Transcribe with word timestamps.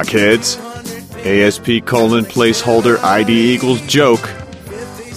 Hey, 0.00 0.36
Rockheads. 0.36 0.70
ASP 1.26 1.84
colon 1.84 2.24
placeholder 2.24 2.98
ID 3.02 3.54
equals 3.54 3.82
joke. 3.82 4.30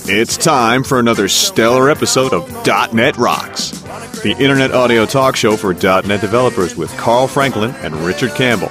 It's 0.05 0.35
time 0.35 0.83
for 0.83 0.99
another 0.99 1.29
stellar 1.29 1.89
episode 1.89 2.33
of 2.33 2.49
.NET 2.93 3.15
Rocks, 3.15 3.69
the 4.21 4.35
internet 4.37 4.73
audio 4.73 5.05
talk 5.05 5.37
show 5.37 5.55
for 5.55 5.73
.NET 5.73 6.19
developers 6.19 6.75
with 6.75 6.91
Carl 6.97 7.27
Franklin 7.27 7.71
and 7.75 7.95
Richard 7.95 8.31
Campbell. 8.31 8.67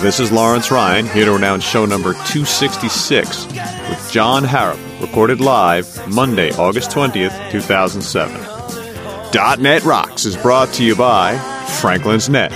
This 0.00 0.18
is 0.18 0.32
Lawrence 0.32 0.70
Ryan 0.70 1.06
here 1.08 1.26
to 1.26 1.34
announce 1.34 1.64
show 1.64 1.84
number 1.84 2.14
266 2.14 3.46
with 3.48 4.08
Jon 4.10 4.44
Harrop, 4.44 4.78
recorded 5.02 5.42
live 5.42 6.08
Monday, 6.08 6.52
August 6.52 6.90
20th, 6.92 7.50
2007. 7.50 9.62
.NET 9.62 9.84
Rocks 9.84 10.24
is 10.24 10.38
brought 10.38 10.72
to 10.72 10.84
you 10.84 10.96
by 10.96 11.36
Franklin's 11.82 12.30
Net, 12.30 12.50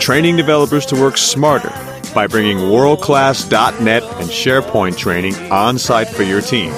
training 0.00 0.36
developers 0.36 0.86
to 0.86 0.96
work 0.96 1.18
smarter 1.18 1.70
by 2.14 2.26
bringing 2.26 2.70
world-class 2.70 3.50
.NET 3.50 4.02
and 4.02 4.28
SharePoint 4.28 4.96
training 4.96 5.34
on-site 5.50 6.08
for 6.08 6.22
your 6.22 6.40
team. 6.40 6.72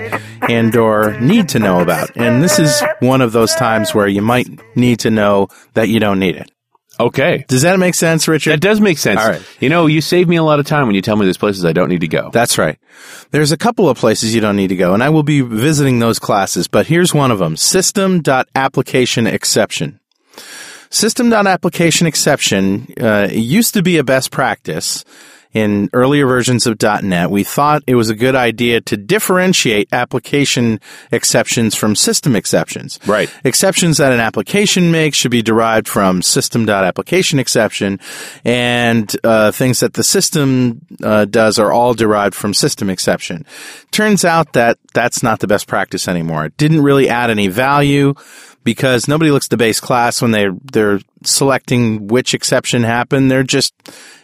and 0.50 0.76
or 0.76 1.20
need 1.20 1.50
to 1.50 1.60
know 1.60 1.82
about. 1.82 2.16
And 2.16 2.42
this 2.44 2.60
is 2.60 2.84
one 3.00 3.22
of 3.22 3.32
those 3.32 3.54
times 3.56 3.94
where 3.94 4.08
you 4.08 4.22
might 4.22 4.48
need 4.76 5.00
to 5.00 5.12
know 5.12 5.50
that 5.74 5.90
you 5.90 6.00
don't 6.00 6.20
need 6.20 6.36
it. 6.36 6.50
Okay. 7.00 7.44
Does 7.48 7.64
that 7.64 7.80
make 7.80 7.96
sense, 7.96 8.28
Richard? 8.28 8.52
That 8.52 8.62
does 8.62 8.80
make 8.80 8.98
sense. 8.98 9.20
All 9.20 9.30
right. 9.30 9.42
You 9.60 9.70
know, 9.70 9.88
you 9.88 10.00
save 10.00 10.28
me 10.28 10.36
a 10.36 10.44
lot 10.44 10.60
of 10.60 10.68
time 10.68 10.86
when 10.86 10.96
you 10.96 11.02
tell 11.02 11.16
me 11.16 11.26
there's 11.26 11.38
places 11.38 11.66
I 11.66 11.74
don't 11.74 11.90
need 11.90 12.02
to 12.02 12.08
go. 12.08 12.30
That's 12.32 12.58
right. 12.58 12.78
There's 13.32 13.52
a 13.52 13.58
couple 13.58 13.90
of 13.90 13.98
places 13.98 14.36
you 14.36 14.42
don't 14.42 14.56
need 14.56 14.68
to 14.68 14.76
go, 14.76 14.94
and 14.94 15.02
I 15.02 15.10
will 15.10 15.24
be 15.24 15.42
visiting 15.42 16.00
those 16.00 16.20
classes, 16.20 16.68
but 16.68 16.86
here's 16.86 17.14
one 17.14 17.32
of 17.32 17.40
them. 17.40 17.58
System.application 17.58 19.26
exception. 19.28 20.00
System.application 20.94 22.06
exception 22.06 22.94
uh, 23.02 23.28
used 23.32 23.74
to 23.74 23.82
be 23.82 23.98
a 23.98 24.04
best 24.04 24.30
practice 24.30 25.04
in 25.52 25.90
earlier 25.92 26.28
versions 26.28 26.68
of 26.68 26.80
.NET. 26.80 27.32
We 27.32 27.44
thought 27.44 27.82
it 27.88 27.96
was 27.96 28.12
a 28.12 28.16
good 28.16 28.36
idea 28.36 28.80
to 28.82 28.96
differentiate 28.96 29.90
application 29.92 30.80
exceptions 31.12 31.74
from 31.74 31.96
system 31.96 32.36
exceptions. 32.36 33.00
Right. 33.08 33.34
Exceptions 33.44 33.98
that 33.98 34.14
an 34.14 34.20
application 34.20 34.92
makes 34.92 35.18
should 35.18 35.32
be 35.32 35.42
derived 35.42 35.88
from 35.88 36.22
system.application 36.22 37.40
exception, 37.40 38.00
and 38.46 39.16
uh, 39.24 39.52
things 39.52 39.80
that 39.80 39.94
the 39.94 40.04
system 40.04 40.86
uh, 41.04 41.26
does 41.26 41.58
are 41.58 41.72
all 41.72 41.96
derived 41.96 42.36
from 42.36 42.54
system 42.54 42.92
exception. 42.92 43.48
Turns 43.90 44.24
out 44.24 44.54
that 44.54 44.78
that's 44.94 45.24
not 45.24 45.40
the 45.40 45.48
best 45.48 45.68
practice 45.68 46.08
anymore. 46.08 46.46
It 46.46 46.58
didn't 46.58 46.84
really 46.84 47.10
add 47.10 47.32
any 47.32 47.48
value 47.48 48.14
because 48.64 49.08
nobody 49.08 49.32
looks 49.32 49.48
at 49.48 49.50
the 49.50 49.58
base 49.58 49.80
class 49.80 50.22
when 50.22 50.32
they 50.32 50.48
they're 50.72 51.00
selecting 51.24 52.08
which 52.08 52.34
exception 52.34 52.84
happened. 52.84 53.30
They're 53.30 53.44
just, 53.44 53.74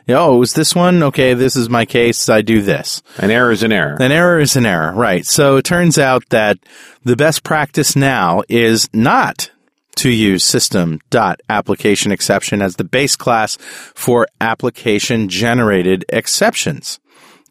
oh, 0.07 0.35
it 0.35 0.39
was 0.39 0.53
this 0.53 0.75
one? 0.75 1.03
Okay, 1.03 1.33
this 1.33 1.55
is 1.55 1.69
my 1.69 1.85
case. 1.85 2.29
I 2.29 2.41
do 2.41 2.61
this. 2.61 3.01
An 3.17 3.31
error 3.31 3.51
is 3.51 3.63
an 3.63 3.71
error. 3.71 3.97
An 3.99 4.11
error 4.11 4.39
is 4.39 4.55
an 4.55 4.65
error, 4.65 4.93
right? 4.93 5.25
So 5.25 5.57
it 5.57 5.65
turns 5.65 5.97
out 5.97 6.27
that 6.29 6.57
the 7.03 7.15
best 7.15 7.43
practice 7.43 7.95
now 7.95 8.43
is 8.49 8.89
not 8.93 9.51
to 9.97 10.09
use 10.09 10.45
system.application 10.45 12.11
exception 12.11 12.61
as 12.61 12.77
the 12.77 12.85
base 12.85 13.17
class 13.17 13.57
for 13.57 14.27
application 14.39 15.27
generated 15.27 16.05
exceptions. 16.07 16.99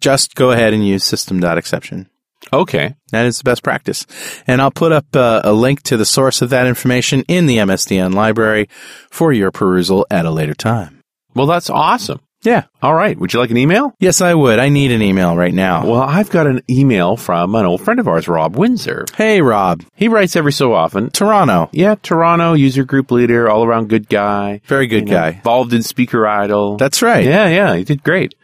Just 0.00 0.34
go 0.34 0.52
ahead 0.52 0.72
and 0.72 0.86
use 0.86 1.04
system.exception. 1.04 2.08
Okay. 2.52 2.94
That 3.12 3.26
is 3.26 3.38
the 3.38 3.44
best 3.44 3.62
practice. 3.62 4.06
And 4.46 4.60
I'll 4.60 4.70
put 4.70 4.92
up 4.92 5.06
uh, 5.14 5.40
a 5.44 5.52
link 5.52 5.82
to 5.84 5.96
the 5.96 6.04
source 6.06 6.42
of 6.42 6.50
that 6.50 6.66
information 6.66 7.22
in 7.28 7.46
the 7.46 7.58
MSDN 7.58 8.14
library 8.14 8.68
for 9.10 9.32
your 9.32 9.50
perusal 9.50 10.06
at 10.10 10.26
a 10.26 10.30
later 10.30 10.54
time. 10.54 11.00
Well, 11.34 11.46
that's 11.46 11.70
awesome. 11.70 12.20
Yeah. 12.44 12.64
All 12.82 12.94
right. 12.94 13.18
Would 13.18 13.32
you 13.32 13.40
like 13.40 13.50
an 13.50 13.56
email? 13.56 13.92
Yes, 13.98 14.20
I 14.20 14.32
would. 14.32 14.60
I 14.60 14.68
need 14.68 14.92
an 14.92 15.02
email 15.02 15.34
right 15.36 15.52
now. 15.52 15.84
Well, 15.84 16.02
I've 16.02 16.30
got 16.30 16.46
an 16.46 16.62
email 16.70 17.16
from 17.16 17.52
an 17.56 17.66
old 17.66 17.80
friend 17.80 17.98
of 17.98 18.06
ours, 18.06 18.28
Rob 18.28 18.56
Windsor. 18.56 19.06
Hey, 19.16 19.40
Rob. 19.42 19.82
He 19.96 20.06
writes 20.06 20.36
every 20.36 20.52
so 20.52 20.72
often. 20.72 21.10
Toronto. 21.10 21.68
Yeah, 21.72 21.96
Toronto 22.00 22.52
user 22.52 22.84
group 22.84 23.10
leader, 23.10 23.50
all 23.50 23.64
around 23.64 23.88
good 23.88 24.08
guy. 24.08 24.60
Very 24.66 24.86
good 24.86 25.08
You 25.08 25.14
know, 25.14 25.20
guy. 25.20 25.28
Involved 25.30 25.72
in 25.72 25.82
Speaker 25.82 26.28
Idol. 26.28 26.76
That's 26.76 27.02
right. 27.02 27.24
Yeah, 27.24 27.48
yeah, 27.48 27.74
he 27.74 27.82
did 27.82 28.04
great. 28.04 28.34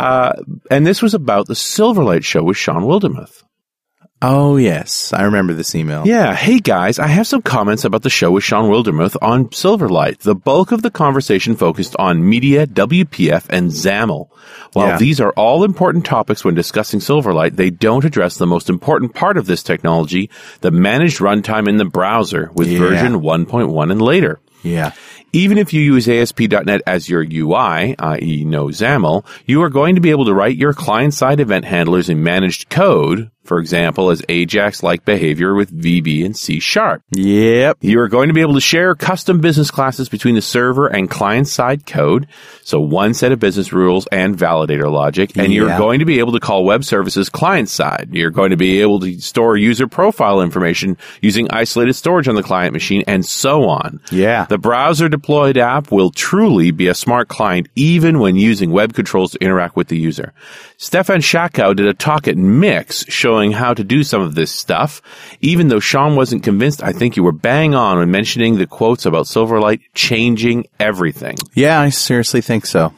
Uh, 0.00 0.32
and 0.70 0.86
this 0.86 1.02
was 1.02 1.14
about 1.14 1.46
the 1.46 1.54
Silverlight 1.54 2.24
show 2.24 2.42
with 2.42 2.56
Shawn 2.56 2.84
Wildermuth. 2.84 3.42
Oh, 4.22 4.58
yes. 4.58 5.14
I 5.14 5.22
remember 5.22 5.54
this 5.54 5.74
email. 5.74 6.06
Yeah. 6.06 6.34
Hey 6.34 6.58
guys, 6.58 6.98
I 6.98 7.06
have 7.06 7.26
some 7.26 7.40
comments 7.40 7.86
about 7.86 8.02
the 8.02 8.10
show 8.10 8.30
with 8.30 8.44
Shawn 8.44 8.70
Wildermuth 8.70 9.16
on 9.22 9.46
Silverlight. 9.46 10.18
The 10.18 10.34
bulk 10.34 10.72
of 10.72 10.82
the 10.82 10.90
conversation 10.90 11.56
focused 11.56 11.96
on 11.98 12.28
media, 12.28 12.66
WPF, 12.66 13.46
and 13.48 13.70
XAML. 13.70 14.28
While 14.74 14.88
Yeah. 14.88 14.98
these 14.98 15.20
are 15.22 15.30
all 15.32 15.64
important 15.64 16.04
topics 16.04 16.44
when 16.44 16.54
discussing 16.54 17.00
Silverlight, 17.00 17.56
they 17.56 17.70
don't 17.70 18.04
address 18.04 18.36
the 18.36 18.46
most 18.46 18.68
important 18.68 19.14
part 19.14 19.38
of 19.38 19.46
this 19.46 19.62
technology, 19.62 20.28
the 20.60 20.70
managed 20.70 21.20
runtime 21.20 21.66
in 21.66 21.78
the 21.78 21.86
browser 21.86 22.50
with 22.52 22.68
Yeah. 22.68 22.78
version 22.78 23.22
1.1 23.22 23.90
and 23.90 24.02
later. 24.02 24.38
Yeah. 24.62 24.92
Even 25.32 25.58
if 25.58 25.72
you 25.72 25.80
use 25.80 26.08
ASP.NET 26.08 26.82
as 26.88 27.08
your 27.08 27.22
UI, 27.22 27.94
i.e. 27.96 28.44
no 28.44 28.66
XAML, 28.66 29.24
you 29.46 29.62
are 29.62 29.68
going 29.68 29.94
to 29.94 30.00
be 30.00 30.10
able 30.10 30.24
to 30.24 30.34
write 30.34 30.56
your 30.56 30.72
client-side 30.72 31.38
event 31.38 31.64
handlers 31.64 32.08
in 32.08 32.24
managed 32.24 32.68
code, 32.68 33.30
for 33.50 33.58
example, 33.58 34.10
as 34.10 34.22
Ajax-like 34.28 35.04
behavior 35.04 35.56
with 35.56 35.76
VB 35.76 36.24
and 36.24 36.36
C 36.36 36.60
Sharp. 36.60 37.02
Yep. 37.10 37.78
You 37.80 37.98
are 37.98 38.06
going 38.06 38.28
to 38.28 38.32
be 38.32 38.42
able 38.42 38.54
to 38.54 38.60
share 38.60 38.94
custom 38.94 39.40
business 39.40 39.72
classes 39.72 40.08
between 40.08 40.36
the 40.36 40.40
server 40.40 40.86
and 40.86 41.10
client-side 41.10 41.84
code, 41.84 42.28
so 42.62 42.78
one 42.78 43.12
set 43.12 43.32
of 43.32 43.40
business 43.40 43.72
rules 43.72 44.06
and 44.12 44.38
validator 44.38 44.88
logic, 44.88 45.36
and 45.36 45.52
you're 45.52 45.76
going 45.76 45.98
to 45.98 46.04
be 46.04 46.20
able 46.20 46.30
to 46.34 46.38
call 46.38 46.64
web 46.64 46.84
services 46.84 47.28
client-side. 47.28 48.10
You're 48.12 48.30
going 48.30 48.50
to 48.50 48.56
be 48.56 48.82
able 48.82 49.00
to 49.00 49.20
store 49.20 49.56
user 49.56 49.88
profile 49.88 50.42
information 50.42 50.96
using 51.20 51.50
isolated 51.50 51.94
storage 51.94 52.28
on 52.28 52.36
the 52.36 52.44
client 52.44 52.72
machine, 52.72 53.02
and 53.08 53.26
so 53.26 53.64
on. 53.64 54.00
Yeah. 54.12 54.44
The 54.44 54.58
browser 54.58 55.08
deployed 55.08 55.58
app 55.58 55.90
will 55.90 56.12
truly 56.12 56.70
be 56.70 56.86
a 56.86 56.94
smart 56.94 57.26
client 57.26 57.66
even 57.74 58.20
when 58.20 58.36
using 58.36 58.70
web 58.70 58.94
controls 58.94 59.32
to 59.32 59.42
interact 59.42 59.74
with 59.74 59.88
the 59.88 59.98
user. 59.98 60.32
Stefan 60.76 61.18
Schackow 61.18 61.74
did 61.74 61.86
a 61.86 61.94
talk 61.94 62.28
at 62.28 62.36
Mix 62.36 63.04
showing 63.08 63.39
how 63.52 63.74
to 63.74 63.82
do 63.82 64.04
some 64.04 64.22
of 64.22 64.34
this 64.34 64.52
stuff. 64.52 65.00
Even 65.40 65.68
though 65.68 65.80
Shawn 65.80 66.16
wasn't 66.16 66.42
convinced, 66.42 66.82
I 66.82 66.92
think 66.92 67.16
you 67.16 67.22
were 67.22 67.32
bang 67.32 67.74
on 67.74 67.98
when 67.98 68.10
mentioning 68.10 68.56
the 68.56 68.66
quotes 68.66 69.06
about 69.06 69.26
Silverlight 69.26 69.80
changing 69.94 70.66
everything. 70.78 71.36
Yeah, 71.54 71.80
I 71.80 71.88
seriously 71.88 72.42
think 72.42 72.66
so. 72.66 72.92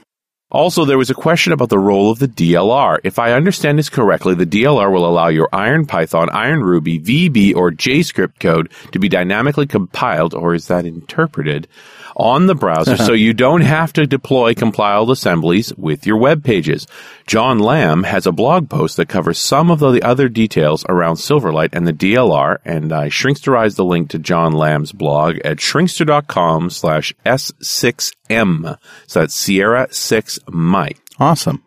Also, 0.51 0.85
there 0.85 0.99
was 0.99 1.09
a 1.09 1.15
question 1.15 1.55
about 1.55 1.71
the 1.71 1.79
role 1.79 2.11
of 2.11 2.19
the 2.19 2.29
DLR. 2.29 2.99
If 3.05 3.19
I 3.19 3.33
understand 3.33 3.79
this 3.79 3.89
correctly, 3.89 4.35
the 4.35 4.45
DLR 4.45 4.93
will 4.93 5.07
allow 5.07 5.29
your 5.29 5.49
IronPython, 5.49 6.29
Iron 6.31 6.61
Ruby, 6.61 7.01
VB, 7.01 7.57
or 7.57 7.71
JScript 7.71 8.39
code 8.39 8.71
to 8.91 8.99
be 8.99 9.09
dynamically 9.09 9.67
compiled, 9.67 10.35
or 10.35 10.55
is 10.55 10.67
that 10.67 10.85
interpreted, 10.85 11.69
on 12.17 12.47
the 12.47 12.55
browser 12.55 12.97
so 12.97 13.13
you 13.13 13.33
don't 13.33 13.63
have 13.63 13.93
to 13.93 14.07
deploy 14.07 14.55
compiled 14.55 15.11
assemblies 15.11 15.75
with 15.77 16.07
your 16.07 16.17
web 16.17 16.45
pages. 16.45 16.87
John 17.27 17.59
Lam 17.59 18.03
has 18.05 18.27
a 18.27 18.33
blog 18.33 18.69
post 18.69 18.97
that 18.97 19.09
covers 19.09 19.39
some 19.39 19.71
of 19.71 19.81
the 19.81 20.03
other 20.03 20.29
details 20.29 20.85
around 20.89 21.17
Silverlight 21.17 21.71
and 21.73 21.87
the 21.87 21.93
DLR, 21.93 22.59
and 22.65 22.93
I 22.93 23.09
shrinksterized 23.09 23.77
the 23.77 23.85
link 23.85 24.11
to 24.11 24.19
John 24.19 24.53
Lam's 24.53 24.93
blog 24.93 25.39
at 25.45 25.59
shrinkster.com 25.59 26.71
slash 26.71 27.15
S6M. 27.25 28.79
So 29.07 29.21
that's 29.21 29.35
Sierra 29.35 29.89
6 29.91 30.39
Mike. 30.49 30.99
Awesome. 31.19 31.63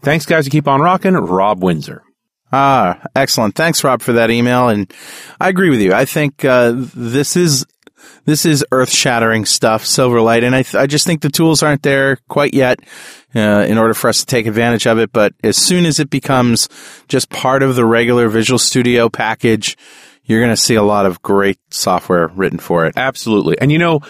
Thanks, 0.00 0.26
guys. 0.26 0.46
You 0.46 0.50
keep 0.50 0.68
on 0.68 0.80
rocking. 0.80 1.14
Rob 1.14 1.62
Windsor. 1.62 2.02
Ah, 2.52 3.02
excellent. 3.14 3.54
Thanks, 3.54 3.84
Rob, 3.84 4.00
for 4.00 4.14
that 4.14 4.30
email. 4.30 4.68
And 4.68 4.92
I 5.40 5.48
agree 5.48 5.70
with 5.70 5.80
you. 5.80 5.92
I 5.92 6.04
think 6.04 6.44
uh, 6.44 6.72
this 6.74 7.36
is 7.36 7.66
this 8.24 8.44
is 8.46 8.64
earth 8.72 8.90
shattering 8.90 9.44
stuff, 9.44 9.84
Silverlight, 9.84 10.44
and 10.44 10.54
I 10.54 10.62
th- 10.62 10.74
I 10.74 10.86
just 10.86 11.06
think 11.06 11.22
the 11.22 11.30
tools 11.30 11.62
aren't 11.62 11.82
there 11.82 12.18
quite 12.28 12.54
yet 12.54 12.80
uh, 13.34 13.64
in 13.68 13.78
order 13.78 13.94
for 13.94 14.08
us 14.08 14.20
to 14.20 14.26
take 14.26 14.46
advantage 14.46 14.86
of 14.86 14.98
it. 14.98 15.12
But 15.12 15.34
as 15.42 15.56
soon 15.56 15.86
as 15.86 15.98
it 16.00 16.10
becomes 16.10 16.68
just 17.08 17.30
part 17.30 17.62
of 17.62 17.74
the 17.76 17.84
regular 17.84 18.28
Visual 18.28 18.58
Studio 18.58 19.08
package, 19.08 19.76
you're 20.24 20.40
going 20.40 20.54
to 20.54 20.60
see 20.60 20.74
a 20.74 20.82
lot 20.82 21.06
of 21.06 21.22
great 21.22 21.58
software 21.70 22.28
written 22.28 22.58
for 22.58 22.86
it. 22.86 22.94
Absolutely. 22.96 23.58
And 23.60 23.72
you 23.72 23.78
know, 23.78 24.00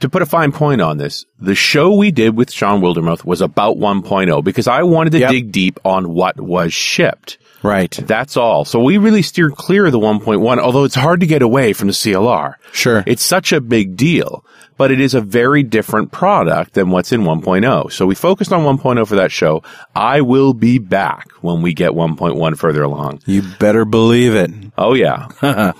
to 0.00 0.08
put 0.08 0.22
a 0.22 0.26
fine 0.26 0.52
point 0.52 0.80
on 0.80 0.96
this, 0.98 1.24
the 1.40 1.56
show 1.56 1.92
we 1.96 2.12
did 2.12 2.36
with 2.36 2.52
Shawn 2.52 2.80
Wildermuth 2.80 3.24
was 3.24 3.40
about 3.40 3.76
1.0 3.78 4.44
because 4.44 4.68
I 4.68 4.84
wanted 4.84 5.10
to 5.10 5.18
Yep. 5.18 5.30
dig 5.30 5.52
deep 5.52 5.80
on 5.84 6.14
what 6.14 6.40
was 6.40 6.72
shipped. 6.72 7.38
Right. 7.62 7.90
That's 7.90 8.36
all. 8.36 8.64
So 8.64 8.80
we 8.80 8.98
really 8.98 9.22
steered 9.22 9.54
clear 9.54 9.86
of 9.86 9.92
the 9.92 9.98
1.1, 9.98 10.58
although 10.58 10.84
it's 10.84 10.94
hard 10.94 11.20
to 11.20 11.26
get 11.26 11.42
away 11.42 11.72
from 11.72 11.88
the 11.88 11.92
CLR. 11.92 12.54
Sure. 12.72 13.02
It's 13.06 13.22
such 13.22 13.52
a 13.52 13.60
big 13.60 13.96
deal, 13.96 14.44
but 14.76 14.90
it 14.90 15.00
is 15.00 15.14
a 15.14 15.20
very 15.20 15.62
different 15.62 16.12
product 16.12 16.74
than 16.74 16.90
what's 16.90 17.12
in 17.12 17.22
1.0. 17.22 17.92
So 17.92 18.06
we 18.06 18.14
focused 18.14 18.52
on 18.52 18.78
1.0 18.78 19.06
for 19.06 19.16
that 19.16 19.32
show. 19.32 19.62
I 19.94 20.20
will 20.20 20.54
be 20.54 20.78
back 20.78 21.30
when 21.40 21.62
we 21.62 21.74
get 21.74 21.92
1.1 21.92 22.56
further 22.58 22.82
along. 22.82 23.22
You 23.26 23.42
better 23.58 23.84
believe 23.84 24.34
it. 24.34 24.50
Oh 24.80 24.94
yeah. 24.94 25.72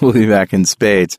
we'll 0.00 0.12
be 0.12 0.28
back 0.28 0.52
in 0.52 0.64
spades. 0.64 1.18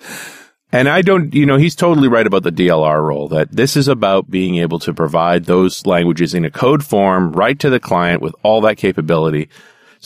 And 0.71 0.88
I 0.88 1.01
don't, 1.01 1.33
you 1.33 1.45
know, 1.45 1.57
he's 1.57 1.75
totally 1.75 2.07
right 2.07 2.27
about 2.27 2.44
the 2.44 2.51
DLR 2.51 3.01
role 3.01 3.27
that 3.30 3.51
this 3.51 3.75
is 3.75 3.88
about 3.88 4.30
being 4.30 4.57
able 4.57 4.80
to 4.80 4.94
provide 4.94 5.45
those 5.45 5.86
languages 5.86 6.33
in 6.33 6.45
a 6.45 6.51
code 6.51 6.86
form 6.86 7.31
right 7.31 7.57
to 7.60 7.69
the 7.69 7.80
client 7.80 8.21
with 8.21 8.36
all 8.44 8.62
that 8.62 8.77
capability 8.77 9.50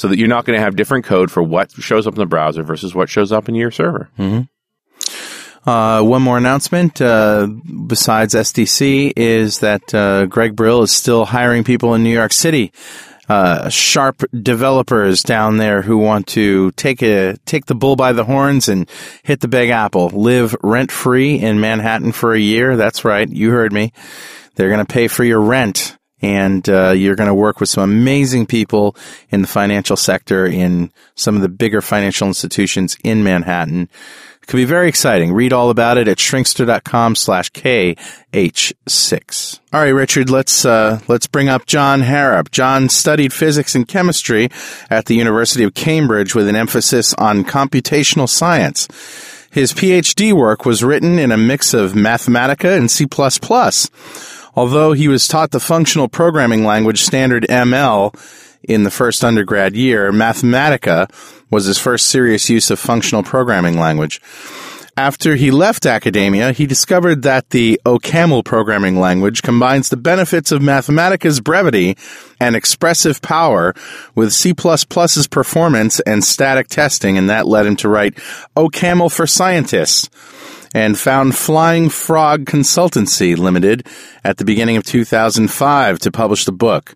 so 0.01 0.07
that 0.07 0.17
you're 0.17 0.27
not 0.27 0.45
going 0.45 0.57
to 0.57 0.63
have 0.63 0.75
different 0.75 1.05
code 1.05 1.29
for 1.29 1.43
what 1.43 1.71
shows 1.73 2.07
up 2.07 2.15
in 2.15 2.19
the 2.19 2.25
browser 2.25 2.63
versus 2.63 2.95
what 2.95 3.07
shows 3.07 3.31
up 3.31 3.47
in 3.47 3.53
your 3.53 3.69
server. 3.69 4.09
Uh, 5.63 6.01
one 6.01 6.23
more 6.23 6.39
announcement, 6.39 6.99
uh, 6.99 7.45
besides 7.85 8.33
SDC 8.33 9.13
is 9.15 9.59
that, 9.59 9.93
uh, 9.93 10.25
Greg 10.25 10.55
Brill 10.55 10.81
is 10.81 10.91
still 10.91 11.23
hiring 11.23 11.63
people 11.63 11.93
in 11.93 12.01
New 12.01 12.09
York 12.09 12.33
City. 12.33 12.71
Uh, 13.29 13.69
sharp 13.69 14.23
developers 14.41 15.21
down 15.21 15.57
there 15.57 15.83
who 15.83 15.99
want 15.99 16.25
to 16.25 16.71
take 16.71 17.03
a, 17.03 17.37
take 17.45 17.67
the 17.67 17.75
bull 17.75 17.95
by 17.95 18.11
the 18.11 18.23
horns 18.23 18.67
and 18.69 18.89
hit 19.21 19.39
the 19.39 19.47
big 19.47 19.69
apple. 19.69 20.09
Live 20.09 20.55
rent 20.63 20.91
free 20.91 21.35
in 21.35 21.59
Manhattan 21.59 22.11
for 22.11 22.33
a 22.33 22.39
year. 22.39 22.75
That's 22.75 23.05
right. 23.05 23.29
You 23.29 23.51
heard 23.51 23.71
me. 23.71 23.93
They're 24.55 24.69
going 24.69 24.83
to 24.83 24.91
pay 24.91 25.07
for 25.07 25.23
your 25.23 25.41
rent 25.41 25.95
and 26.21 26.67
uh, 26.69 26.91
you're 26.91 27.15
going 27.15 27.27
to 27.27 27.33
work 27.33 27.59
with 27.59 27.69
some 27.69 27.83
amazing 27.83 28.45
people 28.45 28.95
in 29.29 29.41
the 29.41 29.47
financial 29.47 29.95
sector 29.95 30.45
in 30.45 30.91
some 31.15 31.35
of 31.35 31.41
the 31.41 31.49
bigger 31.49 31.81
financial 31.81 32.27
institutions 32.27 32.97
in 33.03 33.23
Manhattan. 33.23 33.89
It 34.41 34.47
could 34.47 34.57
be 34.57 34.65
very 34.65 34.89
exciting. 34.89 35.33
Read 35.33 35.53
all 35.53 35.69
about 35.69 35.97
it 35.97 36.07
at 36.07 36.17
shrinkster.com 36.17 37.15
slash 37.15 37.51
KH6. 37.51 39.59
All 39.71 39.81
right, 39.81 39.89
Richard, 39.89 40.31
let's, 40.31 40.65
uh, 40.65 40.99
let's 41.07 41.27
bring 41.27 41.47
up 41.47 41.67
Jon 41.67 42.01
Harrop. 42.01 42.49
John 42.49 42.89
studied 42.89 43.33
physics 43.33 43.75
and 43.75 43.87
chemistry 43.87 44.49
at 44.89 45.05
the 45.05 45.15
University 45.15 45.63
of 45.63 45.75
Cambridge 45.75 46.33
with 46.33 46.47
an 46.47 46.55
emphasis 46.55 47.13
on 47.15 47.43
computational 47.43 48.27
science. 48.27 48.87
His 49.51 49.73
PhD 49.73 50.33
work 50.33 50.65
was 50.65 50.83
written 50.83 51.19
in 51.19 51.31
a 51.31 51.37
mix 51.37 51.73
of 51.73 51.91
Mathematica 51.91 52.77
and 52.77 52.89
C++. 52.89 53.05
Although 54.55 54.93
he 54.93 55.07
was 55.07 55.27
taught 55.27 55.51
the 55.51 55.59
functional 55.59 56.07
programming 56.07 56.65
language 56.65 57.03
standard 57.03 57.45
ML 57.49 58.13
in 58.63 58.83
the 58.83 58.91
first 58.91 59.23
undergrad 59.23 59.75
year, 59.75 60.11
Mathematica 60.11 61.09
was 61.49 61.65
his 61.65 61.77
first 61.77 62.07
serious 62.07 62.49
use 62.49 62.69
of 62.71 62.79
functional 62.79 63.23
programming 63.23 63.79
language. 63.79 64.21
After 64.97 65.35
he 65.35 65.51
left 65.51 65.85
academia, 65.85 66.51
he 66.51 66.65
discovered 66.65 67.23
that 67.23 67.51
the 67.51 67.79
OCaml 67.85 68.43
programming 68.43 68.99
language 68.99 69.41
combines 69.41 69.87
the 69.87 69.97
benefits 69.97 70.51
of 70.51 70.61
Mathematica's 70.61 71.39
brevity 71.39 71.97
and 72.41 72.57
expressive 72.57 73.21
power 73.21 73.73
with 74.15 74.33
C++'s 74.33 75.27
performance 75.27 76.01
and 76.01 76.23
static 76.23 76.67
testing, 76.67 77.17
and 77.17 77.29
that 77.29 77.47
led 77.47 77.65
him 77.65 77.77
to 77.77 77.89
write 77.89 78.15
OCaml 78.57 79.11
for 79.11 79.25
Scientists 79.25 80.09
and 80.73 80.97
found 80.97 81.35
Flying 81.35 81.89
Frog 81.89 82.45
Consultancy 82.45 83.37
Limited 83.37 83.85
at 84.23 84.37
the 84.37 84.45
beginning 84.45 84.77
of 84.77 84.83
2005 84.83 85.99
to 85.99 86.11
publish 86.11 86.45
the 86.45 86.51
book. 86.51 86.93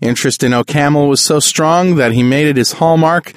Interest 0.00 0.42
in 0.42 0.52
OCaml 0.52 1.08
was 1.08 1.20
so 1.20 1.40
strong 1.40 1.96
that 1.96 2.12
he 2.12 2.22
made 2.22 2.46
it 2.46 2.56
his 2.56 2.72
hallmark 2.72 3.32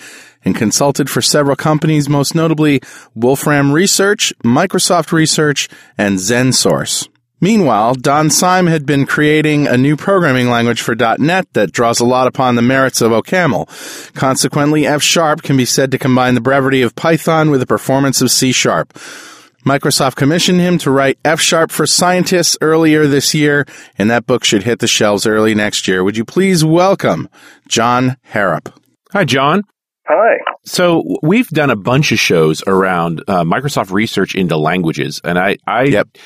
and 0.46 0.56
consulted 0.56 1.10
for 1.10 1.22
several 1.22 1.56
companies, 1.56 2.08
most 2.08 2.34
notably 2.34 2.82
Wolfram 3.16 3.72
Research, 3.72 4.34
Microsoft 4.44 5.12
Research, 5.12 5.68
and 5.98 6.18
XenSource. 6.18 7.10
Meanwhile, 7.42 7.96
Don 7.96 8.30
Syme 8.30 8.68
had 8.68 8.86
been 8.86 9.06
creating 9.06 9.66
a 9.66 9.78
new 9.78 9.96
programming 9.96 10.50
language 10.50 10.82
for 10.82 10.94
.NET 10.96 11.48
that 11.54 11.72
draws 11.72 12.02
a 12.02 12.06
lot 12.06 12.28
upon 12.28 12.56
the 12.56 12.62
merits 12.62 13.00
of 13.00 13.12
OCaml. 13.12 14.14
Consequently, 14.14 14.86
F 14.86 15.02
Sharp 15.02 15.42
can 15.42 15.56
be 15.56 15.64
said 15.64 15.90
to 15.92 15.98
combine 15.98 16.36
the 16.36 16.42
brevity 16.42 16.82
of 16.82 16.96
Python 16.96 17.50
with 17.50 17.62
the 17.62 17.66
performance 17.66 18.22
of 18.22 18.30
C 18.30 18.52
Sharp. 18.52 18.94
Microsoft 19.70 20.16
commissioned 20.16 20.60
him 20.60 20.80
to 20.80 20.90
write 20.90 21.20
F 21.24 21.40
Sharp 21.40 21.70
for 21.70 21.86
Scientists 21.86 22.58
earlier 22.60 23.06
this 23.06 23.36
year, 23.36 23.68
and 24.00 24.10
that 24.10 24.26
book 24.26 24.44
should 24.44 24.64
hit 24.64 24.80
the 24.80 24.88
shelves 24.88 25.28
early 25.28 25.54
next 25.54 25.88
year. 25.88 26.04
Would 26.04 26.18
you 26.18 26.26
please 26.26 26.66
welcome 26.66 27.30
Jon 27.68 28.18
Harrop? 28.34 28.74
Hi, 29.12 29.26
Jon. 29.26 29.62
Hi. 30.08 30.38
So 30.66 31.04
we've 31.22 31.48
done 31.50 31.70
a 31.70 31.76
bunch 31.76 32.12
of 32.12 32.18
shows 32.18 32.64
around 32.66 33.22
uh, 33.28 33.44
Microsoft 33.44 33.92
research 33.92 34.34
into 34.34 34.58
languages, 34.58 35.22
and 35.24 35.38
I, 35.38 35.58
I, 35.68 35.84
Yep. 35.84 36.18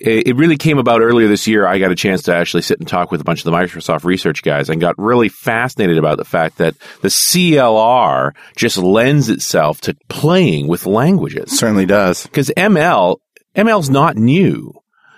It 0.00 0.28
it 0.28 0.36
really 0.36 0.56
came 0.56 0.78
about 0.78 1.02
earlier 1.02 1.28
this 1.28 1.46
year. 1.46 1.66
I 1.66 1.78
got 1.78 1.92
a 1.92 1.96
chance 1.96 2.22
to 2.22 2.34
actually 2.34 2.62
sit 2.62 2.78
and 2.78 2.88
talk 2.88 3.10
with 3.10 3.20
a 3.20 3.24
bunch 3.24 3.40
of 3.40 3.44
the 3.44 3.56
Microsoft 3.56 4.04
research 4.04 4.42
guys, 4.42 4.68
and 4.68 4.80
got 4.80 4.98
really 4.98 5.28
fascinated 5.28 5.98
about 5.98 6.18
the 6.18 6.24
fact 6.24 6.58
that 6.58 6.74
the 7.02 7.08
CLR 7.08 8.32
just 8.56 8.76
lends 8.78 9.28
itself 9.28 9.80
to 9.82 9.96
playing 10.08 10.68
with 10.68 10.86
languages 10.86 11.58
Certainly 11.58 11.86
does. 11.86 12.24
because 12.24 12.50
ML 12.56 13.18
ML's 13.54 13.90
not 13.90 14.16
new. 14.16 14.72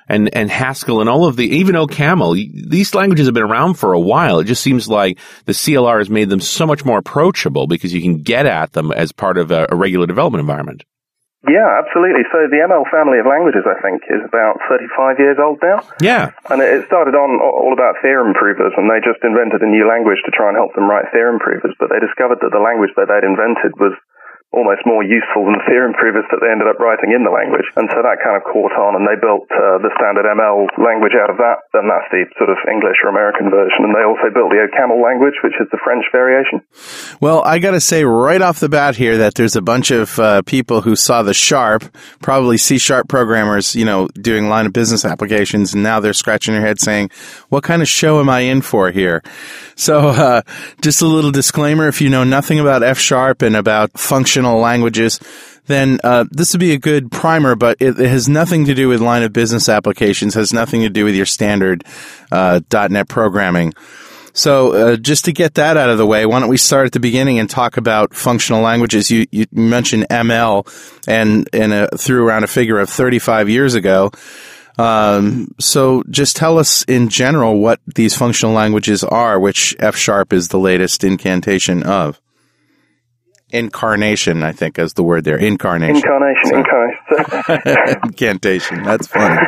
And, 0.09 0.35
and 0.37 0.51
Haskell 0.51 1.01
and 1.01 1.09
all 1.09 1.27
of 1.27 1.37
the, 1.37 1.47
even 1.47 1.75
OCaml, 1.75 2.35
these 2.69 2.95
languages 2.95 3.27
have 3.27 3.35
been 3.35 3.45
around 3.45 3.75
for 3.75 3.95
a 3.95 4.01
while. 4.01 4.41
It 4.41 4.45
just 4.45 4.63
seems 4.63 4.87
like 4.87 5.19
the 5.47 5.53
CLR 5.53 5.99
has 5.99 6.11
made 6.11 6.29
them 6.29 6.41
so 6.41 6.67
much 6.67 6.85
more 6.85 6.99
approachable 6.99 7.67
because 7.67 7.95
you 7.95 8.03
can 8.03 8.21
get 8.21 8.45
at 8.45 8.73
them 8.73 8.93
as 8.93 9.13
part 9.13 9.39
of 9.39 9.51
a, 9.53 9.67
a 9.71 9.77
regular 9.77 10.07
development 10.07 10.41
environment. 10.41 10.85
Yeah, 11.43 11.67
absolutely. 11.83 12.23
So 12.31 12.47
the 12.47 12.63
ML 12.63 12.87
family 12.87 13.19
of 13.19 13.27
languages, 13.27 13.67
I 13.67 13.75
think, 13.83 14.07
is 14.07 14.23
about 14.23 14.63
35 14.71 15.19
years 15.19 15.39
old 15.43 15.59
now. 15.59 15.83
Yeah. 15.99 16.31
And 16.47 16.63
it 16.63 16.87
started 16.87 17.19
on 17.19 17.43
all 17.43 17.75
about 17.75 17.99
theorem 17.99 18.31
provers, 18.31 18.71
and 18.79 18.87
they 18.87 19.03
just 19.03 19.19
invented 19.27 19.59
a 19.59 19.67
new 19.67 19.83
language 19.83 20.23
to 20.23 20.31
try 20.31 20.55
and 20.55 20.57
help 20.57 20.79
them 20.79 20.87
write 20.87 21.11
theorem 21.11 21.43
provers. 21.43 21.75
But 21.83 21.91
they 21.91 21.99
discovered 21.99 22.39
that 22.47 22.55
the 22.55 22.63
language 22.63 22.95
that 22.95 23.11
they'd 23.11 23.27
invented 23.27 23.75
was 23.83 23.91
almost 24.53 24.85
more 24.85 25.01
useful 25.01 25.49
than 25.49 25.57
the 25.57 25.65
theorem 25.65 25.97
provers 25.97 26.29
that 26.29 26.41
they 26.45 26.53
ended 26.53 26.69
up 26.69 26.77
writing 26.77 27.17
in 27.17 27.25
the 27.25 27.33
language. 27.33 27.65
And 27.77 27.89
so 27.89 28.05
that 28.05 28.21
kind 28.21 28.37
of 28.37 28.45
caught 28.45 28.77
on, 28.77 29.01
and 29.01 29.05
they 29.09 29.17
built 29.17 29.49
uh, 29.49 29.81
the 29.81 29.89
standard 29.97 30.29
ML 30.29 30.69
language 30.77 31.17
out 31.17 31.33
of 31.33 31.41
that. 31.41 31.65
And 31.73 31.89
that's 31.89 32.09
the 32.13 32.29
sort 32.37 32.53
of 32.53 32.61
English 32.69 33.01
or 33.01 33.09
American 33.09 33.49
version. 33.49 33.89
And 33.89 33.97
they 33.97 34.05
also 34.05 34.29
built 34.29 34.53
the 34.53 34.61
OCaml 34.69 35.01
language, 35.01 35.41
which 35.41 35.57
is 35.57 35.69
the 35.73 35.81
French 35.81 36.05
variation. 36.13 36.61
Well, 37.21 37.41
I 37.43 37.59
got 37.59 37.73
to 37.73 37.81
say 37.81 38.05
right 38.05 38.41
off 38.41 38.61
the 38.61 38.69
bat 38.69 38.97
here 38.97 39.19
that 39.19 39.35
there's 39.35 39.57
a 39.57 39.63
bunch 39.65 39.91
of 39.91 40.19
uh, 40.19 40.43
people 40.43 40.83
who 40.83 40.97
saw 40.97 41.23
the 41.23 41.35
Sharp, 41.35 41.85
probably 42.21 42.59
C 42.59 42.77
Sharp 42.77 43.09
programmers, 43.09 43.75
you 43.75 43.85
know, 43.85 44.09
doing 44.09 44.49
line 44.49 44.67
of 44.67 44.73
business 44.73 45.05
applications, 45.05 45.75
and 45.75 45.83
now 45.83 46.01
they're 46.01 46.13
scratching 46.13 46.55
their 46.55 46.63
head 46.63 46.81
saying, 46.81 47.11
"What 47.49 47.65
kind 47.65 47.83
of 47.83 47.89
show 47.89 48.21
am 48.21 48.29
I 48.29 48.41
in 48.41 48.61
for 48.61 48.91
here?" 48.91 49.23
So, 49.77 50.09
uh, 50.09 50.43
just 50.81 51.01
a 51.01 51.07
little 51.07 51.31
disclaimer: 51.31 51.89
if 51.89 52.01
you 52.01 52.09
know 52.09 52.25
nothing 52.25 52.61
about 52.61 52.83
F 52.83 52.99
Sharp 52.99 53.43
and 53.43 53.57
about 53.57 53.99
languages. 54.51 55.21
Then 55.67 56.01
uh, 56.03 56.25
this 56.31 56.53
would 56.53 56.61
be 56.61 56.73
a 56.73 56.79
good 56.79 57.13
primer, 57.13 57.55
but 57.55 57.77
it, 57.81 57.99
it 57.99 58.09
has 58.09 58.29
nothing 58.29 58.65
to 58.67 58.75
do 58.75 58.89
with 58.89 59.01
line 59.01 59.23
of 59.23 59.33
business 59.33 59.69
applications. 59.69 60.35
Has 60.35 60.53
nothing 60.53 60.81
to 60.83 60.91
do 60.91 61.05
with 61.05 61.15
your 61.15 61.27
standard 61.27 61.85
uh, 62.33 62.61
.NET 62.73 63.09
programming. 63.09 63.73
So, 64.35 64.73
uh, 64.73 64.97
just 64.97 65.27
to 65.27 65.33
get 65.33 65.55
that 65.55 65.77
out 65.77 65.91
of 65.91 65.99
the 65.99 66.07
way, 66.07 66.25
why 66.25 66.41
don't 66.41 66.49
we 66.49 66.57
start 66.57 66.87
at 66.87 66.93
the 66.93 67.01
beginning 67.01 67.39
and 67.39 67.51
talk 67.51 67.77
about 67.77 68.15
functional 68.15 68.63
languages? 68.63 69.11
You, 69.11 69.27
you 69.31 69.47
mentioned 69.53 70.07
ML 70.09 70.67
and, 71.07 71.49
and 71.53 71.73
uh 71.73 71.89
threw 71.99 72.27
around 72.27 72.43
a 72.43 72.47
figure 72.47 72.79
of 72.79 72.89
35 72.89 73.51
years 73.51 73.75
ago. 73.75 74.11
Um, 74.79 75.55
so 75.61 76.03
just 76.09 76.35
tell 76.37 76.59
us 76.59 76.83
in 76.85 77.09
general 77.09 77.59
what 77.59 77.81
these 77.95 78.17
functional 78.17 78.55
languages 78.55 79.05
are, 79.05 79.39
which 79.39 79.77
F 79.79 79.97
sharp 79.97 80.33
is 80.33 80.49
the 80.49 80.59
latest 80.59 81.05
incantation 81.05 81.83
of. 81.83 82.21
Incarnation, 83.53 84.43
I 84.43 84.53
think, 84.53 84.79
is 84.79 84.95
the 84.95 85.03
word 85.03 85.25
there. 85.25 85.37
Incarnation. 85.37 85.97
Incarnation, 85.97 86.57
incarnation. 86.57 88.01
incantation. 88.05 88.83
That's 88.83 89.07
funny. 89.07 89.39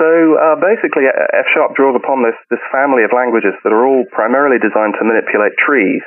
So 0.00 0.08
uh, 0.34 0.58
basically, 0.58 1.06
F 1.06 1.46
Sharp 1.54 1.78
draws 1.78 1.94
upon 1.94 2.26
this, 2.26 2.34
this 2.50 2.64
family 2.74 3.06
of 3.06 3.14
languages 3.14 3.54
that 3.62 3.70
are 3.70 3.86
all 3.86 4.02
primarily 4.10 4.58
designed 4.58 4.98
to 4.98 5.06
manipulate 5.06 5.54
trees. 5.62 6.02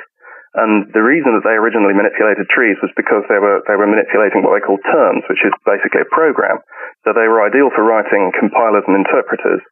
And 0.52 0.88
the 0.92 1.00
reason 1.00 1.32
that 1.32 1.44
they 1.44 1.56
originally 1.56 1.96
manipulated 1.96 2.44
trees 2.52 2.76
was 2.84 2.92
because 2.92 3.24
they 3.28 3.40
were 3.40 3.64
they 3.64 3.76
were 3.76 3.88
manipulating 3.88 4.44
what 4.44 4.52
they 4.52 4.64
call 4.64 4.76
terms, 4.84 5.24
which 5.32 5.40
is 5.40 5.52
basically 5.64 6.04
a 6.04 6.12
program. 6.12 6.60
So 7.04 7.16
they 7.16 7.24
were 7.24 7.44
ideal 7.44 7.72
for 7.72 7.88
writing 7.88 8.36
compilers 8.36 8.84
and 8.84 9.00
interpreters. 9.00 9.64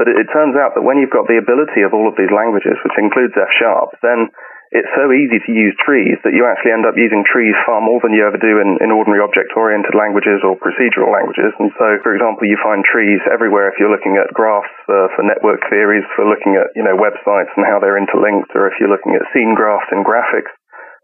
But 0.00 0.08
it, 0.08 0.24
it 0.24 0.32
turns 0.32 0.56
out 0.56 0.76
that 0.76 0.84
when 0.84 0.96
you've 0.96 1.12
got 1.12 1.28
the 1.28 1.40
ability 1.40 1.84
of 1.84 1.96
all 1.96 2.08
of 2.08 2.16
these 2.20 2.32
languages, 2.32 2.80
which 2.80 2.96
includes 3.00 3.36
F 3.36 3.48
Sharp, 3.60 3.96
then 4.00 4.32
it's 4.76 4.92
so 4.92 5.08
easy 5.08 5.40
to 5.40 5.52
use 5.56 5.72
trees 5.80 6.20
that 6.20 6.36
you 6.36 6.44
actually 6.44 6.76
end 6.76 6.84
up 6.84 7.00
using 7.00 7.24
trees 7.24 7.56
far 7.64 7.80
more 7.80 7.96
than 8.04 8.12
you 8.12 8.28
ever 8.28 8.36
do 8.36 8.60
in, 8.60 8.76
in 8.84 8.92
ordinary 8.92 9.24
object-oriented 9.24 9.96
languages 9.96 10.44
or 10.44 10.60
procedural 10.60 11.08
languages. 11.08 11.56
And 11.56 11.72
so, 11.80 11.96
for 12.04 12.12
example, 12.12 12.44
you 12.44 12.60
find 12.60 12.84
trees 12.84 13.24
everywhere 13.32 13.72
if 13.72 13.80
you're 13.80 13.92
looking 13.92 14.20
at 14.20 14.28
graphs 14.36 14.68
uh, 14.84 15.08
for 15.16 15.24
network 15.24 15.64
theories, 15.72 16.04
for 16.12 16.28
looking 16.28 16.60
at, 16.60 16.76
you 16.76 16.84
know, 16.84 16.92
websites 16.92 17.50
and 17.56 17.64
how 17.64 17.80
they're 17.80 17.96
interlinked, 17.96 18.52
or 18.52 18.68
if 18.68 18.76
you're 18.76 18.92
looking 18.92 19.16
at 19.16 19.24
scene 19.32 19.56
graphs 19.56 19.88
in 19.90 20.04
graphics 20.04 20.52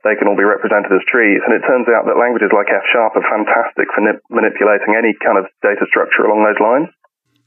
they 0.03 0.19
can 0.19 0.27
all 0.27 0.35
be 0.35 0.43
represented 0.43 0.91
as 0.91 1.03
trees. 1.07 1.39
And 1.47 1.55
it 1.55 1.63
turns 1.63 1.87
out 1.87 2.11
that 2.11 2.19
languages 2.19 2.51
like 2.51 2.67
F 2.75 2.83
Sharp 2.91 3.15
are 3.15 3.23
fantastic 3.23 3.87
for 3.95 4.03
nip- 4.03 4.27
manipulating 4.35 4.99
any 4.99 5.15
kind 5.23 5.39
of 5.39 5.47
data 5.63 5.87
structure 5.87 6.27
along 6.27 6.43
those 6.43 6.59
lines. 6.59 6.91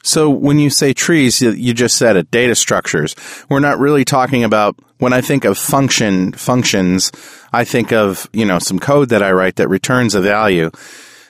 So 0.06 0.30
when 0.30 0.60
you 0.60 0.70
say 0.70 0.94
trees, 0.94 1.42
you- 1.42 1.74
just 1.74 1.98
said 1.98 2.16
it, 2.16 2.30
data 2.30 2.54
structures. 2.54 3.16
We're 3.50 3.60
not 3.60 3.80
really 3.80 4.06
talking 4.06 4.44
about, 4.44 4.76
when 5.00 5.14
I 5.14 5.22
think 5.22 5.46
of 5.46 5.58
function, 5.58 6.32
functions, 6.34 7.12
I 7.52 7.66
think 7.66 7.92
of, 7.92 8.30
you 8.32 8.46
know, 8.46 8.60
some 8.60 8.78
code 8.80 9.10
that 9.10 9.24
I 9.24 9.32
write 9.32 9.56
that 9.56 9.68
returns 9.68 10.14
a 10.14 10.22
value. 10.22 10.70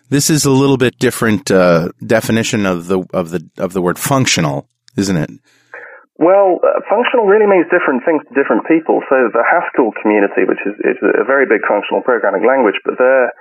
This 0.10 0.30
is 0.30 0.46
a 0.46 0.52
little 0.52 0.78
bit 0.78 1.00
different, 1.00 1.50
uh, 1.50 1.90
definition 2.06 2.66
of 2.66 2.88
the, 2.88 3.08
of 3.14 3.32
the, 3.32 3.48
of 3.58 3.72
the 3.72 3.82
word 3.82 3.98
functional, 3.98 4.68
isn't 4.98 5.18
it? 5.18 5.32
Well, 6.20 6.60
uh, 6.62 6.80
functional 6.90 7.26
really 7.26 7.48
means 7.48 7.66
different 7.72 8.04
things 8.06 8.22
to 8.28 8.36
different 8.36 8.68
people. 8.68 9.02
So 9.10 9.16
the 9.32 9.44
Haskell 9.44 9.92
community, 10.02 10.44
which 10.48 10.60
is, 10.68 10.76
is 10.84 10.98
a 11.02 11.24
very 11.24 11.46
big 11.48 11.64
functional 11.68 12.04
programming 12.04 12.46
language, 12.46 12.76
but 12.84 13.00
their 13.00 13.32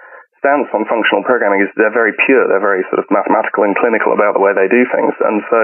stance 0.44 0.68
on 0.76 0.84
functional 0.84 1.24
programming 1.24 1.64
is 1.64 1.72
they're 1.80 1.94
very 1.94 2.12
pure. 2.28 2.44
They're 2.44 2.60
very 2.60 2.84
sort 2.92 3.00
of 3.00 3.08
mathematical 3.08 3.64
and 3.64 3.72
clinical 3.72 4.12
about 4.12 4.36
the 4.36 4.44
way 4.44 4.52
they 4.52 4.68
do 4.68 4.84
things. 4.92 5.16
And 5.24 5.40
so 5.48 5.60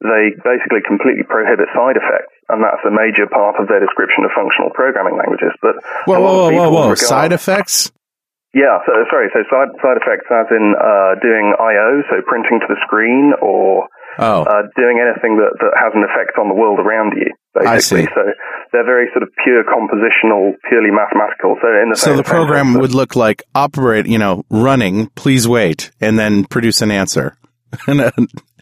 they 0.00 0.32
basically 0.40 0.80
completely 0.80 1.28
prohibit 1.28 1.68
side 1.76 2.00
effects. 2.00 2.32
And 2.48 2.64
that's 2.64 2.80
a 2.88 2.92
major 2.92 3.28
part 3.28 3.60
of 3.60 3.68
their 3.68 3.84
description 3.84 4.24
of 4.24 4.32
functional 4.32 4.72
programming 4.72 5.20
languages. 5.20 5.52
But 5.60 5.76
Whoa, 6.08 6.24
whoa, 6.24 6.48
whoa, 6.48 6.72
whoa, 6.72 6.96
Side 6.96 7.36
effects? 7.36 7.92
Yeah, 8.56 8.78
so 8.86 8.94
sorry, 9.10 9.28
so 9.34 9.42
side 9.50 9.74
side 9.82 9.98
effects 9.98 10.30
as 10.30 10.46
in 10.54 10.78
uh, 10.78 11.18
doing 11.18 11.58
I/O, 11.58 12.06
so 12.06 12.22
printing 12.22 12.62
to 12.62 12.68
the 12.70 12.78
screen, 12.86 13.34
or 13.42 13.90
Oh, 14.18 14.42
uh, 14.42 14.62
doing 14.76 15.00
anything 15.02 15.38
that, 15.38 15.52
that 15.60 15.72
has 15.76 15.92
an 15.94 16.04
effect 16.04 16.38
on 16.38 16.48
the 16.48 16.54
world 16.54 16.78
around 16.78 17.14
you. 17.16 17.32
I 17.56 17.76
Basically, 17.76 18.04
see. 18.04 18.08
so 18.14 18.22
they're 18.72 18.84
very 18.84 19.08
sort 19.12 19.22
of 19.22 19.30
pure 19.44 19.62
compositional, 19.62 20.54
purely 20.68 20.90
mathematical. 20.90 21.56
So 21.62 21.68
in 21.82 21.90
the 21.90 21.96
so 21.96 22.16
the 22.16 22.24
program 22.24 22.72
sense 22.72 22.80
would 22.80 22.94
look 22.94 23.14
like 23.14 23.42
operate, 23.54 24.06
you 24.06 24.18
know, 24.18 24.44
running, 24.50 25.08
please 25.14 25.46
wait, 25.46 25.90
and 26.00 26.18
then 26.18 26.44
produce 26.44 26.82
an 26.82 26.90
answer. 26.90 27.36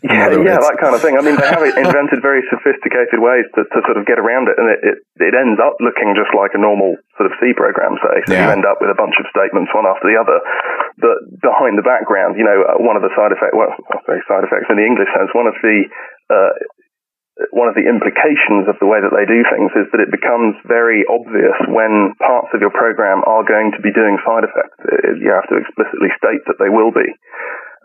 Yeah, 0.02 0.34
yeah, 0.34 0.58
that 0.58 0.82
kind 0.82 0.94
of 0.94 1.00
thing. 1.02 1.14
I 1.14 1.22
mean, 1.22 1.38
they 1.38 1.46
have 1.46 1.62
invented 1.86 2.18
very 2.22 2.42
sophisticated 2.50 3.22
ways 3.22 3.46
to, 3.54 3.62
to 3.62 3.78
sort 3.86 3.98
of 3.98 4.04
get 4.06 4.18
around 4.18 4.50
it, 4.50 4.58
and 4.58 4.66
it, 4.66 4.80
it, 4.82 4.96
it 5.30 5.34
ends 5.38 5.62
up 5.62 5.78
looking 5.78 6.18
just 6.18 6.34
like 6.34 6.52
a 6.54 6.60
normal 6.60 6.98
sort 7.14 7.30
of 7.30 7.38
C 7.38 7.54
program, 7.54 7.94
say. 8.02 8.16
So 8.26 8.34
Yeah. 8.34 8.50
you 8.50 8.58
end 8.58 8.66
up 8.66 8.82
with 8.82 8.90
a 8.90 8.98
bunch 8.98 9.14
of 9.22 9.30
statements 9.30 9.70
one 9.70 9.86
after 9.86 10.10
the 10.10 10.18
other. 10.18 10.42
But 10.98 11.22
behind 11.38 11.78
the 11.78 11.86
background, 11.86 12.34
you 12.34 12.42
know, 12.42 12.58
uh, 12.66 12.82
one 12.82 12.98
of 12.98 13.06
the 13.06 13.14
side 13.14 13.30
effects, 13.30 13.54
well, 13.54 13.70
I 13.70 13.98
say 14.02 14.18
side 14.26 14.42
effects 14.42 14.66
in 14.68 14.76
the 14.76 14.86
English 14.86 15.08
sense, 15.14 15.30
one 15.38 15.46
of 15.46 15.54
the 15.62 15.86
uh, 16.34 16.52
one 17.56 17.64
of 17.64 17.72
the 17.74 17.88
implications 17.88 18.68
of 18.68 18.76
the 18.76 18.84
way 18.84 19.00
that 19.00 19.08
they 19.10 19.24
do 19.24 19.40
things 19.48 19.72
is 19.72 19.88
that 19.90 20.04
it 20.04 20.12
becomes 20.12 20.52
very 20.68 21.00
obvious 21.08 21.56
when 21.72 22.12
parts 22.20 22.52
of 22.52 22.60
your 22.60 22.70
program 22.76 23.24
are 23.24 23.40
going 23.42 23.72
to 23.72 23.80
be 23.80 23.88
doing 23.88 24.20
side 24.20 24.44
effects. 24.44 24.76
Uh, 24.84 25.16
You 25.16 25.32
have 25.32 25.48
to 25.48 25.56
explicitly 25.56 26.12
state 26.20 26.44
that 26.44 26.60
they 26.60 26.68
will 26.68 26.92
be 26.92 27.08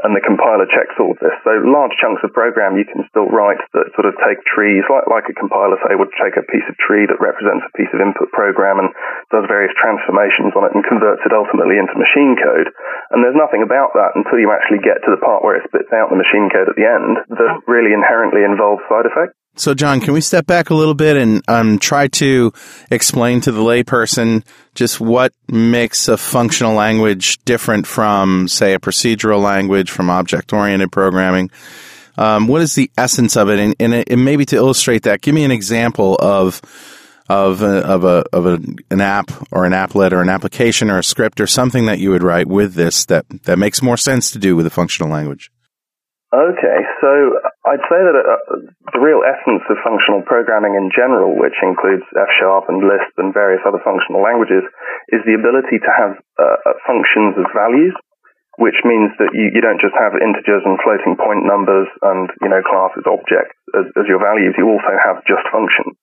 and 0.08 0.16
the 0.16 0.24
compiler 0.24 0.64
checks 0.72 0.96
all 0.96 1.12
of 1.12 1.20
this. 1.20 1.36
So 1.44 1.52
large 1.68 1.92
chunks 2.00 2.24
of 2.24 2.32
program 2.32 2.80
you 2.80 2.88
can 2.88 3.04
still 3.12 3.28
write 3.28 3.60
that 3.76 3.92
sort 3.92 4.08
of 4.08 4.16
take 4.24 4.40
trees, 4.48 4.88
like, 4.88 5.04
like 5.12 5.28
a 5.28 5.36
compiler, 5.36 5.76
say, 5.84 6.00
would 6.00 6.16
take 6.16 6.40
a 6.40 6.48
piece 6.48 6.64
of 6.72 6.80
tree 6.80 7.04
that 7.04 7.20
represents 7.20 7.68
a 7.68 7.76
piece 7.76 7.92
of 7.92 8.00
input 8.00 8.32
program 8.32 8.80
and 8.80 8.88
does 9.36 9.44
various 9.52 9.76
transformations 9.76 10.56
on 10.56 10.64
it 10.64 10.72
and 10.72 10.88
converts 10.88 11.28
it 11.28 11.36
ultimately 11.36 11.76
into 11.76 12.00
machine 12.00 12.40
code. 12.40 12.72
And 13.12 13.20
there's 13.20 13.36
nothing 13.36 13.68
about 13.68 13.92
that 14.00 14.16
until 14.16 14.40
you 14.40 14.48
actually 14.56 14.80
get 14.80 15.04
to 15.04 15.12
the 15.12 15.20
part 15.20 15.44
where 15.44 15.60
it 15.60 15.68
spits 15.68 15.92
out 15.92 16.08
the 16.08 16.16
machine 16.16 16.48
code 16.48 16.72
at 16.72 16.80
the 16.80 16.88
end 16.88 17.20
that 17.28 17.68
really 17.68 17.92
inherently 17.92 18.48
involves 18.48 18.88
side 18.88 19.12
effects. 19.12 19.36
So, 19.58 19.74
Jon, 19.74 20.02
can 20.02 20.14
we 20.14 20.22
step 20.22 20.46
back 20.46 20.70
a 20.70 20.76
little 20.76 20.94
bit 20.94 21.18
and 21.18 21.42
um, 21.48 21.80
try 21.80 22.08
to 22.10 22.54
explain 22.92 23.42
to 23.42 23.52
the 23.52 23.62
layperson 23.62 24.46
just 24.76 25.00
what 25.00 25.34
makes 25.48 26.08
a 26.08 26.16
functional 26.16 26.76
language 26.76 27.40
different 27.44 27.88
from, 27.88 28.48
say, 28.48 28.76
a 28.76 28.80
procedural 28.80 29.42
language, 29.42 29.90
from 29.90 30.12
object-oriented 30.12 30.92
programming? 30.92 31.50
Um, 32.20 32.48
what 32.48 32.62
is 32.62 32.76
the 32.76 32.92
essence 33.00 33.36
of 33.36 33.50
it? 33.50 33.58
And, 33.58 33.76
and, 33.80 33.94
and 34.08 34.24
maybe 34.24 34.46
to 34.46 34.56
illustrate 34.56 35.04
that, 35.04 35.22
give 35.22 35.34
me 35.34 35.44
an 35.44 35.52
example 35.52 36.16
of 36.20 36.62
of 37.30 37.62
a, 37.62 37.80
of 37.86 38.06
a 38.06 38.24
of 38.32 38.46
a, 38.46 38.60
an 38.90 39.02
app 39.02 39.32
or 39.52 39.66
an 39.66 39.74
applet 39.74 40.14
or 40.14 40.22
an 40.22 40.30
application 40.30 40.90
or 40.90 41.00
a 41.00 41.04
script 41.04 41.42
or 41.42 41.48
something 41.48 41.86
that 41.88 42.00
you 42.00 42.10
would 42.10 42.24
write 42.24 42.48
with 42.48 42.76
this 42.76 43.06
that 43.06 43.26
that 43.44 43.60
makes 43.60 43.82
more 43.82 43.98
sense 43.98 44.32
to 44.32 44.40
do 44.40 44.56
with 44.56 44.66
a 44.66 44.70
functional 44.70 45.12
language. 45.12 45.52
Okay, 46.28 46.80
so 47.00 47.40
I'd 47.64 47.88
say 47.88 48.00
that 48.04 48.16
uh, 48.20 48.60
the 48.92 49.00
real 49.00 49.24
essence 49.24 49.64
of 49.72 49.80
functional 49.80 50.28
programming 50.28 50.76
in 50.76 50.92
general, 50.92 51.40
which 51.40 51.56
includes 51.64 52.04
F 52.20 52.28
Sharp 52.36 52.68
and 52.68 52.84
Lisp 52.84 53.16
and 53.16 53.32
various 53.32 53.64
other 53.64 53.80
functional 53.80 54.20
languages, 54.20 54.68
is 55.16 55.24
the 55.24 55.40
ability 55.40 55.80
to 55.80 55.92
have 55.96 56.20
uh, 56.36 56.76
functions 56.84 57.40
as 57.40 57.48
values 57.56 57.96
which 58.58 58.82
means 58.82 59.14
that 59.22 59.30
you, 59.38 59.54
you 59.54 59.62
don't 59.62 59.82
just 59.82 59.94
have 59.94 60.18
integers 60.18 60.66
and 60.66 60.82
floating 60.82 61.14
point 61.14 61.46
numbers 61.46 61.86
and, 62.02 62.26
you 62.42 62.50
know, 62.50 62.62
classes, 62.66 63.06
objects 63.06 63.54
as, 63.78 63.86
as 63.94 64.10
your 64.10 64.18
values. 64.18 64.58
You 64.58 64.66
also 64.66 64.98
have 64.98 65.22
just 65.30 65.46
functions. 65.54 65.94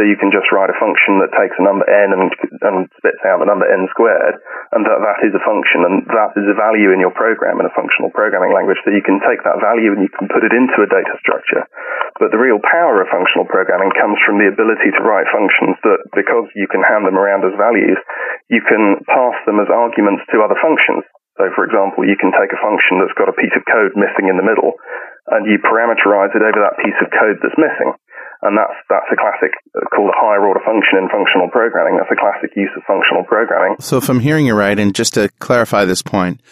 So 0.00 0.08
you 0.08 0.16
can 0.16 0.32
just 0.32 0.48
write 0.48 0.72
a 0.72 0.80
function 0.80 1.20
that 1.20 1.36
takes 1.36 1.52
a 1.60 1.66
number 1.68 1.84
n 1.84 2.16
and, 2.16 2.32
and 2.32 2.88
spits 2.96 3.20
out 3.28 3.44
the 3.44 3.48
number 3.50 3.68
n 3.68 3.84
squared, 3.92 4.40
and 4.72 4.88
that, 4.88 5.04
that 5.04 5.20
is 5.20 5.36
a 5.36 5.44
function, 5.44 5.84
and 5.84 6.08
that 6.08 6.32
is 6.32 6.48
a 6.48 6.56
value 6.56 6.96
in 6.96 7.02
your 7.04 7.12
program 7.12 7.60
in 7.60 7.68
a 7.68 7.76
functional 7.76 8.08
programming 8.16 8.56
language. 8.56 8.80
So 8.82 8.90
you 8.90 9.04
can 9.04 9.20
take 9.20 9.44
that 9.44 9.60
value 9.60 9.92
and 9.92 10.00
you 10.00 10.08
can 10.08 10.32
put 10.32 10.48
it 10.48 10.56
into 10.56 10.80
a 10.80 10.88
data 10.88 11.12
structure. 11.20 11.68
But 12.16 12.32
the 12.32 12.40
real 12.40 12.60
power 12.64 13.04
of 13.04 13.12
functional 13.12 13.44
programming 13.44 13.92
comes 13.92 14.16
from 14.24 14.40
the 14.40 14.48
ability 14.48 14.96
to 14.96 15.04
write 15.04 15.28
functions 15.28 15.76
that, 15.84 16.00
because 16.16 16.48
you 16.56 16.72
can 16.72 16.80
hand 16.88 17.04
them 17.04 17.20
around 17.20 17.44
as 17.44 17.52
values, 17.60 18.00
you 18.48 18.64
can 18.64 18.96
pass 19.04 19.36
them 19.44 19.60
as 19.60 19.68
arguments 19.68 20.24
to 20.32 20.40
other 20.40 20.56
functions. 20.56 21.04
So, 21.40 21.48
for 21.56 21.64
example, 21.64 22.04
you 22.04 22.16
can 22.20 22.32
take 22.32 22.52
a 22.52 22.60
function 22.60 23.00
that's 23.00 23.16
got 23.16 23.32
a 23.32 23.36
piece 23.40 23.56
of 23.56 23.64
code 23.64 23.96
missing 23.96 24.28
in 24.28 24.36
the 24.36 24.44
middle, 24.44 24.76
and 25.32 25.48
you 25.48 25.56
parameterize 25.64 26.32
it 26.36 26.44
over 26.44 26.60
that 26.60 26.76
piece 26.84 26.98
of 27.00 27.08
code 27.08 27.40
that's 27.40 27.56
missing. 27.56 27.96
And 28.42 28.58
that's, 28.58 28.74
that's 28.90 29.06
a 29.12 29.16
classic 29.16 29.54
uh, 29.74 29.86
called 29.94 30.10
a 30.10 30.18
higher 30.18 30.44
order 30.44 30.60
function 30.66 30.98
in 30.98 31.08
functional 31.08 31.48
programming. 31.50 31.96
That's 31.96 32.10
a 32.10 32.18
classic 32.18 32.50
use 32.56 32.70
of 32.76 32.82
functional 32.86 33.24
programming. 33.24 33.76
So 33.78 33.96
if 33.98 34.08
I'm 34.08 34.20
hearing 34.20 34.46
you 34.46 34.54
right, 34.54 34.78
and 34.78 34.94
just 34.94 35.14
to 35.14 35.28
clarify 35.38 35.84
this 35.84 36.02
point, 36.02 36.42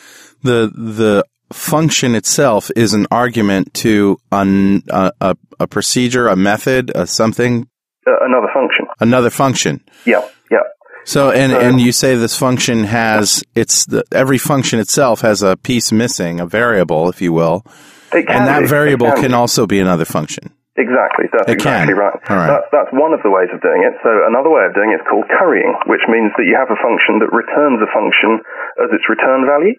the, 0.42 0.70
the 0.72 1.24
function 1.52 2.14
itself 2.14 2.70
is 2.76 2.94
an 2.94 3.06
argument 3.10 3.74
to 3.74 4.18
an, 4.30 4.84
a, 4.88 5.12
a, 5.20 5.36
a 5.58 5.66
procedure, 5.66 6.28
a 6.28 6.36
method, 6.36 6.92
a 6.94 7.06
something? 7.06 7.68
Uh, 8.06 8.12
another 8.22 8.48
function. 8.54 8.86
Another 9.00 9.30
function. 9.30 9.84
Yeah, 10.04 10.26
yeah. 10.50 10.58
So 11.04 11.30
and 11.30 11.52
and 11.52 11.80
you 11.80 11.92
say 11.92 12.14
this 12.14 12.36
function 12.36 12.84
has 12.84 13.42
it's 13.54 13.86
the, 13.86 14.04
every 14.12 14.38
function 14.38 14.78
itself 14.78 15.22
has 15.22 15.42
a 15.42 15.56
piece 15.56 15.92
missing, 15.92 16.40
a 16.40 16.46
variable, 16.46 17.08
if 17.08 17.20
you 17.20 17.32
will, 17.32 17.64
and 18.12 18.26
that 18.28 18.68
variable 18.68 19.10
can, 19.12 19.22
can, 19.22 19.34
also 19.34 19.66
be 19.66 19.80
another 19.80 20.04
function. 20.04 20.52
Exactly, 20.80 21.28
that's 21.28 21.44
it 21.52 21.60
exactly 21.60 21.92
can. 21.92 22.00
right. 22.00 22.16
Right. 22.24 22.48
That's, 22.48 22.68
that's 22.72 22.92
one 22.96 23.12
of 23.12 23.20
the 23.20 23.28
ways 23.28 23.52
of 23.52 23.60
doing 23.60 23.84
it. 23.84 23.92
So 24.00 24.10
another 24.24 24.48
way 24.48 24.64
of 24.64 24.72
doing 24.72 24.96
it 24.96 25.04
is 25.04 25.06
called 25.06 25.28
currying, 25.28 25.76
which 25.84 26.02
means 26.08 26.32
that 26.40 26.48
you 26.48 26.56
have 26.56 26.72
a 26.72 26.80
function 26.80 27.20
that 27.20 27.28
returns 27.30 27.84
a 27.84 27.90
function 27.92 28.40
as 28.80 28.88
its 28.96 29.04
return 29.12 29.44
value. 29.44 29.76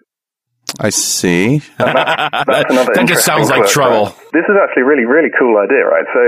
I 0.80 0.90
see. 0.90 1.60
That's, 1.78 2.46
that's 2.46 2.70
another 2.70 2.92
that 2.94 3.06
just 3.06 3.24
sounds 3.24 3.50
like 3.50 3.68
quirk, 3.68 3.76
trouble. 3.76 4.04
right? 4.12 4.32
This 4.32 4.46
is 4.48 4.56
actually 4.56 4.82
a 4.82 4.88
really, 4.88 5.04
really 5.04 5.30
cool 5.38 5.58
idea, 5.60 5.84
right? 5.84 6.06
So, 6.12 6.22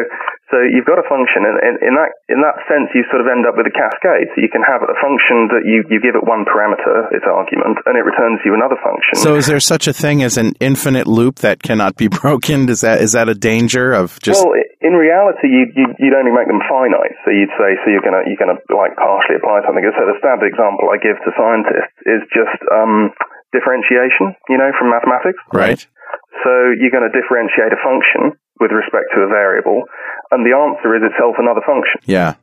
so 0.52 0.60
you've 0.60 0.84
got 0.84 1.00
a 1.00 1.06
function, 1.08 1.48
and, 1.48 1.56
and 1.58 1.74
in 1.80 1.94
that 1.96 2.14
in 2.28 2.44
that 2.44 2.60
sense, 2.68 2.92
you 2.92 3.02
sort 3.08 3.24
of 3.24 3.26
end 3.26 3.48
up 3.48 3.56
with 3.56 3.66
a 3.66 3.74
cascade. 3.74 4.28
So 4.36 4.44
you 4.44 4.52
can 4.52 4.62
have 4.62 4.84
a 4.84 4.94
function 5.00 5.48
that 5.50 5.64
you, 5.64 5.82
you 5.88 5.98
give 5.98 6.14
it 6.14 6.22
one 6.22 6.44
parameter, 6.44 7.08
its 7.10 7.24
argument, 7.24 7.80
and 7.88 7.96
it 7.96 8.04
returns 8.04 8.44
you 8.44 8.52
another 8.52 8.76
function. 8.78 9.18
So, 9.18 9.34
is 9.34 9.48
there 9.48 9.58
such 9.58 9.88
a 9.88 9.92
thing 9.96 10.22
as 10.22 10.36
an 10.36 10.52
infinite 10.60 11.08
loop 11.08 11.40
that 11.40 11.62
cannot 11.64 11.96
be 11.96 12.08
broken? 12.22 12.68
Is 12.68 12.82
that 12.82 13.00
is 13.00 13.12
that 13.12 13.28
a 13.28 13.34
danger 13.34 13.92
of 13.92 14.20
just? 14.20 14.44
Well, 14.44 14.54
in 14.84 14.92
reality, 14.92 15.48
you, 15.48 15.64
you, 15.72 15.86
you'd 15.96 16.12
only 16.12 16.30
make 16.30 16.46
them 16.46 16.60
finite. 16.68 17.16
So 17.24 17.32
you'd 17.32 17.50
say, 17.56 17.80
so 17.80 17.88
you're 17.88 18.04
gonna 18.04 18.28
you're 18.28 18.38
gonna 18.38 18.60
like 18.68 18.92
partially 19.00 19.40
apply 19.40 19.64
something. 19.64 19.80
So 19.96 20.04
the 20.04 20.20
standard 20.20 20.44
example 20.52 20.92
I 20.92 21.00
give 21.00 21.16
to 21.24 21.32
scientists 21.32 21.96
is 22.04 22.20
just 22.28 22.60
um, 22.68 23.16
differentiation. 23.54 24.34
You 24.50 24.58
know, 24.58 24.74
from 24.74 24.90
mathematics. 24.90 25.38
right. 25.54 25.78
So 26.42 26.50
you're 26.76 26.92
going 26.92 27.06
to 27.06 27.14
differentiate 27.14 27.72
a 27.72 27.80
function 27.80 28.36
with 28.60 28.70
respect 28.74 29.14
to 29.14 29.22
a 29.22 29.28
variable, 29.30 29.86
and 30.30 30.44
the 30.44 30.52
answer 30.52 30.92
is 30.98 31.02
itself 31.06 31.38
another 31.38 31.62
function. 31.64 32.02
Yeah. 32.04 32.36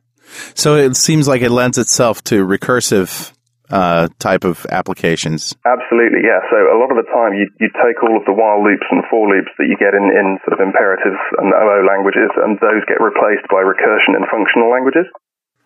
So 0.54 0.76
it 0.76 0.96
seems 0.96 1.28
like 1.28 1.42
it 1.42 1.50
lends 1.50 1.78
itself 1.78 2.24
to 2.32 2.46
recursive 2.46 3.32
uh, 3.72 4.08
type 4.18 4.44
of 4.44 4.66
applications. 4.68 5.56
Absolutely, 5.64 6.20
yeah. 6.22 6.44
So 6.52 6.56
a 6.60 6.76
lot 6.76 6.92
of 6.92 7.00
the 7.00 7.08
time 7.08 7.32
you, 7.32 7.48
you 7.58 7.72
take 7.80 7.96
all 8.04 8.20
of 8.20 8.24
the 8.28 8.36
while 8.36 8.60
loops 8.60 8.84
and 8.92 9.02
for 9.08 9.24
loops 9.26 9.50
that 9.56 9.66
you 9.66 9.80
get 9.80 9.96
in, 9.96 10.12
in 10.12 10.36
sort 10.44 10.60
of 10.60 10.60
imperative 10.60 11.16
and 11.40 11.48
OO 11.56 11.80
languages, 11.88 12.30
and 12.44 12.60
those 12.60 12.84
get 12.84 13.00
replaced 13.00 13.48
by 13.48 13.64
recursion 13.64 14.12
in 14.12 14.28
functional 14.28 14.68
languages. 14.68 15.08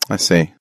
I 0.09 0.15
see. 0.15 0.55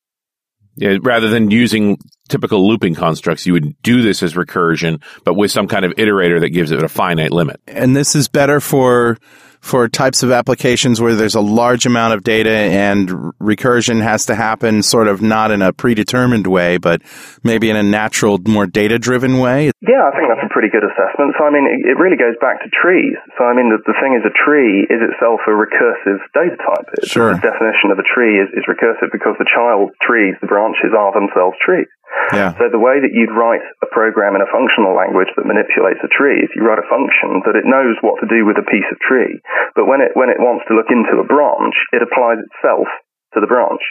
Rather 0.80 1.28
than 1.28 1.50
using 1.50 1.98
typical 2.28 2.68
looping 2.68 2.94
constructs, 2.94 3.46
you 3.46 3.52
would 3.52 3.80
do 3.82 4.02
this 4.02 4.22
as 4.22 4.34
recursion, 4.34 5.02
but 5.24 5.34
with 5.34 5.50
some 5.50 5.68
kind 5.68 5.84
of 5.84 5.92
iterator 5.92 6.40
that 6.40 6.50
gives 6.50 6.70
it 6.70 6.82
a 6.82 6.88
finite 6.88 7.32
limit. 7.32 7.60
And 7.66 7.96
this 7.96 8.14
is 8.14 8.28
better 8.28 8.60
for 8.60 9.18
for 9.66 9.88
types 9.90 10.22
of 10.22 10.31
applications 10.31 11.02
where 11.02 11.18
there's 11.18 11.35
a 11.35 11.42
large 11.42 11.87
amount 11.87 12.14
of 12.14 12.22
data 12.22 12.55
and 12.55 13.11
recursion 13.42 14.00
has 14.00 14.26
to 14.26 14.35
happen 14.38 14.81
sort 14.81 15.11
of 15.11 15.20
not 15.20 15.50
in 15.50 15.61
a 15.61 15.72
predetermined 15.72 16.46
way, 16.46 16.79
but 16.79 17.02
maybe 17.42 17.68
in 17.68 17.74
a 17.74 17.83
natural, 17.83 18.38
more 18.46 18.66
data 18.66 18.96
driven 18.96 19.42
way. 19.42 19.74
Yeah, 19.83 20.07
I 20.07 20.14
think 20.14 20.31
that's 20.31 20.46
a 20.46 20.52
pretty 20.55 20.70
good 20.70 20.87
assessment. 20.87 21.35
So, 21.35 21.42
I 21.42 21.50
mean, 21.50 21.66
it, 21.66 21.98
really 21.98 22.14
goes 22.14 22.38
back 22.38 22.62
to 22.62 22.70
trees. 22.70 23.18
So, 23.35 23.42
I 23.42 23.59
mean, 23.59 23.74
the, 23.74 23.83
the 23.83 23.96
thing 23.98 24.14
is, 24.14 24.22
a 24.22 24.31
tree 24.31 24.87
is 24.87 25.02
itself 25.02 25.42
a 25.50 25.55
recursive 25.57 26.22
data 26.31 26.55
type. 26.62 26.87
It's, 27.02 27.11
Sure. 27.11 27.35
The 27.35 27.42
definition 27.42 27.90
of 27.90 27.98
a 27.98 28.07
tree 28.07 28.38
is, 28.38 28.46
is 28.55 28.70
recursive 28.70 29.11
because 29.11 29.35
the 29.42 29.50
child 29.50 29.90
trees, 29.98 30.38
the 30.38 30.46
branches 30.46 30.94
are 30.94 31.11
themselves 31.11 31.59
trees. 31.59 31.90
Yeah. 32.33 32.57
So 32.59 32.68
the 32.72 32.83
way 32.83 32.98
that 32.98 33.14
you'd 33.14 33.35
write 33.35 33.62
a 33.83 33.88
program 33.90 34.35
in 34.35 34.42
a 34.42 34.50
functional 34.50 34.96
language 34.96 35.31
that 35.37 35.46
manipulates 35.46 36.02
a 36.02 36.11
tree 36.11 36.42
is 36.42 36.50
you 36.55 36.66
write 36.66 36.83
a 36.83 36.88
function 36.90 37.44
that 37.46 37.55
it 37.55 37.68
knows 37.68 37.96
what 38.02 38.18
to 38.18 38.26
do 38.26 38.42
with 38.42 38.59
a 38.59 38.66
piece 38.66 38.87
of 38.90 38.98
tree. 39.02 39.38
But 39.74 39.87
when 39.87 40.02
it 40.02 40.12
when 40.18 40.29
it 40.29 40.42
wants 40.42 40.66
to 40.68 40.74
look 40.74 40.90
into 40.90 41.22
a 41.22 41.26
branch, 41.26 41.76
it 41.94 42.02
applies 42.02 42.42
itself 42.42 42.88
to 43.35 43.40
the 43.40 43.46
branch. 43.46 43.83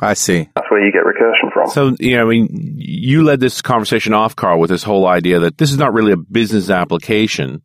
I 0.00 0.14
see. 0.14 0.48
That's 0.54 0.70
where 0.70 0.84
you 0.84 0.92
get 0.92 1.02
recursion 1.02 1.52
from. 1.52 1.68
So, 1.70 1.96
you 1.98 2.16
know, 2.16 2.26
I 2.26 2.28
mean, 2.28 2.48
you 2.78 3.24
led 3.24 3.40
this 3.40 3.60
conversation 3.60 4.14
off, 4.14 4.36
Carl, 4.36 4.60
with 4.60 4.70
this 4.70 4.84
whole 4.84 5.06
idea 5.06 5.40
that 5.40 5.58
this 5.58 5.72
is 5.72 5.78
not 5.78 5.92
really 5.92 6.12
a 6.12 6.16
business 6.16 6.70
application. 6.70 7.62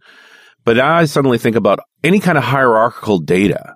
But 0.64 0.80
I 0.80 1.06
suddenly 1.06 1.38
think 1.38 1.56
about 1.56 1.80
any 2.04 2.20
kind 2.20 2.38
of 2.38 2.44
hierarchical 2.44 3.20
data 3.20 3.76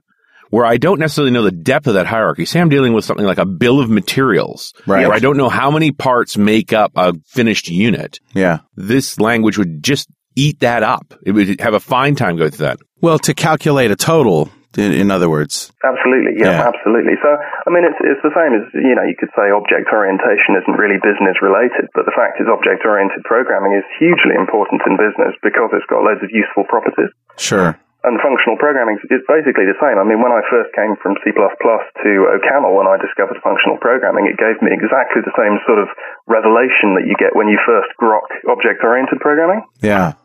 where 0.49 0.65
I 0.65 0.77
don't 0.77 0.99
necessarily 0.99 1.31
know 1.31 1.43
the 1.43 1.51
depth 1.51 1.87
of 1.87 1.93
that 1.95 2.07
hierarchy. 2.07 2.45
Say 2.45 2.59
I'm 2.59 2.69
dealing 2.69 2.93
with 2.93 3.05
something 3.05 3.25
like 3.25 3.37
a 3.37 3.45
bill 3.45 3.79
of 3.79 3.89
materials, 3.89 4.73
Right. 4.87 5.05
where 5.07 5.15
I 5.15 5.19
don't 5.19 5.37
know 5.37 5.49
how 5.49 5.71
many 5.71 5.91
parts 5.91 6.37
make 6.37 6.73
up 6.73 6.91
a 6.95 7.13
finished 7.27 7.69
unit. 7.69 8.19
Yeah. 8.33 8.59
This 8.75 9.19
language 9.19 9.57
would 9.57 9.83
just 9.83 10.09
eat 10.35 10.59
that 10.61 10.83
up. 10.83 11.13
It 11.25 11.31
would 11.33 11.59
have 11.61 11.73
a 11.73 11.79
fine 11.79 12.15
time 12.15 12.37
going 12.37 12.51
through 12.51 12.65
that. 12.67 12.79
Well, 13.01 13.19
to 13.19 13.33
calculate 13.33 13.91
a 13.91 13.95
total, 13.95 14.49
in, 14.77 14.91
in 14.93 15.11
other 15.11 15.29
words. 15.29 15.71
Absolutely, 15.83 16.39
yeah, 16.39 16.51
Yeah. 16.61 16.67
absolutely. 16.69 17.13
So, 17.21 17.29
I 17.29 17.69
mean, 17.73 17.83
it's 17.83 17.97
it's 17.99 18.21
the 18.23 18.31
same 18.35 18.53
as 18.55 18.63
you 18.73 18.93
know, 18.95 19.03
you 19.03 19.15
could 19.19 19.31
say 19.35 19.49
object 19.51 19.89
orientation 19.91 20.55
isn't 20.59 20.77
really 20.79 20.99
business 21.03 21.35
related, 21.41 21.89
but 21.95 22.05
the 22.05 22.15
fact 22.15 22.39
is, 22.39 22.47
object 22.47 22.85
oriented 22.85 23.23
programming 23.25 23.73
is 23.75 23.83
hugely 23.99 24.35
important 24.37 24.81
in 24.87 24.95
business 24.95 25.33
because 25.43 25.69
it's 25.73 25.87
got 25.89 26.03
loads 26.05 26.21
of 26.23 26.29
useful 26.31 26.63
properties. 26.69 27.11
Sure. 27.37 27.75
And 28.03 28.15
functional 28.23 28.55
programming 28.55 28.95
is 29.11 29.23
basically 29.27 29.67
the 29.67 29.75
same. 29.83 29.99
I 29.99 30.07
mean, 30.07 30.23
when 30.23 30.31
I 30.31 30.39
first 30.47 30.71
came 30.71 30.95
from 31.03 31.19
C++ 31.19 31.35
to 31.35 32.09
OCaml, 32.31 32.71
when 32.71 32.87
I 32.87 32.95
discovered 32.95 33.43
functional 33.43 33.75
programming, 33.83 34.31
it 34.31 34.39
gave 34.39 34.55
me 34.63 34.71
exactly 34.71 35.19
the 35.19 35.35
same 35.35 35.59
sort 35.67 35.83
of 35.83 35.91
revelation 36.23 36.95
that 36.95 37.03
you 37.03 37.19
get 37.19 37.35
when 37.35 37.51
you 37.51 37.59
first 37.67 37.91
grok 37.99 38.31
object-oriented 38.47 39.19
programming. 39.19 39.67
Yeah. 39.83 40.15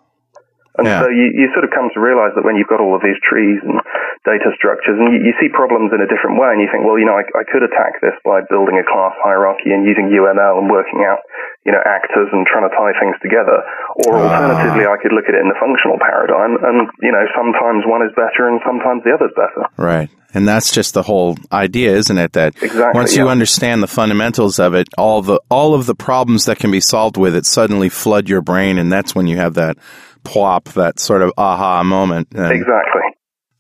And 0.77 0.87
Yeah. 0.87 1.03
so 1.03 1.09
you, 1.09 1.31
you 1.31 1.47
sort 1.55 1.63
of 1.63 1.71
come 1.71 1.87
to 1.95 2.01
realize 2.03 2.35
that 2.35 2.43
when 2.43 2.59
you've 2.59 2.71
got 2.71 2.83
all 2.83 2.99
of 2.99 3.03
these 3.03 3.19
trees 3.23 3.63
and 3.63 3.79
data 4.27 4.51
structures, 4.59 4.99
and 4.99 5.15
you, 5.15 5.31
you 5.31 5.33
see 5.39 5.47
problems 5.49 5.95
in 5.95 6.03
a 6.03 6.09
different 6.11 6.35
way, 6.35 6.51
and 6.51 6.59
you 6.59 6.67
think, 6.67 6.83
well, 6.83 6.99
you 6.99 7.07
know, 7.07 7.15
I, 7.15 7.23
I 7.39 7.47
could 7.47 7.63
attack 7.63 8.03
this 8.03 8.17
by 8.27 8.43
building 8.51 8.75
a 8.83 8.87
class 8.87 9.15
hierarchy 9.23 9.71
and 9.71 9.87
using 9.87 10.11
UML 10.11 10.59
and 10.59 10.67
working 10.67 11.07
out, 11.07 11.23
you 11.63 11.71
know, 11.71 11.83
actors 11.87 12.27
and 12.35 12.43
trying 12.43 12.67
to 12.67 12.75
tie 12.75 12.91
things 12.99 13.15
together. 13.23 13.63
Or 14.03 14.19
ah. 14.19 14.27
alternatively, 14.27 14.91
I 14.91 14.99
could 14.99 15.15
look 15.15 15.31
at 15.31 15.39
it 15.39 15.43
in 15.47 15.49
the 15.49 15.61
functional 15.63 16.03
paradigm, 16.03 16.59
and, 16.59 16.91
you 16.99 17.15
know, 17.15 17.23
sometimes 17.39 17.87
one 17.87 18.03
is 18.03 18.11
better 18.19 18.51
and 18.51 18.59
sometimes 18.67 19.07
the 19.07 19.15
other's 19.15 19.35
better. 19.39 19.71
Right. 19.79 20.11
And 20.35 20.49
that's 20.49 20.73
just 20.73 20.95
the 20.95 21.03
whole 21.03 21.39
idea, 21.53 21.95
isn't 21.95 22.19
it? 22.19 22.33
That 22.33 22.61
Exactly, 22.61 22.91
once 22.93 23.15
you 23.15 23.27
yeah. 23.27 23.31
understand 23.31 23.83
the 23.83 23.87
fundamentals 23.87 24.59
of 24.59 24.75
it, 24.75 24.89
all 24.99 25.23
the 25.23 25.41
all 25.49 25.75
of 25.75 25.87
the 25.87 25.95
problems 25.95 26.47
that 26.47 26.59
can 26.59 26.73
be 26.73 26.81
solved 26.81 27.17
with 27.17 27.37
it 27.37 27.47
suddenly 27.47 27.89
flood 27.89 28.29
your 28.29 28.41
brain, 28.41 28.79
and 28.79 28.91
that's 28.91 29.15
when 29.15 29.29
you 29.29 29.37
have 29.37 29.55
that 29.55 29.79
plop, 30.25 30.65
that 30.71 30.99
sort 30.99 31.23
of 31.23 31.33
aha 31.39 31.83
moment. 31.85 32.29
And- 32.35 32.53
Exactly. 32.53 33.03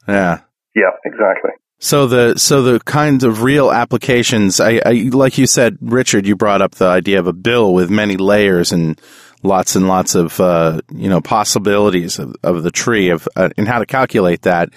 Yeah. 0.08 0.40
Yeah, 0.74 0.90
exactly. 1.04 1.50
So 1.78 2.06
the 2.06 2.38
so 2.38 2.62
the 2.62 2.80
kinds 2.80 3.24
of 3.24 3.42
real 3.42 3.70
applications, 3.70 4.58
I, 4.58 4.80
I 4.84 4.92
like 5.12 5.38
you 5.38 5.46
said, 5.46 5.76
Richard, 5.80 6.26
you 6.26 6.34
brought 6.34 6.62
up 6.62 6.76
the 6.76 6.86
idea 6.86 7.18
of 7.18 7.26
a 7.26 7.32
bill 7.32 7.74
with 7.74 7.90
many 7.90 8.16
layers 8.16 8.72
and 8.72 8.98
lots 9.42 9.76
and 9.76 9.86
lots 9.86 10.14
of 10.14 10.40
uh, 10.40 10.80
you 10.92 11.08
know 11.08 11.20
possibilities 11.20 12.18
of, 12.18 12.34
of 12.42 12.62
the 12.62 12.70
tree 12.70 13.10
of 13.10 13.28
uh, 13.36 13.50
and 13.56 13.68
how 13.68 13.78
to 13.78 13.86
calculate 13.86 14.42
that. 14.42 14.70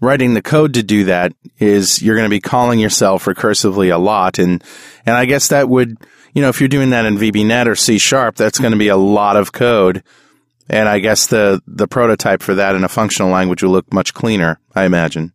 Writing 0.00 0.34
the 0.34 0.42
code 0.42 0.74
to 0.74 0.82
do 0.82 1.04
that 1.04 1.32
is 1.58 2.02
you're 2.02 2.16
going 2.16 2.26
to 2.28 2.36
be 2.36 2.40
calling 2.40 2.80
yourself 2.80 3.24
recursively 3.24 3.92
a 3.94 3.98
lot, 3.98 4.38
and 4.38 4.62
and 5.06 5.16
I 5.16 5.24
guess 5.24 5.48
that 5.48 5.68
would 5.68 5.96
you 6.34 6.42
know 6.42 6.48
if 6.50 6.60
you're 6.60 6.68
doing 6.68 6.90
that 6.90 7.06
in 7.06 7.16
VB.NET 7.16 7.68
or 7.68 7.76
C 7.76 7.98
sharp, 7.98 8.34
that's 8.36 8.58
going 8.58 8.72
to 8.72 8.78
be 8.78 8.88
a 8.88 8.96
lot 8.96 9.36
of 9.36 9.52
code. 9.52 10.02
And 10.72 10.88
I 10.88 10.98
guess 10.98 11.26
the 11.26 11.60
the 11.66 11.86
prototype 11.86 12.42
for 12.42 12.54
that 12.54 12.74
in 12.74 12.82
a 12.82 12.88
functional 12.88 13.30
language 13.30 13.62
will 13.62 13.70
look 13.70 13.92
much 13.92 14.14
cleaner, 14.14 14.58
I 14.74 14.84
imagine. 14.84 15.34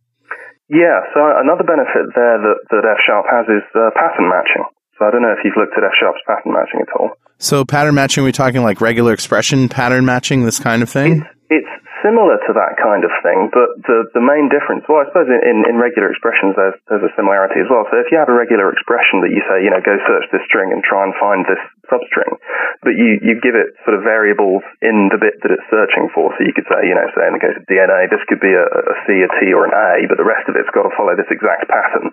Yeah, 0.68 1.00
so 1.14 1.20
another 1.24 1.64
benefit 1.64 2.12
there 2.14 2.36
that, 2.42 2.58
that 2.68 2.84
F 2.84 2.98
Sharp 3.06 3.24
has 3.30 3.46
is 3.46 3.64
uh, 3.74 3.88
pattern 3.94 4.28
matching. 4.28 4.64
So 4.98 5.06
I 5.06 5.10
don't 5.10 5.22
know 5.22 5.32
if 5.32 5.38
you've 5.44 5.56
looked 5.56 5.78
at 5.78 5.84
F 5.84 5.92
Sharp's 5.98 6.20
pattern 6.26 6.52
matching 6.52 6.80
at 6.82 6.92
all. 6.98 7.12
So 7.38 7.64
pattern 7.64 7.94
matching, 7.94 8.24
we're 8.24 8.28
we 8.28 8.32
talking 8.32 8.62
like 8.62 8.80
regular 8.80 9.14
expression 9.14 9.68
pattern 9.68 10.04
matching, 10.04 10.44
this 10.44 10.58
kind 10.58 10.82
of 10.82 10.90
thing? 10.90 11.22
It's, 11.48 11.64
it's 11.64 11.87
similar 12.04 12.38
to 12.48 12.52
that 12.54 12.78
kind 12.78 13.02
of 13.02 13.12
thing, 13.22 13.50
but 13.50 13.68
the, 13.86 14.08
the 14.14 14.24
main 14.24 14.48
difference, 14.48 14.86
well, 14.86 15.02
I 15.02 15.08
suppose 15.10 15.28
in, 15.28 15.40
in, 15.42 15.56
in, 15.68 15.76
regular 15.78 16.10
expressions 16.10 16.54
there's, 16.54 16.78
there's 16.90 17.06
a 17.06 17.12
similarity 17.14 17.62
as 17.62 17.68
well. 17.70 17.86
So 17.90 17.98
if 17.98 18.10
you 18.10 18.18
have 18.18 18.30
a 18.30 18.36
regular 18.36 18.70
expression 18.70 19.22
that 19.22 19.32
you 19.34 19.42
say, 19.46 19.62
you 19.62 19.70
know, 19.70 19.82
go 19.82 19.96
search 20.06 20.26
this 20.30 20.44
string 20.46 20.70
and 20.74 20.82
try 20.82 21.06
and 21.06 21.14
find 21.18 21.46
this 21.46 21.60
substring, 21.86 22.38
but 22.82 22.94
you, 22.94 23.18
you 23.22 23.38
give 23.42 23.58
it 23.58 23.74
sort 23.82 23.98
of 23.98 24.02
variables 24.06 24.62
in 24.82 25.10
the 25.10 25.20
bit 25.20 25.38
that 25.42 25.54
it's 25.54 25.68
searching 25.70 26.10
for. 26.14 26.34
So 26.36 26.44
you 26.46 26.54
could 26.54 26.66
say, 26.66 26.86
you 26.86 26.94
know, 26.94 27.06
say 27.14 27.24
in 27.26 27.36
the 27.38 27.44
case 27.44 27.56
of 27.58 27.66
DNA, 27.68 28.10
this 28.10 28.22
could 28.26 28.42
be 28.42 28.52
a, 28.52 28.66
a 28.66 28.94
C, 29.06 29.22
a 29.22 29.30
T, 29.38 29.52
or 29.54 29.66
an 29.66 29.74
A, 29.74 30.06
but 30.06 30.18
the 30.18 30.26
rest 30.26 30.46
of 30.46 30.58
it's 30.58 30.70
got 30.74 30.86
to 30.86 30.94
follow 30.94 31.14
this 31.18 31.30
exact 31.30 31.66
pattern. 31.68 32.10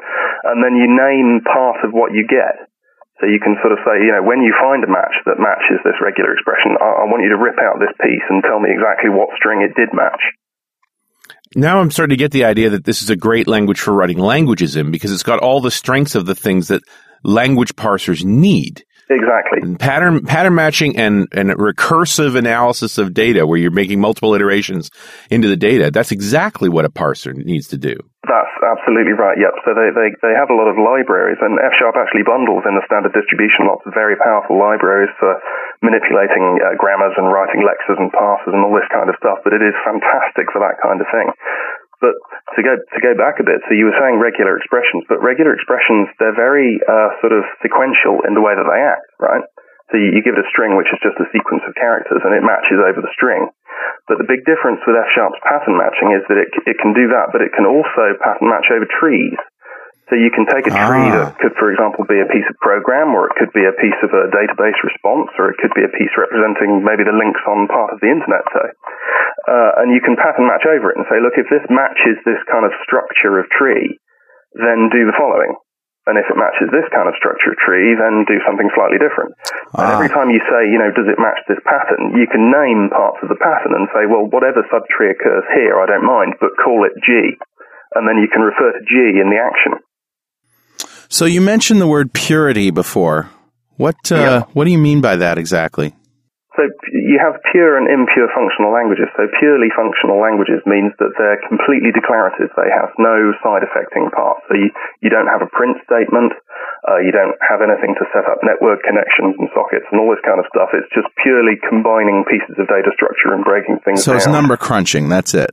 And 0.50 0.62
then 0.62 0.78
you 0.78 0.90
name 0.90 1.42
part 1.46 1.82
of 1.86 1.94
what 1.94 2.14
you 2.14 2.26
get. 2.26 2.70
So 3.20 3.32
you 3.32 3.40
can 3.40 3.56
sort 3.64 3.72
of 3.72 3.80
say, 3.88 4.04
you 4.04 4.12
know, 4.12 4.24
when 4.28 4.44
you 4.44 4.52
find 4.60 4.84
a 4.84 4.92
match 4.92 5.16
that 5.24 5.40
matches 5.40 5.80
this 5.88 5.96
regular 6.04 6.36
expression, 6.36 6.76
I, 6.76 7.04
I 7.04 7.06
want 7.08 7.24
you 7.24 7.32
to 7.32 7.40
rip 7.40 7.56
out 7.64 7.80
this 7.80 7.96
piece 8.04 8.26
and 8.28 8.44
tell 8.44 8.60
me 8.60 8.76
exactly 8.76 9.08
what 9.08 9.32
string 9.40 9.64
it 9.64 9.72
did 9.80 9.96
match. 9.96 10.20
Now 11.56 11.80
I'm 11.80 11.92
starting 11.92 12.18
to 12.18 12.22
get 12.22 12.32
the 12.32 12.44
idea 12.44 12.70
that 12.72 12.84
this 12.84 13.02
is 13.02 13.10
a 13.10 13.16
great 13.16 13.48
language 13.48 13.80
for 13.80 13.94
writing 13.94 14.20
languages 14.20 14.76
in 14.76 14.92
because 14.92 15.14
it's 15.14 15.24
got 15.24 15.40
all 15.40 15.62
the 15.62 15.72
strengths 15.72 16.16
of 16.16 16.26
the 16.26 16.36
things 16.36 16.68
that 16.68 16.84
language 17.24 17.76
parsers 17.76 18.26
need. 18.26 18.84
Exactly. 19.10 19.60
And 19.62 19.80
pattern 19.80 20.26
pattern 20.26 20.56
matching 20.56 20.98
and 20.98 21.28
and 21.32 21.52
recursive 21.52 22.36
analysis 22.36 22.98
of 22.98 23.14
data 23.14 23.46
where 23.46 23.58
you're 23.58 23.70
making 23.70 24.02
multiple 24.02 24.34
iterations 24.34 24.90
into 25.30 25.48
the 25.48 25.56
data. 25.56 25.92
That's 25.92 26.12
exactly 26.12 26.70
what 26.70 26.86
a 26.86 26.90
parser 26.90 27.34
needs 27.36 27.68
to 27.68 27.78
do. 27.78 27.96
That's 28.24 28.50
absolutely 28.66 29.14
right. 29.14 29.38
Yep. 29.38 29.54
So 29.64 29.78
they, 29.78 29.94
they, 29.94 30.10
they 30.26 30.34
have 30.34 30.50
a 30.50 30.58
lot 30.58 30.66
of 30.66 30.76
libraries, 30.82 31.38
and 31.40 31.62
F 31.62 31.78
Sharp 31.78 31.96
actually 31.96 32.26
bundles 32.26 32.66
in 32.66 32.74
the 32.74 32.84
standard 32.90 33.14
distribution 33.14 33.70
lots 33.70 33.86
of 33.86 33.94
very 33.94 34.18
powerful 34.18 34.58
libraries 34.58 35.14
for 35.22 35.38
manipulating 35.86 36.58
uh, 36.60 36.74
grammars 36.76 37.14
and 37.16 37.30
writing 37.30 37.62
lexers 37.62 38.02
and 38.02 38.10
parsers 38.12 38.52
and 38.52 38.66
all 38.66 38.74
this 38.74 38.90
kind 38.90 39.08
of 39.08 39.16
stuff. 39.22 39.46
But 39.46 39.54
it 39.54 39.64
is 39.64 39.78
fantastic 39.86 40.50
for 40.50 40.60
that 40.66 40.82
kind 40.82 40.98
of 40.98 41.08
thing. 41.14 41.30
But 42.04 42.18
to 42.58 42.62
go 42.62 42.76
to 42.76 43.00
go 43.00 43.16
back 43.16 43.40
a 43.40 43.46
bit, 43.48 43.64
so 43.66 43.72
you 43.72 43.88
were 43.88 43.98
saying 44.02 44.20
regular 44.20 44.60
expressions, 44.60 45.08
but 45.08 45.24
regular 45.24 45.56
expressions 45.56 46.12
they're 46.20 46.36
very 46.36 46.82
uh, 46.84 47.16
sort 47.24 47.32
of 47.32 47.48
sequential 47.64 48.26
in 48.28 48.36
the 48.36 48.44
way 48.44 48.52
that 48.52 48.68
they 48.68 48.82
act, 48.84 49.10
right? 49.22 49.46
So 49.94 50.02
you, 50.02 50.18
you 50.18 50.22
give 50.26 50.36
it 50.36 50.44
a 50.44 50.50
string 50.52 50.76
which 50.76 50.90
is 50.92 51.00
just 51.00 51.16
a 51.22 51.30
sequence 51.32 51.64
of 51.64 51.78
characters, 51.78 52.20
and 52.26 52.34
it 52.34 52.44
matches 52.44 52.82
over 52.82 53.00
the 53.00 53.14
string. 53.14 53.48
But 54.08 54.22
the 54.22 54.30
big 54.30 54.46
difference 54.46 54.82
with 54.86 54.96
F 54.96 55.10
Sharp's 55.16 55.42
pattern 55.42 55.78
matching 55.78 56.14
is 56.14 56.24
that 56.30 56.38
it 56.38 56.52
it 56.70 56.78
can 56.78 56.94
do 56.94 57.10
that, 57.10 57.34
but 57.34 57.42
it 57.42 57.54
can 57.54 57.66
also 57.66 58.14
pattern 58.22 58.50
match 58.50 58.70
over 58.70 58.86
trees. 58.86 59.38
So 60.10 60.14
you 60.14 60.30
can 60.30 60.46
take 60.46 60.70
a 60.70 60.74
tree 60.74 61.10
Ah. 61.10 61.34
that 61.34 61.42
could, 61.42 61.58
for 61.58 61.74
example, 61.74 62.06
be 62.06 62.22
a 62.22 62.30
piece 62.30 62.46
of 62.46 62.54
program, 62.62 63.18
or 63.18 63.26
it 63.26 63.36
could 63.42 63.50
be 63.58 63.66
a 63.66 63.74
piece 63.74 63.98
of 64.06 64.14
a 64.14 64.30
database 64.30 64.78
response, 64.86 65.34
or 65.42 65.50
it 65.50 65.58
could 65.58 65.74
be 65.74 65.82
a 65.82 65.90
piece 65.90 66.14
representing 66.14 66.86
maybe 66.86 67.02
the 67.02 67.18
links 67.18 67.42
on 67.50 67.66
part 67.66 67.90
of 67.90 67.98
the 68.06 68.14
internet, 68.14 68.46
say. 68.54 68.70
Uh, 69.50 69.82
and 69.82 69.90
you 69.90 70.02
can 70.06 70.14
pattern 70.16 70.46
match 70.46 70.66
over 70.70 70.94
it 70.94 70.98
and 71.02 71.10
say, 71.10 71.18
look, 71.18 71.34
if 71.42 71.50
this 71.50 71.66
matches 71.74 72.22
this 72.22 72.38
kind 72.46 72.70
of 72.70 72.72
structure 72.86 73.42
of 73.42 73.50
tree, 73.50 73.98
then 74.54 74.94
do 74.94 75.10
the 75.10 75.18
following. 75.18 75.58
And 76.06 76.22
if 76.22 76.30
it 76.30 76.38
matches 76.38 76.70
this 76.70 76.86
kind 76.94 77.10
of 77.10 77.18
structure 77.18 77.50
of 77.50 77.58
tree, 77.66 77.98
then 77.98 78.30
do 78.30 78.38
something 78.46 78.70
slightly 78.78 79.02
different. 79.02 79.34
And 79.74 79.90
Ah. 79.90 79.94
every 79.98 80.10
time 80.14 80.30
you 80.30 80.38
say, 80.46 80.70
you 80.70 80.78
know, 80.78 80.94
does 80.94 81.10
it 81.10 81.18
match 81.18 81.42
this 81.50 81.58
pattern, 81.66 82.14
you 82.14 82.28
can 82.30 82.54
name 82.54 82.90
parts 82.94 83.18
of 83.26 83.30
the 83.30 83.40
pattern 83.42 83.74
and 83.74 83.90
say, 83.90 84.06
well, 84.06 84.30
whatever 84.30 84.62
subtree 84.70 85.12
occurs 85.18 85.44
here, 85.58 85.82
I 85.82 85.86
don't 85.90 86.06
mind, 86.06 86.38
but 86.40 86.54
call 86.64 86.86
it 86.86 86.94
G. 87.02 87.34
And 87.98 88.08
then 88.08 88.18
you 88.22 88.28
can 88.30 88.42
refer 88.46 88.72
to 88.74 88.82
G 88.86 89.18
in 89.18 89.34
the 89.34 89.42
action. 89.42 89.82
So 91.10 91.26
you 91.26 91.42
mentioned 91.42 91.82
the 91.82 91.88
word 91.88 92.14
purity 92.14 92.70
before. 92.72 93.30
What 93.78 93.96
uh, 94.12 94.16
Yeah. 94.16 94.42
what 94.54 94.66
do 94.66 94.72
you 94.72 94.78
mean 94.78 95.02
by 95.02 95.16
that 95.18 95.38
exactly? 95.38 95.94
So 96.56 96.64
you 96.96 97.20
have 97.20 97.36
pure 97.52 97.76
and 97.76 97.92
impure 97.92 98.32
functional 98.32 98.72
languages. 98.72 99.12
So 99.20 99.28
purely 99.44 99.68
functional 99.76 100.20
languages 100.24 100.64
means 100.64 100.96
that 101.04 101.12
they're 101.20 101.40
completely 101.52 101.92
declarative. 101.92 102.48
They 102.56 102.72
have 102.72 102.96
no 102.96 103.36
side 103.44 103.64
affecting 103.68 104.08
parts. 104.16 104.40
So 104.48 104.56
you, 104.56 104.72
you 105.04 105.12
don't 105.12 105.28
have 105.28 105.44
a 105.44 105.52
print 105.52 105.76
statement. 105.84 106.32
Uh, 106.88 107.04
you 107.04 107.12
don't 107.12 107.36
have 107.44 107.60
anything 107.60 107.92
to 108.00 108.06
set 108.16 108.24
up 108.32 108.40
network 108.48 108.82
connections 108.88 109.36
and 109.36 109.52
sockets 109.52 109.84
and 109.92 110.00
all 110.00 110.08
this 110.16 110.24
kind 110.24 110.40
of 110.40 110.48
stuff. 110.48 110.72
It's 110.72 110.88
just 110.96 111.12
purely 111.20 111.60
combining 111.68 112.24
pieces 112.30 112.56
of 112.56 112.72
data 112.72 112.92
structure 112.96 113.36
and 113.36 113.44
breaking 113.44 113.84
things 113.84 114.08
down. 114.08 114.16
So 114.16 114.24
it's 114.24 114.32
number 114.32 114.56
crunching. 114.56 115.12
That's 115.12 115.36
it. 115.36 115.52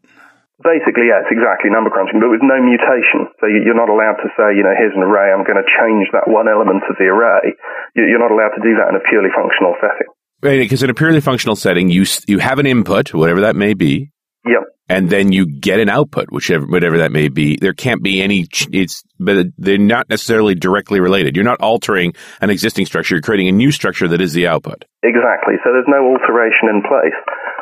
Basically, 0.63 1.11
yes, 1.11 1.27
exactly, 1.27 1.75
number 1.75 1.91
crunching, 1.91 2.23
but 2.23 2.31
with 2.31 2.47
no 2.47 2.63
mutation. 2.63 3.27
So 3.43 3.51
you- 3.51 3.67
you're 3.67 3.75
not 3.75 3.91
allowed 3.91 4.23
to 4.23 4.31
say, 4.39 4.55
you 4.55 4.63
know, 4.63 4.71
here's 4.79 4.95
an 4.95 5.03
array, 5.03 5.33
I'm 5.35 5.43
going 5.43 5.59
to 5.59 5.67
change 5.67 6.07
that 6.15 6.29
one 6.31 6.47
element 6.47 6.85
of 6.87 6.95
the 7.03 7.11
array. 7.11 7.59
You're 7.99 8.23
not 8.23 8.31
allowed 8.31 8.55
to 8.55 8.63
do 8.63 8.77
that 8.79 8.87
in 8.91 8.95
a 8.95 9.01
purely 9.11 9.31
functional 9.35 9.75
setting. 9.83 10.07
Because 10.43 10.83
in 10.83 10.91
a 10.91 10.95
purely 10.95 11.21
functional 11.21 11.57
setting, 11.57 11.89
you 11.89 12.05
you 12.27 12.39
have 12.39 12.59
an 12.59 12.67
input, 12.67 13.15
whatever 13.15 13.43
that 13.43 13.55
may 13.57 13.75
be, 13.75 14.11
Yep. 14.45 14.63
and 14.89 15.09
then 15.09 15.31
you 15.31 15.47
get 15.47 15.79
an 15.79 15.89
output, 15.89 16.27
whichever 16.31 16.67
whatever 16.67 16.99
that 16.99 17.13
may 17.13 17.29
be. 17.29 17.57
There 17.57 17.73
can't 17.73 18.03
be 18.03 18.21
any. 18.21 18.47
It's 18.73 19.03
but 19.21 19.47
they're 19.57 19.79
not 19.79 20.11
necessarily 20.11 20.57
directly 20.57 20.99
related. 20.99 21.37
You're 21.37 21.45
not 21.45 21.61
altering 21.61 22.15
an 22.41 22.51
existing 22.51 22.87
structure. 22.87 23.15
You're 23.15 23.23
creating 23.23 23.49
a 23.49 23.53
new 23.53 23.71
structure 23.71 24.09
that 24.09 24.21
is 24.21 24.33
the 24.33 24.49
output. 24.49 24.85
Exactly. 25.05 25.55
So 25.63 25.71
there's 25.73 25.87
no 25.87 26.03
alteration 26.11 26.69
in 26.75 26.83
place. 26.83 27.15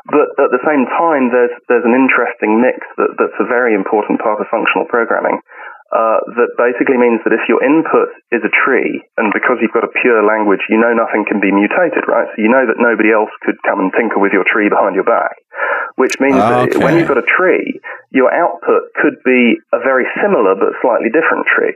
But 0.08 0.32
at 0.42 0.50
the 0.50 0.64
same 0.64 0.88
time, 0.88 1.28
there's 1.30 1.52
there's 1.68 1.84
an 1.84 1.92
interesting 1.92 2.64
mix 2.64 2.80
that, 2.96 3.14
that's 3.20 3.36
a 3.38 3.44
very 3.46 3.74
important 3.74 4.20
part 4.24 4.40
of 4.40 4.46
functional 4.50 4.88
programming. 4.88 5.38
Uh, 5.90 6.22
that 6.38 6.54
basically 6.54 6.94
means 6.94 7.18
that 7.26 7.34
if 7.34 7.42
your 7.50 7.58
input 7.66 8.14
is 8.30 8.46
a 8.46 8.52
tree, 8.62 9.02
and 9.18 9.34
because 9.34 9.58
you've 9.58 9.74
got 9.74 9.82
a 9.82 9.90
pure 9.90 10.22
language, 10.22 10.62
you 10.70 10.78
know 10.78 10.94
nothing 10.94 11.26
can 11.26 11.42
be 11.42 11.50
mutated, 11.50 12.06
right? 12.06 12.30
So 12.30 12.38
you 12.38 12.46
know 12.46 12.62
that 12.62 12.78
nobody 12.78 13.10
else 13.10 13.34
could 13.42 13.58
come 13.66 13.82
and 13.82 13.90
tinker 13.90 14.22
with 14.22 14.30
your 14.30 14.46
tree 14.46 14.70
behind 14.70 14.94
your 14.94 15.02
back. 15.02 15.34
Which 15.98 16.22
means 16.22 16.38
that 16.38 16.78
when 16.78 16.94
you've 16.94 17.10
got 17.10 17.18
a 17.18 17.26
tree, 17.26 17.82
your 18.14 18.30
output 18.30 18.94
could 19.02 19.18
be 19.26 19.58
a 19.74 19.82
very 19.82 20.06
similar 20.22 20.54
but 20.54 20.78
slightly 20.78 21.10
different 21.10 21.50
tree. 21.50 21.74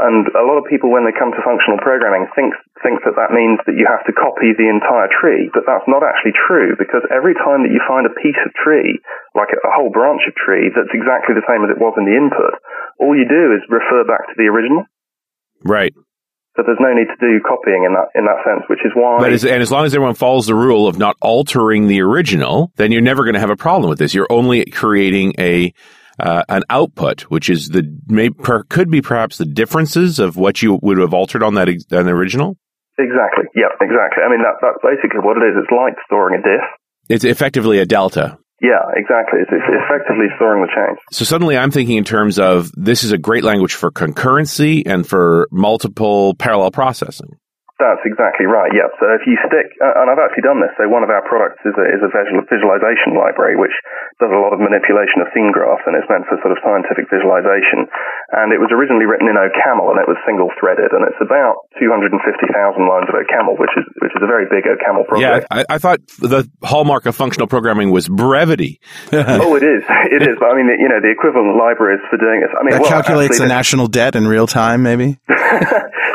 And 0.00 0.24
a 0.32 0.48
lot 0.48 0.56
of 0.56 0.64
people, 0.64 0.88
when 0.88 1.04
they 1.04 1.12
come 1.12 1.36
to 1.36 1.44
functional 1.44 1.76
programming, 1.76 2.24
think 2.32 2.56
think 2.80 3.04
that 3.04 3.20
that 3.20 3.36
means 3.36 3.60
that 3.68 3.76
you 3.76 3.84
have 3.84 4.02
to 4.08 4.16
copy 4.16 4.56
the 4.56 4.66
entire 4.66 5.06
tree, 5.12 5.52
but 5.52 5.68
that's 5.68 5.84
not 5.84 6.00
actually 6.00 6.32
true 6.32 6.72
because 6.80 7.04
every 7.12 7.36
time 7.36 7.62
that 7.62 7.70
you 7.70 7.78
find 7.84 8.08
a 8.08 8.16
piece 8.16 8.40
of 8.42 8.50
tree, 8.56 8.98
like 9.36 9.52
a 9.52 9.72
whole 9.76 9.92
branch 9.92 10.24
of 10.24 10.34
tree, 10.34 10.72
that's 10.72 10.90
exactly 10.96 11.36
the 11.36 11.44
same 11.44 11.62
as 11.62 11.70
it 11.70 11.78
was 11.78 11.92
in 12.00 12.08
the 12.08 12.16
input, 12.16 12.56
all 13.02 13.18
you 13.18 13.26
do 13.26 13.58
is 13.58 13.66
refer 13.68 14.06
back 14.06 14.30
to 14.30 14.34
the 14.38 14.46
original. 14.46 14.86
Right. 15.64 15.92
So 16.56 16.62
there's 16.66 16.78
no 16.80 16.92
need 16.92 17.08
to 17.08 17.16
do 17.18 17.40
copying 17.48 17.84
in 17.84 17.94
that 17.94 18.12
in 18.14 18.26
that 18.26 18.44
sense, 18.44 18.68
which 18.68 18.80
is 18.84 18.92
why. 18.94 19.18
But 19.18 19.32
as, 19.32 19.44
and 19.44 19.62
as 19.62 19.70
long 19.70 19.86
as 19.86 19.94
everyone 19.94 20.14
follows 20.14 20.46
the 20.46 20.54
rule 20.54 20.86
of 20.86 20.98
not 20.98 21.16
altering 21.22 21.88
the 21.88 22.02
original, 22.02 22.70
then 22.76 22.92
you're 22.92 23.00
never 23.00 23.24
going 23.24 23.34
to 23.34 23.40
have 23.40 23.50
a 23.50 23.56
problem 23.56 23.88
with 23.88 23.98
this. 23.98 24.12
You're 24.12 24.30
only 24.30 24.64
creating 24.66 25.32
a 25.38 25.72
uh, 26.20 26.42
an 26.50 26.62
output, 26.68 27.22
which 27.22 27.48
is 27.48 27.68
the 27.68 27.82
may, 28.06 28.28
per, 28.28 28.64
could 28.64 28.90
be 28.90 29.00
perhaps 29.00 29.38
the 29.38 29.46
differences 29.46 30.18
of 30.18 30.36
what 30.36 30.60
you 30.60 30.78
would 30.82 30.98
have 30.98 31.14
altered 31.14 31.42
on 31.42 31.54
that 31.54 31.70
ex- 31.70 31.84
an 31.90 32.08
original. 32.08 32.58
exactly. 32.98 33.44
Yeah, 33.56 33.72
exactly. 33.80 34.22
I 34.22 34.28
mean, 34.28 34.42
that 34.42 34.60
that's 34.60 34.78
basically 34.84 35.20
what 35.24 35.38
it 35.38 35.48
is. 35.48 35.56
It's 35.56 35.72
like 35.72 35.94
storing 36.04 36.38
a 36.38 36.42
diff. 36.42 36.64
It's 37.08 37.24
effectively 37.24 37.78
a 37.78 37.86
delta. 37.86 38.38
Yeah, 38.62 38.78
exactly. 38.94 39.40
It's, 39.40 39.50
it's 39.50 39.64
effectively 39.66 40.26
storing 40.36 40.62
the 40.62 40.70
change. 40.72 40.98
So 41.10 41.24
suddenly 41.24 41.58
I'm 41.58 41.72
thinking 41.72 41.96
in 41.96 42.04
terms 42.04 42.38
of 42.38 42.70
this 42.76 43.02
is 43.02 43.10
a 43.10 43.18
great 43.18 43.42
language 43.42 43.74
for 43.74 43.90
concurrency 43.90 44.84
and 44.86 45.04
for 45.06 45.48
multiple 45.50 46.36
parallel 46.36 46.70
processing. 46.70 47.38
That's 47.82 48.06
exactly 48.06 48.46
right. 48.46 48.70
Yep. 48.70 48.90
So 49.02 49.10
if 49.10 49.26
you 49.26 49.34
stick, 49.42 49.74
uh, 49.82 49.98
and 49.98 50.06
I've 50.06 50.22
actually 50.22 50.46
done 50.46 50.62
this. 50.62 50.70
So 50.78 50.86
one 50.86 51.02
of 51.02 51.10
our 51.10 51.26
products 51.26 51.58
is 51.66 51.74
a, 51.74 51.86
is 51.90 51.98
a 51.98 52.10
visual, 52.14 52.46
visualization 52.46 53.18
library, 53.18 53.58
which 53.58 53.74
does 54.22 54.30
a 54.30 54.38
lot 54.38 54.54
of 54.54 54.62
manipulation 54.62 55.18
of 55.18 55.26
scene 55.34 55.50
graphs, 55.50 55.82
and 55.90 55.98
it's 55.98 56.06
meant 56.06 56.30
for 56.30 56.38
sort 56.46 56.54
of 56.54 56.62
scientific 56.62 57.10
visualization. 57.10 57.90
And 58.38 58.54
it 58.54 58.62
was 58.62 58.70
originally 58.70 59.10
written 59.10 59.26
in 59.26 59.34
OCaml, 59.34 59.90
and 59.90 59.98
it 59.98 60.06
was 60.06 60.14
single 60.22 60.54
threaded, 60.62 60.94
and 60.94 61.02
it's 61.10 61.18
about 61.18 61.66
250,000 61.82 62.14
lines 62.86 63.10
of 63.10 63.18
OCaml, 63.18 63.58
which 63.58 63.74
is 63.74 63.82
which 63.98 64.14
is 64.14 64.22
a 64.22 64.30
very 64.30 64.46
big 64.46 64.62
OCaml 64.62 65.02
project. 65.10 65.50
Yeah, 65.50 65.66
I, 65.66 65.74
I 65.74 65.78
thought 65.82 65.98
the 66.22 66.46
hallmark 66.62 67.10
of 67.10 67.18
functional 67.18 67.50
programming 67.50 67.90
was 67.90 68.06
brevity. 68.06 68.78
oh, 69.10 69.58
it 69.58 69.66
is. 69.66 69.82
It 70.14 70.22
is. 70.22 70.38
But 70.38 70.48
I 70.50 70.54
mean, 70.54 70.70
you 70.78 70.86
know, 70.86 71.02
the 71.02 71.10
equivalent 71.10 71.58
libraries 71.58 71.98
for 72.06 72.14
doing 72.14 72.46
this. 72.46 72.54
I 72.54 72.62
mean, 72.62 72.78
That 72.78 72.86
well, 72.86 72.94
calculates 72.94 73.42
the 73.42 73.42
actually, 73.42 73.50
this- 73.50 73.58
national 73.58 73.86
debt 73.90 74.14
in 74.14 74.30
real 74.30 74.46
time, 74.46 74.86
maybe? 74.86 75.18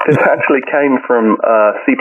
this 0.09 0.17
actually 0.23 0.63
came 0.71 0.97
from 1.05 1.35
a 1.43 1.57
C++ 1.85 1.93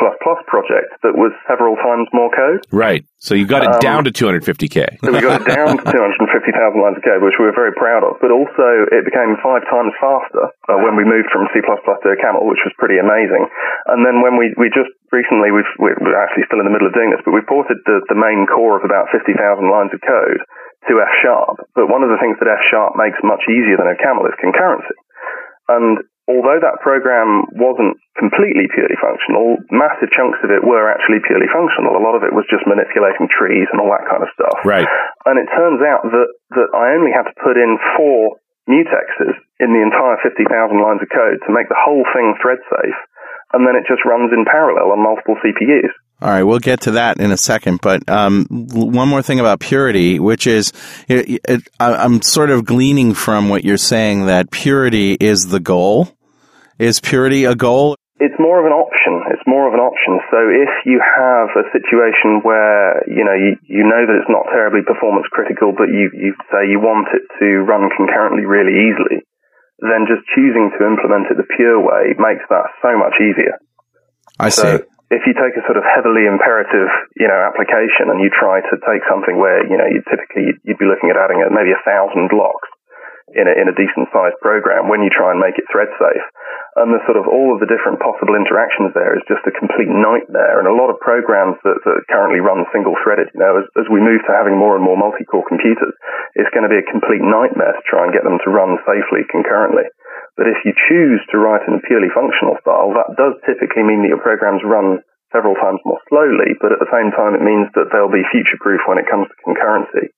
project 0.47 0.95
that 1.03 1.19
was 1.19 1.35
several 1.51 1.75
times 1.83 2.07
more 2.15 2.31
code. 2.31 2.63
right. 2.71 3.03
So 3.19 3.35
you 3.35 3.43
got 3.49 3.67
it 3.67 3.75
Um, 3.75 3.83
down 3.83 4.01
to 4.07 4.13
250k. 4.15 5.03
So 5.03 5.11
we 5.11 5.19
got 5.19 5.43
it 5.43 5.49
down 5.51 5.75
to 5.83 5.83
250,000 5.83 6.79
lines 6.79 6.95
of 6.95 7.03
code, 7.03 7.27
which 7.27 7.35
we 7.43 7.51
were 7.51 7.57
very 7.57 7.75
proud 7.75 8.07
of. 8.07 8.23
But 8.23 8.31
also, 8.31 8.87
it 8.95 9.03
became 9.03 9.35
five 9.43 9.67
times 9.67 9.91
faster 9.99 10.47
uh, 10.71 10.79
when 10.79 10.95
we 10.95 11.03
moved 11.03 11.35
from 11.35 11.51
C++ 11.51 11.59
to 11.59 12.07
OCaml, 12.07 12.47
which 12.47 12.63
was 12.63 12.71
pretty 12.79 13.03
amazing. 13.03 13.51
And 13.91 14.07
then 14.07 14.23
when 14.23 14.39
we, 14.39 14.55
we 14.55 14.71
just 14.71 14.95
recently, 15.11 15.51
we've, 15.51 15.67
we're 15.83 16.15
actually 16.23 16.47
still 16.47 16.63
in 16.63 16.69
the 16.71 16.75
middle 16.75 16.87
of 16.87 16.95
doing 16.95 17.11
this, 17.11 17.25
but 17.27 17.35
we 17.35 17.43
ported 17.51 17.83
the, 17.89 17.99
the 18.07 18.19
main 18.19 18.47
core 18.47 18.79
of 18.79 18.87
about 18.87 19.11
50,000 19.11 19.35
lines 19.67 19.91
of 19.91 19.99
code 20.07 20.39
to 20.87 21.03
F 21.03 21.13
Sharp. 21.25 21.67
But 21.75 21.91
one 21.91 22.07
of 22.07 22.11
the 22.15 22.21
things 22.23 22.39
that 22.39 22.47
F 22.47 22.63
Sharp 22.71 22.95
makes 22.95 23.19
much 23.27 23.43
easier 23.51 23.75
than 23.75 23.91
a 23.91 23.99
OCaml 23.99 24.23
is 24.31 24.39
concurrency. 24.39 24.95
And 25.67 25.99
although 26.27 26.59
that 26.59 26.83
program 26.83 27.47
wasn't 27.55 27.99
completely 28.19 28.67
purely 28.71 28.99
functional, 28.99 29.63
massive 29.71 30.11
chunks 30.11 30.43
of 30.43 30.51
it 30.51 30.67
were 30.67 30.91
actually 30.91 31.23
purely 31.23 31.47
functional. 31.51 31.95
A 31.95 32.03
lot 32.03 32.19
of 32.19 32.27
it 32.27 32.35
was 32.35 32.47
just 32.51 32.67
manipulating 32.67 33.31
trees 33.31 33.71
and 33.71 33.79
all 33.79 33.91
that 33.95 34.07
kind 34.11 34.23
of 34.27 34.31
stuff. 34.35 34.59
Right. 34.67 34.89
And 35.25 35.39
it 35.39 35.47
turns 35.55 35.81
out 35.87 36.03
that, 36.11 36.29
that 36.59 36.71
I 36.75 36.99
only 36.99 37.15
had 37.15 37.31
to 37.31 37.35
put 37.39 37.55
in 37.55 37.79
four 37.95 38.43
mutexes 38.67 39.39
in 39.63 39.71
the 39.71 39.83
entire 39.83 40.19
50,000 40.23 40.43
lines 40.83 41.01
of 41.01 41.09
code 41.09 41.39
to 41.47 41.55
make 41.55 41.71
the 41.71 41.79
whole 41.79 42.03
thing 42.11 42.35
thread 42.43 42.59
safe. 42.67 42.99
And 43.55 43.63
then 43.63 43.79
it 43.79 43.87
just 43.87 44.03
runs 44.03 44.35
in 44.35 44.45
parallel 44.45 44.91
on 44.91 45.03
multiple 45.03 45.39
CPUs. 45.39 45.95
All 46.21 46.31
right, 46.31 46.43
we'll 46.43 46.59
get 46.59 46.81
to 46.83 46.93
that 46.93 47.21
in 47.21 47.31
a 47.31 47.37
second. 47.37 47.81
But 47.83 48.09
um, 48.09 48.47
one 48.51 49.09
more 49.09 49.23
thing 49.23 49.39
about 49.39 49.61
purity, 49.61 50.19
which 50.19 50.47
is, 50.47 50.73
it, 51.09 51.41
it, 51.47 51.69
I, 51.79 51.95
I'm 51.95 52.23
sort 52.23 52.51
of 52.51 52.65
gleaning 52.65 53.13
from 53.13 53.51
what 53.51 53.65
you're 53.65 53.77
saying 53.77 54.27
that 54.27 54.51
purity 54.51 55.13
is 55.13 55.49
the 55.49 55.61
goal. 55.61 56.16
Is 56.79 57.01
purity 57.01 57.49
a 57.49 57.57
goal? 57.57 57.97
It's 58.21 58.37
more 58.37 58.61
of 58.61 58.69
an 58.69 58.77
option. 58.77 59.25
It's 59.33 59.45
more 59.49 59.69
of 59.69 59.73
an 59.73 59.81
option. 59.81 60.21
So 60.29 60.41
if 60.49 60.73
you 60.85 61.01
have 61.01 61.49
a 61.57 61.65
situation 61.73 62.45
where, 62.45 63.01
you 63.09 63.25
know, 63.25 63.33
you, 63.37 63.57
you 63.65 63.85
know 63.85 64.05
that 64.05 64.17
it's 64.17 64.33
not 64.33 64.49
terribly 64.53 64.85
performance 64.85 65.25
critical, 65.33 65.73
but 65.73 65.89
you, 65.89 66.13
you 66.13 66.37
say 66.53 66.69
you 66.69 66.81
want 66.81 67.09
it 67.17 67.25
to 67.41 67.65
run 67.65 67.89
concurrently 67.93 68.45
really 68.45 68.93
easily, 68.93 69.25
then 69.81 70.09
just 70.09 70.25
choosing 70.37 70.69
to 70.77 70.85
implement 70.85 71.33
it 71.33 71.41
the 71.41 71.49
pure 71.57 71.81
way 71.81 72.13
makes 72.17 72.45
that 72.49 72.73
so 72.85 72.93
much 72.97 73.17
easier. 73.21 73.57
I 74.37 74.49
see. 74.53 74.81
If 75.09 75.23
you 75.25 75.33
take 75.33 75.57
a 75.57 75.65
sort 75.65 75.81
of 75.81 75.85
heavily 75.87 76.29
imperative, 76.29 76.93
you 77.17 77.29
know, 77.29 77.41
application 77.41 78.13
and 78.13 78.21
you 78.21 78.29
try 78.29 78.61
to 78.61 78.75
take 78.85 79.01
something 79.09 79.41
where, 79.41 79.65
you 79.65 79.77
know, 79.81 79.89
you 79.89 80.05
typically 80.09 80.57
you'd 80.65 80.81
be 80.81 80.89
looking 80.89 81.09
at 81.09 81.17
adding 81.17 81.41
maybe 81.53 81.73
a 81.73 81.81
thousand 81.89 82.29
blocks 82.29 82.69
in 83.35 83.51
a, 83.51 83.55
in 83.59 83.67
a 83.67 83.75
decent 83.75 84.07
sized 84.15 84.39
program 84.39 84.87
when 84.87 85.03
you 85.03 85.11
try 85.11 85.35
and 85.35 85.43
make 85.43 85.59
it 85.59 85.67
thread 85.67 85.91
safe. 85.99 86.27
And 86.79 86.93
the 86.93 87.03
sort 87.09 87.19
of 87.19 87.27
all 87.27 87.51
of 87.51 87.59
the 87.59 87.67
different 87.67 87.99
possible 87.99 88.37
interactions 88.37 88.93
there 88.93 89.17
is 89.17 89.25
just 89.27 89.49
a 89.49 89.59
complete 89.59 89.91
nightmare. 89.91 90.61
And 90.61 90.69
a 90.71 90.77
lot 90.77 90.93
of 90.93 91.01
programs 91.03 91.57
that, 91.67 91.81
that 91.83 92.07
currently 92.13 92.39
run 92.39 92.69
single 92.71 92.95
threaded, 93.03 93.33
you 93.35 93.41
know, 93.41 93.59
as, 93.59 93.67
as 93.81 93.89
we 93.91 94.05
move 94.05 94.23
to 94.29 94.37
having 94.37 94.55
more 94.55 94.77
and 94.77 94.85
more 94.85 95.01
multi-core 95.01 95.49
computers, 95.49 95.97
it's 96.39 96.53
going 96.53 96.69
to 96.69 96.71
be 96.71 96.79
a 96.79 96.93
complete 96.93 97.25
nightmare 97.25 97.75
to 97.75 97.89
try 97.89 98.05
and 98.05 98.15
get 98.15 98.23
them 98.23 98.39
to 98.45 98.53
run 98.53 98.79
safely 98.87 99.27
concurrently. 99.33 99.89
But 100.37 100.53
if 100.53 100.61
you 100.69 100.77
choose 100.87 101.25
to 101.33 101.41
write 101.41 101.65
in 101.65 101.81
a 101.81 101.87
purely 101.89 102.13
functional 102.13 102.61
style, 102.61 102.93
that 102.93 103.17
does 103.17 103.41
typically 103.49 103.83
mean 103.83 104.05
that 104.05 104.13
your 104.13 104.23
programs 104.23 104.61
run 104.63 105.01
several 105.33 105.57
times 105.59 105.81
more 105.83 105.99
slowly, 106.07 106.55
but 106.61 106.71
at 106.71 106.79
the 106.79 106.93
same 106.93 107.11
time 107.17 107.35
it 107.35 107.43
means 107.43 107.67
that 107.75 107.91
they'll 107.91 108.13
be 108.13 108.23
future 108.31 108.61
proof 108.61 108.85
when 108.87 109.01
it 109.01 109.11
comes 109.11 109.27
to 109.27 109.43
concurrency. 109.43 110.13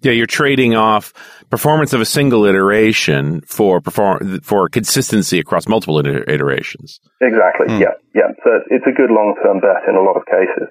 Yeah, 0.00 0.12
you're 0.12 0.26
trading 0.26 0.76
off 0.76 1.12
performance 1.50 1.92
of 1.92 2.00
a 2.00 2.04
single 2.04 2.44
iteration 2.44 3.40
for 3.42 3.80
perform 3.80 4.40
for 4.42 4.68
consistency 4.68 5.38
across 5.38 5.66
multiple 5.66 5.98
iter- 5.98 6.24
iterations. 6.30 7.00
Exactly, 7.20 7.66
hmm. 7.74 7.82
yeah, 7.82 7.94
yeah. 8.14 8.28
So 8.44 8.50
it's, 8.56 8.66
it's 8.70 8.86
a 8.86 8.96
good 8.96 9.10
long-term 9.10 9.60
bet 9.60 9.88
in 9.88 9.96
a 9.96 10.02
lot 10.02 10.16
of 10.16 10.24
cases. 10.26 10.68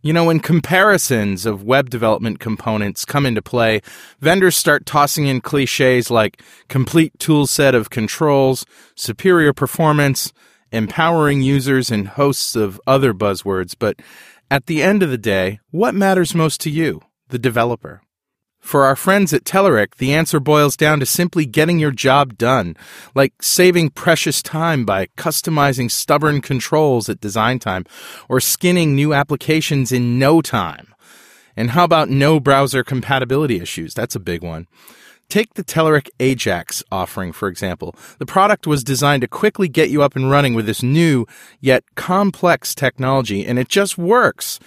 You 0.00 0.12
know, 0.12 0.26
when 0.26 0.38
comparisons 0.38 1.44
of 1.44 1.64
web 1.64 1.90
development 1.90 2.38
components 2.38 3.04
come 3.04 3.26
into 3.26 3.42
play, 3.42 3.80
vendors 4.20 4.56
start 4.56 4.86
tossing 4.86 5.26
in 5.26 5.40
cliches 5.40 6.08
like 6.08 6.40
complete 6.68 7.18
toolset 7.18 7.74
of 7.74 7.90
controls, 7.90 8.64
superior 8.94 9.52
performance, 9.52 10.32
empowering 10.70 11.42
users, 11.42 11.90
and 11.90 12.06
hosts 12.06 12.54
of 12.54 12.80
other 12.86 13.12
buzzwords. 13.12 13.74
But 13.76 14.00
at 14.50 14.66
the 14.66 14.84
end 14.84 15.02
of 15.02 15.10
the 15.10 15.18
day, 15.18 15.58
what 15.72 15.96
matters 15.96 16.32
most 16.32 16.60
to 16.60 16.70
you, 16.70 17.00
the 17.30 17.38
developer? 17.38 18.00
For 18.68 18.84
our 18.84 18.96
friends 18.96 19.32
at 19.32 19.44
Telerik, 19.44 19.94
the 19.94 20.12
answer 20.12 20.38
boils 20.38 20.76
down 20.76 21.00
to 21.00 21.06
simply 21.06 21.46
getting 21.46 21.78
your 21.78 21.90
job 21.90 22.36
done, 22.36 22.76
like 23.14 23.42
saving 23.42 23.88
precious 23.88 24.42
time 24.42 24.84
by 24.84 25.06
customizing 25.16 25.90
stubborn 25.90 26.42
controls 26.42 27.08
at 27.08 27.18
design 27.18 27.60
time 27.60 27.86
or 28.28 28.40
skinning 28.40 28.94
new 28.94 29.14
applications 29.14 29.90
in 29.90 30.18
no 30.18 30.42
time. 30.42 30.92
And 31.56 31.70
how 31.70 31.84
about 31.84 32.10
no 32.10 32.40
browser 32.40 32.84
compatibility 32.84 33.58
issues? 33.58 33.94
That's 33.94 34.14
a 34.14 34.20
big 34.20 34.42
one. 34.42 34.66
Take 35.30 35.54
the 35.54 35.64
Telerik 35.64 36.10
Ajax 36.20 36.84
offering, 36.92 37.32
for 37.32 37.48
example. 37.48 37.96
The 38.18 38.26
product 38.26 38.66
was 38.66 38.84
designed 38.84 39.22
to 39.22 39.28
quickly 39.28 39.68
get 39.68 39.88
you 39.88 40.02
up 40.02 40.14
and 40.14 40.30
running 40.30 40.52
with 40.52 40.66
this 40.66 40.82
new, 40.82 41.24
yet 41.62 41.84
complex 41.94 42.74
technology, 42.74 43.46
and 43.46 43.58
it 43.58 43.70
just 43.70 43.96
works. 43.96 44.60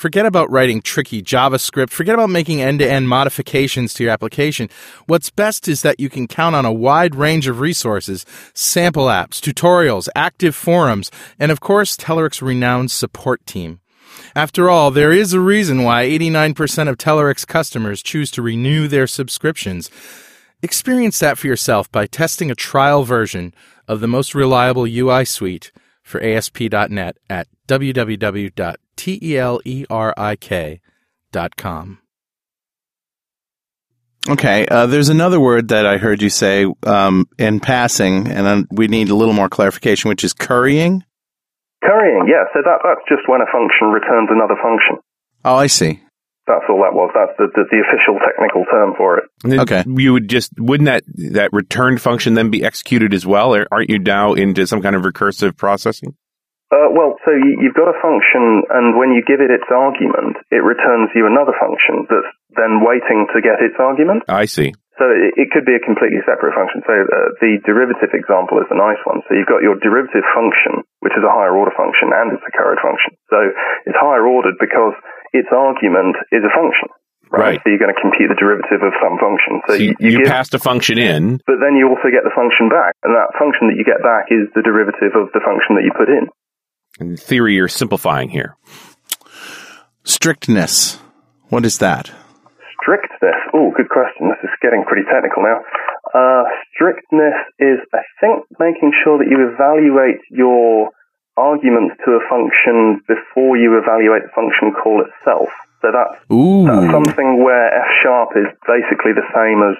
Forget 0.00 0.24
about 0.24 0.50
writing 0.50 0.80
tricky 0.80 1.22
JavaScript. 1.22 1.90
Forget 1.90 2.14
about 2.14 2.30
making 2.30 2.62
end 2.62 2.78
to 2.78 2.90
end 2.90 3.06
modifications 3.06 3.92
to 3.92 4.04
your 4.04 4.12
application. 4.14 4.70
What's 5.04 5.28
best 5.28 5.68
is 5.68 5.82
that 5.82 6.00
you 6.00 6.08
can 6.08 6.26
count 6.26 6.56
on 6.56 6.64
a 6.64 6.72
wide 6.72 7.14
range 7.14 7.46
of 7.46 7.60
resources 7.60 8.24
sample 8.54 9.08
apps, 9.08 9.42
tutorials, 9.42 10.08
active 10.16 10.56
forums, 10.56 11.10
and 11.38 11.52
of 11.52 11.60
course, 11.60 11.98
Telerik's 11.98 12.40
renowned 12.40 12.90
support 12.90 13.44
team. 13.44 13.80
After 14.34 14.70
all, 14.70 14.90
there 14.90 15.12
is 15.12 15.34
a 15.34 15.38
reason 15.38 15.82
why 15.82 16.06
89% 16.06 16.88
of 16.88 16.96
Telerik's 16.96 17.44
customers 17.44 18.02
choose 18.02 18.30
to 18.30 18.40
renew 18.40 18.88
their 18.88 19.06
subscriptions. 19.06 19.90
Experience 20.62 21.18
that 21.18 21.36
for 21.36 21.46
yourself 21.46 21.92
by 21.92 22.06
testing 22.06 22.50
a 22.50 22.54
trial 22.54 23.02
version 23.02 23.52
of 23.86 24.00
the 24.00 24.08
most 24.08 24.34
reliable 24.34 24.86
UI 24.86 25.26
suite 25.26 25.72
for 26.02 26.22
ASP.NET 26.22 27.18
at 27.28 27.48
E 29.06 29.86
com. 31.56 31.98
Okay, 34.28 34.66
uh, 34.66 34.86
there's 34.86 35.08
another 35.08 35.40
word 35.40 35.68
that 35.68 35.86
I 35.86 35.96
heard 35.96 36.20
you 36.20 36.28
say 36.28 36.66
um, 36.82 37.26
in 37.38 37.58
passing, 37.58 38.28
and 38.28 38.46
then 38.46 38.66
we 38.70 38.86
need 38.86 39.08
a 39.08 39.14
little 39.14 39.32
more 39.32 39.48
clarification, 39.48 40.10
which 40.10 40.24
is 40.24 40.34
currying. 40.34 41.04
Currying, 41.82 42.26
yeah. 42.28 42.44
So 42.52 42.60
that 42.62 42.80
that's 42.84 43.00
just 43.08 43.26
when 43.26 43.40
a 43.40 43.46
function 43.50 43.88
returns 43.88 44.28
another 44.30 44.60
function. 44.62 44.98
Oh, 45.44 45.56
I 45.56 45.68
see. 45.68 46.02
That's 46.46 46.64
all 46.68 46.82
that 46.82 46.92
was. 46.92 47.10
That's 47.14 47.32
the, 47.38 47.46
the, 47.54 47.64
the 47.70 47.80
official 47.80 48.18
technical 48.18 48.64
term 48.70 48.94
for 48.96 49.18
it. 49.18 49.24
Then 49.44 49.60
Okay. 49.60 49.84
You 49.86 50.12
would 50.12 50.28
just 50.28 50.52
wouldn't 50.58 50.86
that 50.86 51.04
that 51.32 51.52
return 51.52 51.96
function 51.96 52.34
then 52.34 52.50
be 52.50 52.64
executed 52.64 53.14
as 53.14 53.24
well? 53.24 53.54
Or 53.54 53.66
aren't 53.72 53.88
you 53.88 53.98
now 53.98 54.34
into 54.34 54.66
some 54.66 54.82
kind 54.82 54.96
of 54.96 55.02
recursive 55.02 55.56
processing? 55.56 56.14
Uh, 56.70 56.86
well, 56.94 57.18
so 57.26 57.34
you, 57.34 57.58
you've 57.66 57.74
got 57.74 57.90
a 57.90 57.98
function, 57.98 58.62
and 58.70 58.94
when 58.94 59.10
you 59.10 59.26
give 59.26 59.42
it 59.42 59.50
its 59.50 59.66
argument, 59.74 60.38
it 60.54 60.62
returns 60.62 61.10
you 61.18 61.26
another 61.26 61.50
function 61.58 62.06
that's 62.06 62.30
then 62.54 62.86
waiting 62.86 63.26
to 63.34 63.42
get 63.42 63.58
its 63.58 63.74
argument. 63.82 64.22
I 64.30 64.46
see. 64.46 64.70
So 64.94 65.08
it, 65.10 65.34
it 65.34 65.48
could 65.50 65.66
be 65.66 65.74
a 65.74 65.82
completely 65.82 66.22
separate 66.28 66.54
function. 66.54 66.86
So 66.86 66.94
uh, 66.94 67.34
the 67.42 67.58
derivative 67.66 68.14
example 68.14 68.62
is 68.62 68.70
the 68.70 68.78
nice 68.78 69.00
one. 69.02 69.24
So 69.26 69.34
you've 69.34 69.50
got 69.50 69.66
your 69.66 69.82
derivative 69.82 70.22
function, 70.30 70.86
which 71.02 71.16
is 71.18 71.26
a 71.26 71.32
higher 71.32 71.56
order 71.56 71.74
function, 71.74 72.14
and 72.14 72.36
it's 72.38 72.44
a 72.46 72.52
curried 72.54 72.78
function. 72.78 73.18
So 73.34 73.38
it's 73.88 73.98
higher 73.98 74.22
ordered 74.22 74.60
because 74.62 74.94
its 75.34 75.50
argument 75.50 76.20
is 76.30 76.46
a 76.46 76.52
function. 76.54 76.92
Right. 77.30 77.62
So 77.62 77.70
you're 77.70 77.78
going 77.82 77.94
to 77.94 78.02
compute 78.02 78.26
the 78.26 78.38
derivative 78.38 78.82
of 78.82 78.90
some 78.98 79.14
function. 79.18 79.62
So, 79.66 79.70
So 79.74 79.78
you, 79.78 79.94
you 80.02 80.10
you, 80.10 80.18
give, 80.22 80.30
passed 80.30 80.54
a 80.54 80.58
function 80.58 80.98
in. 80.98 81.38
but 81.46 81.62
then 81.62 81.78
you 81.78 81.86
also 81.86 82.10
get 82.10 82.26
the 82.26 82.34
function 82.34 82.66
back, 82.66 82.98
and 83.06 83.14
that 83.14 83.30
function 83.38 83.70
that 83.70 83.78
you 83.78 83.86
get 83.86 84.02
back 84.02 84.30
is 84.34 84.50
the 84.58 84.66
derivative 84.66 85.14
of 85.14 85.30
the 85.30 85.42
function 85.42 85.78
that 85.78 85.86
you 85.86 85.94
put 85.94 86.10
in. 86.10 86.26
In 86.98 87.16
theory, 87.16 87.54
you're 87.54 87.68
simplifying 87.68 88.30
here. 88.30 88.56
Strictness. 90.04 90.98
What 91.48 91.64
is 91.64 91.78
that? 91.78 92.10
Strictness. 92.80 93.36
Oh, 93.54 93.70
good 93.76 93.88
question. 93.88 94.28
This 94.28 94.42
is 94.42 94.56
getting 94.62 94.84
pretty 94.84 95.06
technical 95.06 95.42
now. 95.44 95.60
Uh, 96.10 96.44
strictness 96.74 97.36
is, 97.58 97.78
I 97.94 98.02
think, 98.20 98.44
making 98.58 98.92
sure 99.04 99.18
that 99.18 99.28
you 99.30 99.52
evaluate 99.52 100.20
your 100.30 100.90
arguments 101.36 101.96
to 102.04 102.18
a 102.18 102.22
function 102.28 103.00
before 103.06 103.56
you 103.56 103.78
evaluate 103.78 104.24
the 104.26 104.32
function 104.34 104.72
call 104.74 105.04
itself. 105.04 105.48
So 105.80 105.88
that's, 105.92 106.20
that's 106.66 106.92
something 106.92 107.40
where 107.40 107.72
F 107.72 107.88
sharp 108.02 108.36
is 108.36 108.48
basically 108.68 109.16
the 109.16 109.24
same 109.32 109.64
as 109.64 109.76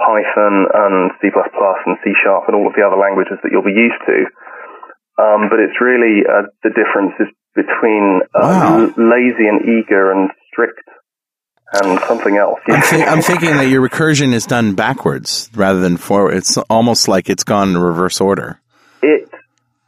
Python 0.00 0.68
and 0.72 1.10
C++ 1.20 1.28
and 1.28 1.96
C 2.04 2.12
sharp 2.24 2.48
and 2.48 2.56
all 2.56 2.68
of 2.68 2.74
the 2.76 2.84
other 2.84 2.96
languages 2.96 3.36
that 3.42 3.52
you'll 3.52 3.66
be 3.66 3.76
used 3.76 4.00
to. 4.08 4.24
Um, 5.18 5.48
but 5.48 5.58
it's 5.60 5.80
really 5.80 6.22
uh, 6.28 6.48
the 6.62 6.70
difference 6.70 7.14
is 7.20 7.28
between 7.54 8.20
uh, 8.34 8.40
Wow. 8.42 8.78
l- 8.80 8.94
lazy 8.98 9.48
and 9.48 9.62
eager 9.62 10.12
and 10.12 10.30
strict 10.52 10.80
and 11.72 11.98
something 12.06 12.36
else. 12.36 12.60
I'm, 12.68 12.82
thi- 12.82 13.02
I'm 13.02 13.22
thinking 13.22 13.56
that 13.56 13.68
your 13.68 13.86
recursion 13.86 14.32
is 14.34 14.44
done 14.46 14.74
backwards 14.74 15.50
rather 15.54 15.80
than 15.80 15.96
forward. 15.96 16.34
It's 16.34 16.56
almost 16.58 17.08
like 17.08 17.28
it's 17.30 17.44
gone 17.44 17.70
in 17.70 17.78
reverse 17.78 18.20
order. 18.20 18.60
It 19.02 19.28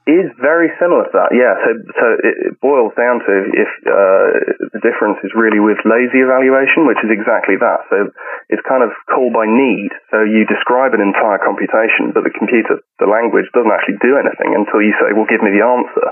is 0.09 0.33
very 0.40 0.73
similar 0.81 1.05
to 1.05 1.12
that, 1.12 1.37
yeah. 1.37 1.53
So, 1.61 1.71
so 1.92 2.07
it, 2.25 2.35
it 2.49 2.53
boils 2.64 2.97
down 2.97 3.21
to 3.21 3.35
if 3.53 3.71
uh, 3.85 4.73
the 4.73 4.81
difference 4.81 5.21
is 5.21 5.37
really 5.37 5.61
with 5.61 5.77
lazy 5.85 6.25
evaluation, 6.25 6.88
which 6.88 6.99
is 7.05 7.12
exactly 7.12 7.61
that. 7.61 7.85
So 7.92 8.09
it's 8.49 8.64
kind 8.64 8.81
of 8.81 8.97
call 9.12 9.29
by 9.29 9.44
need. 9.44 9.92
So 10.09 10.25
you 10.25 10.49
describe 10.49 10.97
an 10.97 11.05
entire 11.05 11.37
computation, 11.44 12.16
but 12.16 12.25
the 12.25 12.33
computer, 12.33 12.81
the 12.97 13.05
language, 13.05 13.53
doesn't 13.53 13.68
actually 13.68 14.01
do 14.01 14.16
anything 14.16 14.57
until 14.57 14.81
you 14.81 14.97
say, 14.97 15.12
"Well, 15.12 15.29
give 15.29 15.44
me 15.44 15.53
the 15.53 15.61
answer," 15.61 16.07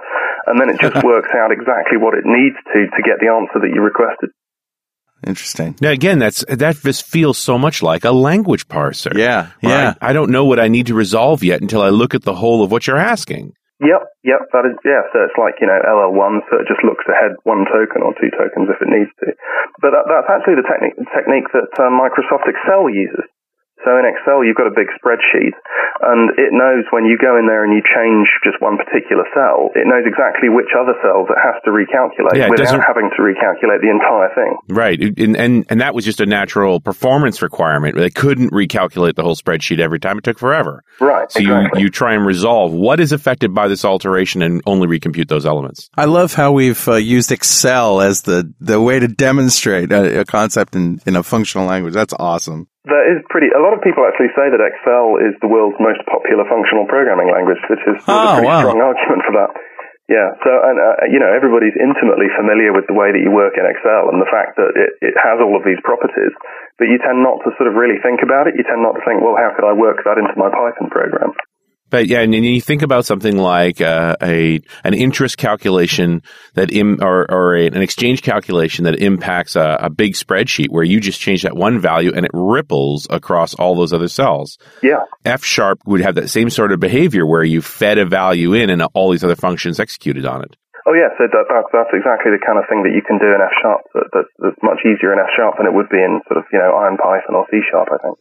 and 0.44 0.60
then 0.60 0.68
it 0.68 0.76
just 0.76 1.00
works 1.08 1.32
out 1.32 1.48
exactly 1.48 1.96
what 1.96 2.12
it 2.12 2.28
needs 2.28 2.60
to 2.76 2.78
to 2.92 3.00
get 3.00 3.16
the 3.24 3.32
answer 3.32 3.64
that 3.64 3.72
you 3.72 3.80
requested. 3.80 4.28
Interesting. 5.24 5.74
Now, 5.80 5.90
again, 5.90 6.18
that's 6.18 6.44
that 6.44 6.76
just 6.76 7.08
feels 7.08 7.38
so 7.38 7.56
much 7.56 7.82
like 7.82 8.04
a 8.04 8.12
language 8.12 8.68
parser. 8.68 9.16
Yeah, 9.16 9.56
yeah. 9.62 9.94
I, 10.00 10.10
I 10.10 10.12
don't 10.12 10.30
know 10.30 10.44
what 10.44 10.60
I 10.60 10.68
need 10.68 10.88
to 10.88 10.94
resolve 10.94 11.42
yet 11.42 11.62
until 11.62 11.80
I 11.80 11.88
look 11.88 12.14
at 12.14 12.22
the 12.22 12.34
whole 12.34 12.62
of 12.62 12.70
what 12.70 12.86
you're 12.86 12.98
asking. 12.98 13.54
Yep, 13.76 14.02
yep, 14.24 14.42
that 14.56 14.64
is, 14.64 14.76
yeah, 14.88 15.04
so 15.12 15.20
it's 15.28 15.36
like, 15.36 15.60
you 15.60 15.68
know, 15.68 15.76
LL1, 15.76 16.48
so 16.48 16.56
it 16.56 16.64
just 16.64 16.80
looks 16.80 17.04
ahead 17.12 17.36
one 17.44 17.68
token 17.68 18.00
or 18.00 18.16
two 18.16 18.32
tokens 18.32 18.72
if 18.72 18.80
it 18.80 18.88
needs 18.88 19.12
to. 19.20 19.28
But 19.84 19.92
that, 19.92 20.08
that's 20.08 20.32
actually 20.32 20.56
the 20.56 20.64
technique, 20.64 20.96
technique 21.12 21.48
that 21.52 21.68
uh, 21.76 21.92
Microsoft 21.92 22.48
Excel 22.48 22.88
uses. 22.88 23.28
So 23.84 23.92
in 24.00 24.08
Excel, 24.08 24.40
you've 24.40 24.56
got 24.56 24.72
a 24.72 24.72
big 24.72 24.88
spreadsheet, 24.96 25.52
and 26.02 26.30
it 26.38 26.52
knows 26.52 26.84
when 26.90 27.04
you 27.04 27.16
go 27.18 27.36
in 27.38 27.46
there 27.46 27.64
and 27.64 27.72
you 27.72 27.82
change 27.82 28.28
just 28.44 28.60
one 28.60 28.76
particular 28.76 29.24
cell, 29.34 29.70
it 29.74 29.86
knows 29.86 30.04
exactly 30.06 30.48
which 30.48 30.70
other 30.76 30.94
cells 31.02 31.28
it 31.30 31.38
has 31.40 31.56
to 31.64 31.70
recalculate 31.70 32.36
Yeah, 32.36 32.48
without 32.48 32.80
having 32.86 33.10
to 33.16 33.22
recalculate 33.22 33.80
the 33.80 33.90
entire 33.90 34.30
thing. 34.34 34.56
Right. 34.68 34.98
And, 35.00 35.36
and, 35.36 35.66
and 35.68 35.80
that 35.80 35.94
was 35.94 36.04
just 36.04 36.20
a 36.20 36.26
natural 36.26 36.80
performance 36.80 37.42
requirement. 37.42 37.96
They 37.96 38.10
couldn't 38.10 38.50
recalculate 38.50 39.14
the 39.14 39.22
whole 39.22 39.36
spreadsheet 39.36 39.78
every 39.80 40.00
time. 40.00 40.18
It 40.18 40.24
took 40.24 40.38
forever. 40.38 40.82
Right, 41.00 41.30
So 41.30 41.40
exactly. 41.40 41.80
you, 41.80 41.86
you 41.86 41.90
try 41.90 42.14
and 42.14 42.26
resolve 42.26 42.72
what 42.72 43.00
is 43.00 43.12
affected 43.12 43.54
by 43.54 43.68
this 43.68 43.84
alteration 43.84 44.42
and 44.42 44.62
only 44.66 44.86
recompute 44.86 45.28
those 45.28 45.46
elements. 45.46 45.88
I 45.96 46.06
love 46.06 46.34
how 46.34 46.52
we've 46.52 46.86
uh, 46.88 46.94
used 46.94 47.32
Excel 47.32 48.00
as 48.00 48.22
the, 48.22 48.52
the 48.60 48.80
way 48.80 48.98
to 48.98 49.08
demonstrate 49.08 49.92
a, 49.92 50.20
a 50.20 50.24
concept 50.24 50.74
in, 50.76 51.00
in 51.06 51.16
a 51.16 51.22
functional 51.22 51.66
language. 51.66 51.94
That's 51.94 52.14
awesome. 52.18 52.68
That 52.86 53.04
is 53.10 53.18
pretty. 53.34 53.50
A 53.50 53.58
lot 53.58 53.74
of 53.74 53.82
people 53.82 54.06
actually 54.06 54.30
say 54.38 54.46
that 54.46 54.62
Excel 54.62 55.18
is 55.18 55.34
the 55.42 55.50
world's 55.50 55.74
most 55.82 55.98
popular 56.06 56.46
functional 56.46 56.86
programming 56.86 57.26
language, 57.34 57.58
which 57.66 57.82
is 57.82 57.98
Oh, 58.06 58.14
a 58.14 58.38
pretty 58.38 58.46
wow. 58.46 58.62
strong 58.62 58.78
argument 58.78 59.22
for 59.26 59.34
that. 59.42 59.50
Yeah. 60.06 60.30
So, 60.46 60.50
and 60.54 60.78
uh, 60.78 61.10
you 61.10 61.18
know, 61.18 61.26
everybody's 61.26 61.74
intimately 61.74 62.30
familiar 62.38 62.70
with 62.70 62.86
the 62.86 62.94
way 62.94 63.10
that 63.10 63.18
you 63.18 63.34
work 63.34 63.58
in 63.58 63.66
Excel 63.66 64.06
and 64.14 64.22
the 64.22 64.30
fact 64.30 64.54
that 64.54 64.70
it, 64.78 64.90
it 65.02 65.14
has 65.18 65.42
all 65.42 65.58
of 65.58 65.66
these 65.66 65.82
properties, 65.82 66.30
but 66.78 66.86
you 66.86 67.02
tend 67.02 67.26
not 67.26 67.42
to 67.42 67.50
sort 67.58 67.66
of 67.66 67.74
really 67.74 67.98
think 68.06 68.22
about 68.22 68.46
it. 68.46 68.54
You 68.54 68.62
tend 68.62 68.86
not 68.86 68.94
to 68.94 69.02
think, 69.02 69.18
well, 69.18 69.34
how 69.34 69.50
could 69.58 69.66
I 69.66 69.74
work 69.74 69.98
that 70.06 70.22
into 70.22 70.38
my 70.38 70.46
Python 70.46 70.86
program? 70.94 71.34
But 71.96 72.08
yeah, 72.08 72.20
and 72.20 72.34
then 72.34 72.44
you 72.44 72.60
think 72.60 72.82
about 72.82 73.06
something 73.06 73.38
like 73.38 73.80
uh, 73.80 74.16
a 74.20 74.60
an 74.84 74.92
interest 74.92 75.38
calculation 75.38 76.20
that 76.52 76.70
Im, 76.70 77.02
or, 77.02 77.24
or 77.24 77.56
a, 77.56 77.68
an 77.68 77.80
exchange 77.80 78.20
calculation 78.20 78.84
that 78.84 79.00
impacts 79.00 79.56
a, 79.56 79.78
a 79.80 79.88
big 79.88 80.12
spreadsheet 80.12 80.68
where 80.68 80.84
you 80.84 81.00
just 81.00 81.18
change 81.18 81.44
that 81.44 81.56
one 81.56 81.80
value 81.80 82.12
and 82.14 82.26
it 82.26 82.30
ripples 82.34 83.06
across 83.08 83.54
all 83.54 83.74
those 83.74 83.94
other 83.94 84.08
cells. 84.08 84.58
Yeah. 84.82 85.08
F 85.24 85.42
sharp 85.42 85.80
would 85.86 86.02
have 86.02 86.16
that 86.16 86.28
same 86.28 86.50
sort 86.50 86.70
of 86.70 86.80
behavior 86.80 87.24
where 87.24 87.44
you 87.44 87.62
fed 87.62 87.96
a 87.96 88.04
value 88.04 88.52
in 88.52 88.68
and 88.68 88.82
all 88.92 89.10
these 89.10 89.24
other 89.24 89.34
functions 89.34 89.80
executed 89.80 90.26
on 90.26 90.42
it. 90.42 90.54
Oh 90.84 90.92
yeah, 90.92 91.16
so 91.16 91.24
that, 91.24 91.48
that, 91.48 91.64
that's 91.72 91.96
exactly 91.96 92.28
the 92.28 92.44
kind 92.44 92.60
of 92.60 92.68
thing 92.68 92.84
that 92.84 92.92
you 92.92 93.00
can 93.00 93.16
do 93.16 93.32
in 93.32 93.40
F 93.40 93.56
sharp. 93.56 93.88
That, 93.96 94.06
that's, 94.12 94.32
that's 94.36 94.60
much 94.62 94.84
easier 94.84 95.16
in 95.16 95.18
F 95.18 95.32
sharp 95.32 95.56
than 95.56 95.64
it 95.64 95.72
would 95.72 95.88
be 95.88 95.98
in 95.98 96.20
sort 96.28 96.36
of 96.36 96.46
you 96.52 96.60
know 96.60 96.76
IronPython 96.76 97.32
or 97.32 97.48
C 97.48 97.64
sharp. 97.72 97.88
I 97.88 97.98
think. 98.04 98.20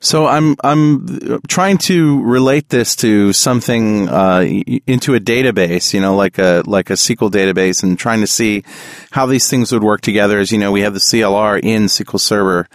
So 0.00 0.26
I'm 0.26 0.56
I'm 0.64 1.40
trying 1.48 1.78
to 1.78 2.22
relate 2.22 2.70
this 2.70 2.96
to 2.96 3.32
something 3.32 4.08
uh, 4.08 4.40
into 4.86 5.14
a 5.14 5.20
database, 5.20 5.92
you 5.92 6.00
know, 6.00 6.16
like 6.16 6.38
a 6.38 6.62
like 6.66 6.90
a 6.90 6.94
SQL 6.94 7.30
database, 7.30 7.82
and 7.82 7.98
trying 7.98 8.20
to 8.20 8.26
see 8.26 8.64
how 9.10 9.26
these 9.26 9.48
things 9.48 9.72
would 9.72 9.82
work 9.82 10.00
together. 10.00 10.38
As 10.38 10.52
you 10.52 10.58
know, 10.58 10.72
we 10.72 10.82
have 10.82 10.94
the 10.94 11.00
CLR 11.00 11.60
in 11.62 11.84
SQL 11.84 12.20
Server 12.20 12.68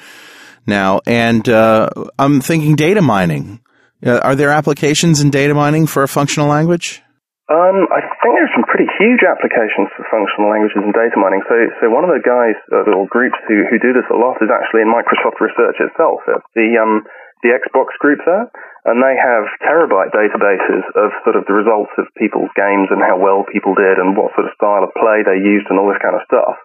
now, 0.68 1.02
and 1.08 1.48
uh, 1.50 1.90
I'm 2.20 2.42
thinking 2.42 2.76
data 2.76 3.02
mining. 3.02 3.60
Uh, 4.06 4.20
are 4.20 4.36
there 4.36 4.52
applications 4.52 5.22
in 5.22 5.32
data 5.32 5.54
mining 5.54 5.88
for 5.88 6.04
a 6.04 6.08
functional 6.08 6.48
language? 6.48 7.02
Um, 7.46 7.86
I 7.94 8.02
think 8.26 8.42
there's 8.42 8.58
some 8.58 8.66
pretty 8.66 8.90
huge 8.98 9.22
applications 9.22 9.94
for 9.94 10.02
functional 10.10 10.50
languages 10.50 10.82
and 10.82 10.90
data 10.90 11.14
mining. 11.14 11.46
So, 11.46 11.54
so 11.78 11.94
one 11.94 12.02
of 12.02 12.10
the 12.10 12.26
guys 12.26 12.58
uh, 12.74 12.90
or 12.90 13.06
groups 13.06 13.38
who, 13.46 13.70
who 13.70 13.78
do 13.78 13.94
this 13.94 14.10
a 14.10 14.18
lot 14.18 14.42
is 14.42 14.50
actually 14.50 14.82
in 14.82 14.90
Microsoft 14.90 15.38
Research 15.38 15.78
itself. 15.78 16.26
It's 16.26 16.50
the 16.58 16.82
um, 16.82 17.06
the 17.46 17.54
Xbox 17.54 17.94
group 18.02 18.26
there, 18.26 18.50
and 18.90 18.98
they 18.98 19.14
have 19.14 19.46
terabyte 19.62 20.10
databases 20.10 20.82
of 20.98 21.14
sort 21.22 21.38
of 21.38 21.46
the 21.46 21.54
results 21.54 21.94
of 22.02 22.10
people's 22.18 22.50
games 22.58 22.90
and 22.90 22.98
how 23.06 23.22
well 23.22 23.46
people 23.46 23.78
did 23.78 24.02
and 24.02 24.18
what 24.18 24.34
sort 24.34 24.50
of 24.50 24.58
style 24.58 24.82
of 24.82 24.90
play 24.98 25.22
they 25.22 25.38
used 25.38 25.70
and 25.70 25.78
all 25.78 25.86
this 25.86 26.02
kind 26.02 26.18
of 26.18 26.26
stuff. 26.26 26.58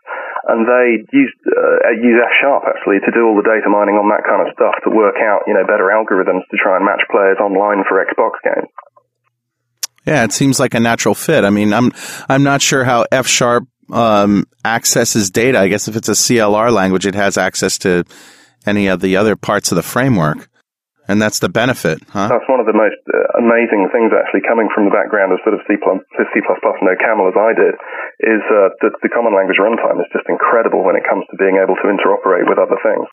And 0.48 0.64
they 0.64 1.04
use 1.12 1.32
uh, 1.44 1.92
use 2.00 2.16
F 2.24 2.32
sharp 2.40 2.64
actually 2.64 3.04
to 3.04 3.12
do 3.12 3.28
all 3.28 3.36
the 3.36 3.44
data 3.44 3.68
mining 3.68 4.00
on 4.00 4.08
that 4.08 4.24
kind 4.24 4.40
of 4.40 4.48
stuff 4.56 4.80
to 4.88 4.96
work 4.96 5.20
out 5.20 5.44
you 5.44 5.52
know 5.52 5.68
better 5.68 5.92
algorithms 5.92 6.48
to 6.48 6.56
try 6.56 6.80
and 6.80 6.88
match 6.88 7.04
players 7.12 7.36
online 7.36 7.84
for 7.84 8.00
Xbox 8.00 8.40
games. 8.40 8.72
Yeah, 10.06 10.24
it 10.24 10.32
seems 10.32 10.58
like 10.58 10.74
a 10.74 10.80
natural 10.80 11.14
fit. 11.14 11.44
I 11.44 11.50
mean, 11.50 11.72
I'm 11.72 11.92
I'm 12.28 12.42
not 12.42 12.62
sure 12.62 12.84
how 12.84 13.06
F 13.12 13.26
sharp 13.26 13.68
um, 13.92 14.46
accesses 14.64 15.30
data. 15.30 15.58
I 15.58 15.68
guess 15.68 15.88
if 15.88 15.96
it's 15.96 16.08
a 16.08 16.12
CLR 16.12 16.72
language, 16.72 17.06
it 17.06 17.14
has 17.14 17.36
access 17.36 17.78
to 17.78 18.04
any 18.66 18.86
of 18.88 19.00
the 19.00 19.16
other 19.16 19.36
parts 19.36 19.72
of 19.72 19.76
the 19.76 19.82
framework, 19.82 20.48
and 21.08 21.20
that's 21.20 21.38
the 21.40 21.48
benefit, 21.48 21.98
huh? 22.08 22.28
That's 22.28 22.48
one 22.48 22.60
of 22.60 22.66
the 22.66 22.76
most 22.76 23.00
uh, 23.08 23.40
amazing 23.40 23.88
things 23.92 24.12
actually 24.12 24.46
coming 24.46 24.68
from 24.74 24.86
the 24.86 24.94
background 24.94 25.32
of 25.32 25.40
sort 25.42 25.58
of 25.58 25.64
C++, 25.66 25.74
plus 25.80 26.28
C++ 26.32 26.38
and 26.38 26.88
OCaml 26.88 27.28
as 27.28 27.36
I 27.36 27.52
did, 27.56 27.74
is 28.20 28.42
uh, 28.46 28.70
that 28.84 28.94
the 29.02 29.08
common 29.08 29.34
language 29.34 29.58
runtime 29.58 29.98
is 30.00 30.08
just 30.12 30.28
incredible 30.28 30.84
when 30.84 30.96
it 30.96 31.04
comes 31.08 31.24
to 31.30 31.36
being 31.36 31.58
able 31.58 31.76
to 31.80 31.86
interoperate 31.88 32.48
with 32.48 32.60
other 32.60 32.78
things. 32.84 33.08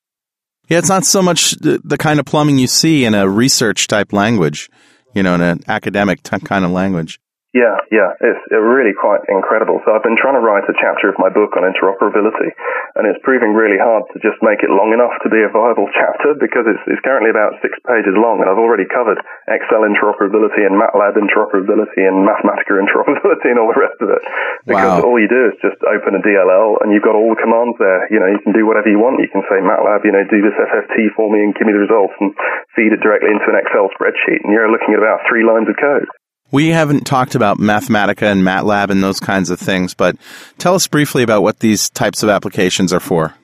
Yeah, 0.67 0.79
it's 0.79 0.89
not 0.89 1.05
so 1.05 1.21
much 1.21 1.51
the, 1.63 1.79
the 1.83 1.97
kind 1.97 2.19
of 2.19 2.25
plumbing 2.25 2.59
you 2.59 2.67
see 2.67 3.05
in 3.05 3.15
a 3.15 3.27
research 3.27 3.87
type 3.87 4.11
language, 4.11 4.69
you 5.17 5.23
know, 5.23 5.33
in 5.33 5.41
an 5.41 5.59
academic 5.67 6.21
kind 6.21 6.63
of 6.63 6.69
language. 6.69 7.19
Yeah, 7.57 7.81
yeah, 7.89 8.13
it's 8.21 8.43
really 8.53 8.93
quite 8.93 9.25
incredible. 9.25 9.81
So 9.81 9.89
I've 9.89 10.05
been 10.05 10.19
trying 10.19 10.37
to 10.37 10.45
write 10.45 10.69
a 10.69 10.77
chapter 10.77 11.09
of 11.09 11.17
my 11.17 11.33
book 11.33 11.57
on 11.57 11.65
interoperability, 11.65 12.53
and 12.93 13.09
it's 13.09 13.17
proving 13.25 13.57
really 13.57 13.81
hard 13.81 14.05
to 14.13 14.21
just 14.21 14.37
make 14.45 14.61
it 14.61 14.69
long 14.69 14.93
enough 14.93 15.17
to 15.25 15.29
be 15.33 15.41
a 15.41 15.49
viable 15.49 15.89
chapter 15.97 16.37
because 16.37 16.69
it's, 16.69 16.85
it's 16.85 17.01
currently 17.01 17.33
about 17.33 17.57
six 17.65 17.73
pages 17.89 18.13
long, 18.13 18.45
and 18.45 18.47
I've 18.47 18.61
already 18.61 18.85
covered 18.85 19.17
Excel 19.49 19.89
interoperability 19.89 20.69
and 20.69 20.77
MATLAB 20.77 21.17
interoperability 21.17 22.05
and 22.05 22.21
Mathematica 22.29 22.77
interoperability 22.85 23.49
and 23.49 23.57
all 23.57 23.73
the 23.73 23.81
rest 23.81 23.97
of 24.05 24.13
it. 24.13 24.21
Because 24.69 25.01
Wow. 25.01 25.09
all 25.09 25.17
you 25.17 25.25
do 25.25 25.49
is 25.49 25.57
just 25.57 25.81
open 25.81 26.13
a 26.13 26.21
DLL, 26.21 26.77
and 26.85 26.93
you've 26.93 27.01
got 27.01 27.17
all 27.17 27.33
the 27.33 27.41
commands 27.41 27.73
there. 27.81 28.05
You 28.13 28.21
know, 28.21 28.29
you 28.29 28.37
can 28.45 28.53
do 28.53 28.69
whatever 28.69 28.85
you 28.85 29.01
want. 29.01 29.17
You 29.17 29.33
can 29.33 29.41
say 29.49 29.57
MATLAB, 29.65 30.05
you 30.05 30.13
know, 30.13 30.21
do 30.29 30.45
this 30.45 30.53
FFT 30.53 31.09
for 31.17 31.33
me 31.33 31.41
and 31.41 31.57
give 31.57 31.65
me 31.65 31.73
the 31.73 31.81
results, 31.81 32.13
and 32.21 32.37
feed 32.77 32.93
it 32.93 33.01
directly 33.01 33.33
into 33.33 33.49
an 33.49 33.57
Excel 33.57 33.89
spreadsheet, 33.97 34.45
and 34.45 34.53
you're 34.53 34.69
looking 34.69 34.93
at 34.93 35.01
about 35.01 35.25
three 35.25 35.41
lines 35.41 35.65
of 35.65 35.73
code. 35.81 36.05
We 36.51 36.69
haven't 36.69 37.03
talked 37.03 37.35
about 37.35 37.57
Mathematica 37.59 38.31
and 38.31 38.41
MATLAB 38.41 38.89
and 38.89 39.03
those 39.03 39.19
kinds 39.19 39.49
of 39.49 39.59
things, 39.59 39.93
but 39.93 40.15
tell 40.57 40.75
us 40.75 40.87
briefly 40.87 41.23
about 41.23 41.43
what 41.43 41.59
these 41.59 41.89
types 41.89 42.23
of 42.23 42.29
applications 42.29 42.93
are 42.93 43.03
for. 43.03 43.35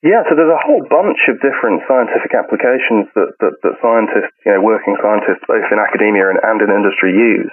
Yeah, 0.00 0.24
so 0.24 0.32
there's 0.32 0.52
a 0.52 0.64
whole 0.64 0.80
bunch 0.88 1.18
of 1.28 1.40
different 1.44 1.84
scientific 1.84 2.32
applications 2.32 3.10
that, 3.16 3.36
that, 3.40 3.54
that 3.60 3.74
scientists, 3.82 4.32
you 4.46 4.52
know, 4.52 4.62
working 4.62 4.96
scientists 5.02 5.44
both 5.44 5.68
in 5.68 5.76
academia 5.76 6.30
and, 6.32 6.40
and 6.40 6.62
in 6.64 6.70
industry 6.72 7.12
use. 7.12 7.52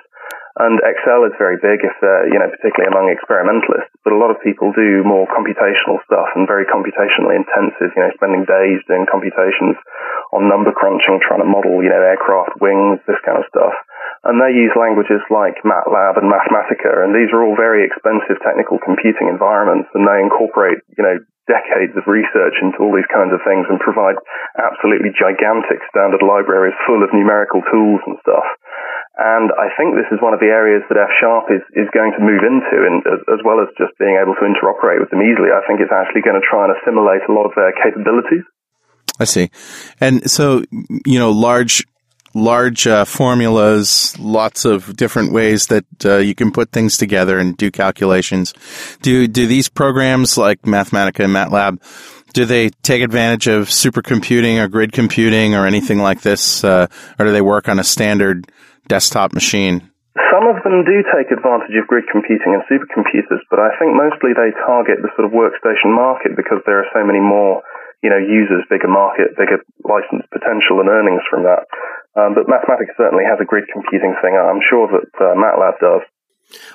And 0.62 0.78
Excel 0.86 1.26
is 1.26 1.34
very 1.42 1.58
big 1.58 1.82
if 1.82 1.98
they're, 1.98 2.30
you 2.30 2.38
know, 2.38 2.46
particularly 2.46 2.94
among 2.94 3.10
experimentalists, 3.10 3.90
but 4.06 4.14
a 4.14 4.22
lot 4.22 4.30
of 4.30 4.38
people 4.46 4.70
do 4.70 5.02
more 5.02 5.26
computational 5.34 5.98
stuff 6.06 6.30
and 6.38 6.46
very 6.46 6.70
computationally 6.70 7.42
intensive, 7.42 7.90
you 7.90 8.02
know, 8.06 8.14
spending 8.14 8.46
days 8.46 8.86
doing 8.86 9.10
computations 9.10 9.74
on 10.30 10.46
number 10.46 10.70
crunching, 10.70 11.18
trying 11.26 11.42
to 11.42 11.50
model, 11.50 11.82
you 11.82 11.90
know, 11.90 12.06
aircraft 12.06 12.62
wings, 12.62 13.02
this 13.10 13.18
kind 13.26 13.42
of 13.42 13.50
stuff. 13.50 13.74
And 14.24 14.40
they 14.40 14.56
use 14.56 14.72
languages 14.80 15.20
like 15.28 15.60
MATLAB 15.68 16.16
and 16.16 16.32
Mathematica, 16.32 17.04
and 17.04 17.12
these 17.12 17.28
are 17.36 17.44
all 17.44 17.60
very 17.60 17.84
expensive 17.84 18.40
technical 18.40 18.80
computing 18.80 19.28
environments, 19.28 19.92
and 19.92 20.08
they 20.08 20.24
incorporate, 20.24 20.80
you 20.96 21.04
know, 21.04 21.20
decades 21.44 21.92
of 22.00 22.08
research 22.08 22.56
into 22.64 22.80
all 22.80 22.96
these 22.96 23.10
kinds 23.12 23.36
of 23.36 23.44
things 23.44 23.68
and 23.68 23.84
provide 23.84 24.16
absolutely 24.56 25.12
gigantic 25.12 25.84
standard 25.92 26.24
libraries 26.24 26.76
full 26.88 27.04
of 27.04 27.12
numerical 27.12 27.60
tools 27.68 28.00
and 28.08 28.16
stuff. 28.24 28.48
And 29.20 29.52
I 29.60 29.70
think 29.76 29.94
this 29.94 30.08
is 30.10 30.24
one 30.24 30.34
of 30.34 30.40
the 30.40 30.50
areas 30.50 30.82
that 30.88 30.98
F 30.98 31.12
Sharp 31.20 31.52
is, 31.52 31.62
is 31.76 31.92
going 31.92 32.16
to 32.18 32.24
move 32.24 32.42
into, 32.48 32.78
and 32.88 33.04
as, 33.06 33.20
as 33.28 33.40
well 33.44 33.60
as 33.60 33.70
just 33.76 33.94
being 34.00 34.18
able 34.18 34.34
to 34.40 34.48
interoperate 34.48 35.04
with 35.04 35.12
them 35.12 35.22
easily, 35.22 35.52
I 35.52 35.62
think 35.68 35.84
it's 35.84 35.94
actually 35.94 36.24
going 36.24 36.40
to 36.40 36.48
try 36.48 36.66
and 36.66 36.74
assimilate 36.80 37.28
a 37.28 37.36
lot 37.36 37.46
of 37.46 37.54
their 37.60 37.76
capabilities. 37.76 38.48
I 39.20 39.26
see. 39.26 39.52
And 40.00 40.32
so, 40.32 40.64
you 41.06 41.20
know, 41.20 41.30
large, 41.30 41.86
large 42.34 42.88
uh, 42.88 43.06
formulas, 43.06 44.18
lots 44.20 44.66
of 44.66 44.96
different 44.96 45.32
ways 45.32 45.68
that 45.68 45.86
uh, 46.06 46.18
you 46.18 46.36
can 46.36 46.52
put 46.52 46.72
things 46.72 46.98
together 46.98 47.40
and 47.40 47.58
do 47.58 47.72
calculations. 47.72 48.54
Do 49.02 49.28
do 49.28 49.48
these 49.48 49.70
programs 49.70 50.38
like 50.38 50.62
Mathematica 50.64 51.26
and 51.26 51.34
MATLAB? 51.34 51.80
Do 52.34 52.46
they 52.46 52.70
take 52.82 53.04
advantage 53.04 53.48
of 53.48 53.70
supercomputing 53.70 54.58
or 54.58 54.68
grid 54.68 54.92
computing 54.92 55.54
or 55.54 55.68
anything 55.68 56.00
like 56.00 56.22
this, 56.22 56.64
uh, 56.64 56.88
or 57.20 57.26
do 57.26 57.32
they 57.32 57.42
work 57.42 57.70
on 57.70 57.78
a 57.78 57.84
standard 57.84 58.50
desktop 58.88 59.34
machine? 59.34 59.92
Some 60.34 60.46
of 60.46 60.62
them 60.62 60.86
do 60.86 60.98
take 61.14 61.30
advantage 61.30 61.74
of 61.78 61.88
grid 61.88 62.06
computing 62.12 62.58
and 62.58 62.62
supercomputers, 62.70 63.42
but 63.50 63.60
I 63.60 63.74
think 63.78 63.94
mostly 63.94 64.34
they 64.34 64.54
target 64.66 65.02
the 65.02 65.10
sort 65.18 65.26
of 65.26 65.34
workstation 65.34 65.94
market 65.94 66.36
because 66.36 66.62
there 66.66 66.78
are 66.82 66.90
so 66.94 67.06
many 67.06 67.20
more 67.20 67.62
you 68.04 68.10
know, 68.12 68.20
users, 68.20 68.68
bigger 68.70 68.92
market, 68.92 69.32
bigger 69.40 69.64
license 69.88 70.28
potential 70.28 70.84
and 70.84 70.90
earnings 70.90 71.24
from 71.32 71.44
that. 71.44 71.64
Um, 72.20 72.36
but 72.36 72.46
Mathematica 72.46 72.92
certainly 72.98 73.24
has 73.24 73.40
a 73.42 73.46
grid 73.46 73.64
computing 73.72 74.14
thing. 74.22 74.36
I'm 74.36 74.60
sure 74.70 74.88
that 74.92 75.10
uh, 75.18 75.34
MATLAB 75.34 75.80
does. 75.80 76.02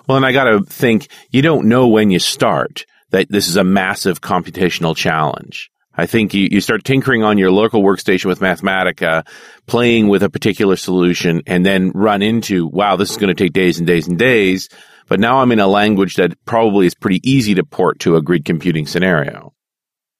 Well, 0.08 0.16
and 0.16 0.26
I 0.26 0.32
got 0.32 0.44
to 0.44 0.64
think, 0.64 1.08
you 1.30 1.42
don't 1.42 1.68
know 1.68 1.88
when 1.88 2.10
you 2.10 2.18
start 2.18 2.86
that 3.10 3.30
this 3.30 3.48
is 3.48 3.56
a 3.56 3.64
massive 3.64 4.20
computational 4.20 4.96
challenge. 4.96 5.70
I 5.94 6.06
think 6.06 6.32
you, 6.32 6.48
you 6.50 6.60
start 6.60 6.84
tinkering 6.84 7.24
on 7.24 7.38
your 7.38 7.50
local 7.50 7.82
workstation 7.82 8.26
with 8.26 8.40
Mathematica, 8.40 9.26
playing 9.66 10.08
with 10.08 10.22
a 10.22 10.30
particular 10.30 10.76
solution, 10.76 11.42
and 11.46 11.66
then 11.66 11.90
run 11.90 12.22
into, 12.22 12.66
wow, 12.66 12.96
this 12.96 13.10
is 13.10 13.16
going 13.16 13.34
to 13.34 13.44
take 13.44 13.52
days 13.52 13.78
and 13.78 13.86
days 13.86 14.08
and 14.08 14.18
days. 14.18 14.68
But 15.08 15.20
now 15.20 15.40
I'm 15.40 15.52
in 15.52 15.58
a 15.60 15.66
language 15.66 16.14
that 16.14 16.42
probably 16.44 16.86
is 16.86 16.94
pretty 16.94 17.20
easy 17.28 17.54
to 17.56 17.64
port 17.64 18.00
to 18.00 18.16
a 18.16 18.22
grid 18.22 18.44
computing 18.44 18.86
scenario. 18.86 19.52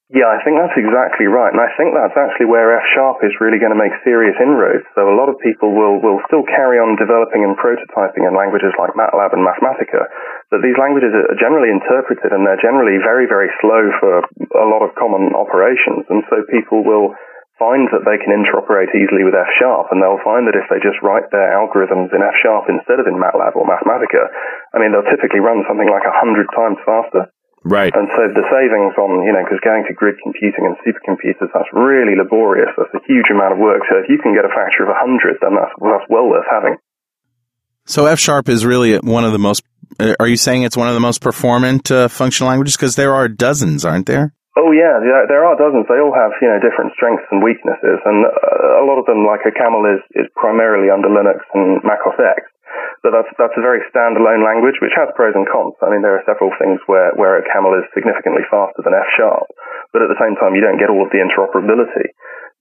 Yeah, 0.09 0.25
I 0.25 0.41
think 0.41 0.57
that's 0.57 0.73
exactly 0.73 1.29
right. 1.29 1.53
And 1.53 1.61
I 1.61 1.69
think 1.77 1.93
that's 1.93 2.17
actually 2.17 2.49
where 2.49 2.73
F 2.73 2.87
Sharp 2.97 3.21
is 3.21 3.37
really 3.45 3.61
going 3.61 3.77
to 3.77 3.79
make 3.79 3.93
serious 4.09 4.41
inroads. 4.41 4.89
So 4.97 5.05
a 5.05 5.13
lot 5.13 5.29
of 5.29 5.37
people 5.45 5.77
will, 5.77 6.01
will 6.01 6.25
still 6.25 6.49
carry 6.49 6.81
on 6.81 6.97
developing 6.97 7.45
and 7.45 7.53
prototyping 7.61 8.25
in 8.25 8.33
languages 8.33 8.73
like 8.81 8.97
MATLAB 8.97 9.37
and 9.37 9.45
Mathematica. 9.45 10.09
But 10.49 10.65
these 10.65 10.81
languages 10.81 11.13
are 11.13 11.37
generally 11.37 11.69
interpreted 11.69 12.33
and 12.33 12.49
they're 12.49 12.57
generally 12.57 12.97
very, 13.05 13.29
very 13.29 13.53
slow 13.61 13.93
for 14.01 14.25
a 14.57 14.69
lot 14.73 14.81
of 14.81 14.97
common 14.97 15.37
operations. 15.37 16.09
And 16.09 16.25
so 16.33 16.41
people 16.49 16.89
will 16.89 17.13
find 17.61 17.85
that 17.93 18.09
they 18.09 18.17
can 18.17 18.33
interoperate 18.33 18.89
easily 18.97 19.29
with 19.29 19.37
F 19.37 19.53
Sharp 19.61 19.93
and 19.93 20.01
they'll 20.01 20.25
find 20.25 20.49
that 20.49 20.57
if 20.57 20.65
they 20.73 20.81
just 20.81 21.05
write 21.05 21.29
their 21.29 21.53
algorithms 21.53 22.17
in 22.17 22.25
F 22.25 22.37
Sharp 22.41 22.65
instead 22.73 22.97
of 22.97 23.05
in 23.05 23.21
MATLAB 23.21 23.61
or 23.61 23.69
Mathematica, 23.69 24.25
I 24.73 24.81
mean, 24.81 24.89
they'll 24.89 25.13
typically 25.13 25.45
run 25.45 25.69
something 25.69 25.93
like 25.93 26.09
a 26.09 26.17
hundred 26.17 26.49
times 26.57 26.81
faster. 26.89 27.29
Right. 27.69 27.93
And 27.93 28.09
so 28.17 28.33
the 28.33 28.49
savings 28.49 28.97
on, 28.97 29.29
you 29.29 29.33
know, 29.37 29.45
because 29.45 29.61
going 29.61 29.85
to 29.85 29.93
grid 29.93 30.17
computing 30.25 30.65
and 30.65 30.75
supercomputers, 30.81 31.53
that's 31.53 31.69
really 31.77 32.17
laborious. 32.17 32.73
That's 32.81 32.97
a 32.97 33.05
huge 33.05 33.29
amount 33.29 33.53
of 33.53 33.59
work. 33.61 33.85
So 33.93 34.01
if 34.01 34.09
you 34.09 34.17
can 34.17 34.33
get 34.33 34.49
a 34.49 34.53
factor 34.53 34.89
of 34.89 34.91
100, 34.97 35.45
then 35.45 35.53
that's, 35.53 35.77
that's 35.77 36.09
well 36.09 36.33
worth 36.33 36.49
having. 36.49 36.81
So 37.85 38.09
F 38.09 38.19
Sharp 38.19 38.49
is 38.49 38.65
really 38.65 38.97
one 38.97 39.25
of 39.25 39.33
the 39.33 39.39
most, 39.39 39.63
uh, 40.01 40.17
are 40.19 40.29
you 40.29 40.41
saying 40.41 40.65
it's 40.65 40.77
one 40.77 40.89
of 40.89 40.95
the 40.97 41.05
most 41.05 41.21
performant 41.21 41.93
uh, 41.93 42.09
functional 42.09 42.49
languages? 42.49 42.77
Because 42.77 42.97
there 42.97 43.15
are 43.15 43.29
dozens, 43.29 43.85
aren't 43.85 44.07
there? 44.07 44.33
Oh 44.59 44.73
yeah, 44.75 44.99
there 45.31 45.47
are 45.47 45.55
dozens. 45.55 45.87
They 45.87 46.03
all 46.03 46.11
have 46.11 46.35
you 46.43 46.51
know 46.51 46.59
different 46.59 46.91
strengths 46.99 47.23
and 47.31 47.47
weaknesses, 47.47 48.03
and 48.03 48.27
uh, 48.27 48.83
a 48.83 48.85
lot 48.85 48.99
of 48.99 49.07
them, 49.07 49.23
like 49.23 49.47
OCaml, 49.47 49.87
is 49.87 50.03
is 50.19 50.27
primarily 50.35 50.91
under 50.91 51.07
Linux 51.07 51.47
and 51.55 51.79
Mac 51.87 52.03
OS 52.03 52.19
X. 52.19 52.43
But 53.03 53.15
that's 53.15 53.31
that's 53.39 53.57
a 53.59 53.65
very 53.65 53.83
standalone 53.89 54.43
language, 54.43 54.83
which 54.83 54.95
has 54.99 55.11
pros 55.15 55.35
and 55.39 55.47
cons. 55.47 55.79
I 55.81 55.91
mean, 55.91 56.03
there 56.03 56.19
are 56.19 56.25
several 56.27 56.51
things 56.59 56.83
where 56.91 57.15
where 57.15 57.39
OCaml 57.41 57.79
is 57.79 57.87
significantly 57.95 58.43
faster 58.51 58.83
than 58.83 58.97
F 58.97 59.09
sharp, 59.15 59.47
but 59.95 60.03
at 60.03 60.11
the 60.11 60.19
same 60.19 60.35
time, 60.37 60.59
you 60.59 60.65
don't 60.65 60.81
get 60.81 60.91
all 60.91 61.07
of 61.07 61.13
the 61.15 61.23
interoperability. 61.23 62.11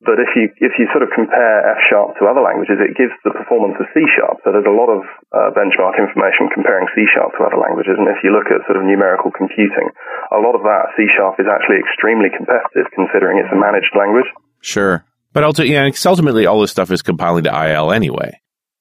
But 0.05 0.21
if 0.21 0.29
you 0.37 0.53
if 0.61 0.77
you 0.77 0.85
sort 0.93 1.01
of 1.01 1.09
compare 1.09 1.73
F 1.73 1.81
sharp 1.89 2.21
to 2.21 2.29
other 2.29 2.45
languages, 2.45 2.77
it 2.77 2.93
gives 2.93 3.17
the 3.25 3.33
performance 3.33 3.81
of 3.81 3.89
C 3.97 4.05
sharp. 4.13 4.37
So 4.45 4.53
there's 4.53 4.69
a 4.69 4.77
lot 4.77 4.93
of 4.93 5.01
uh, 5.33 5.49
benchmark 5.57 5.97
information 5.97 6.53
comparing 6.53 6.85
C 6.93 7.09
sharp 7.09 7.33
to 7.33 7.49
other 7.49 7.57
languages. 7.57 7.97
And 7.97 8.05
if 8.05 8.21
you 8.21 8.29
look 8.29 8.45
at 8.53 8.61
sort 8.69 8.77
of 8.77 8.85
numerical 8.85 9.33
computing, 9.33 9.89
a 10.29 10.37
lot 10.37 10.53
of 10.53 10.61
that 10.69 10.93
C 10.93 11.09
sharp 11.17 11.41
is 11.41 11.49
actually 11.49 11.81
extremely 11.81 12.29
competitive, 12.29 12.93
considering 12.93 13.41
it's 13.41 13.49
a 13.49 13.57
managed 13.57 13.97
language. 13.97 14.29
Sure. 14.61 15.01
But 15.33 15.43
ultimately, 15.43 15.73
yeah, 15.73 15.89
ultimately, 16.05 16.45
all 16.45 16.61
this 16.61 16.71
stuff 16.71 16.93
is 16.93 17.01
compiling 17.01 17.49
to 17.49 17.53
IL 17.53 17.91
anyway. 17.91 18.37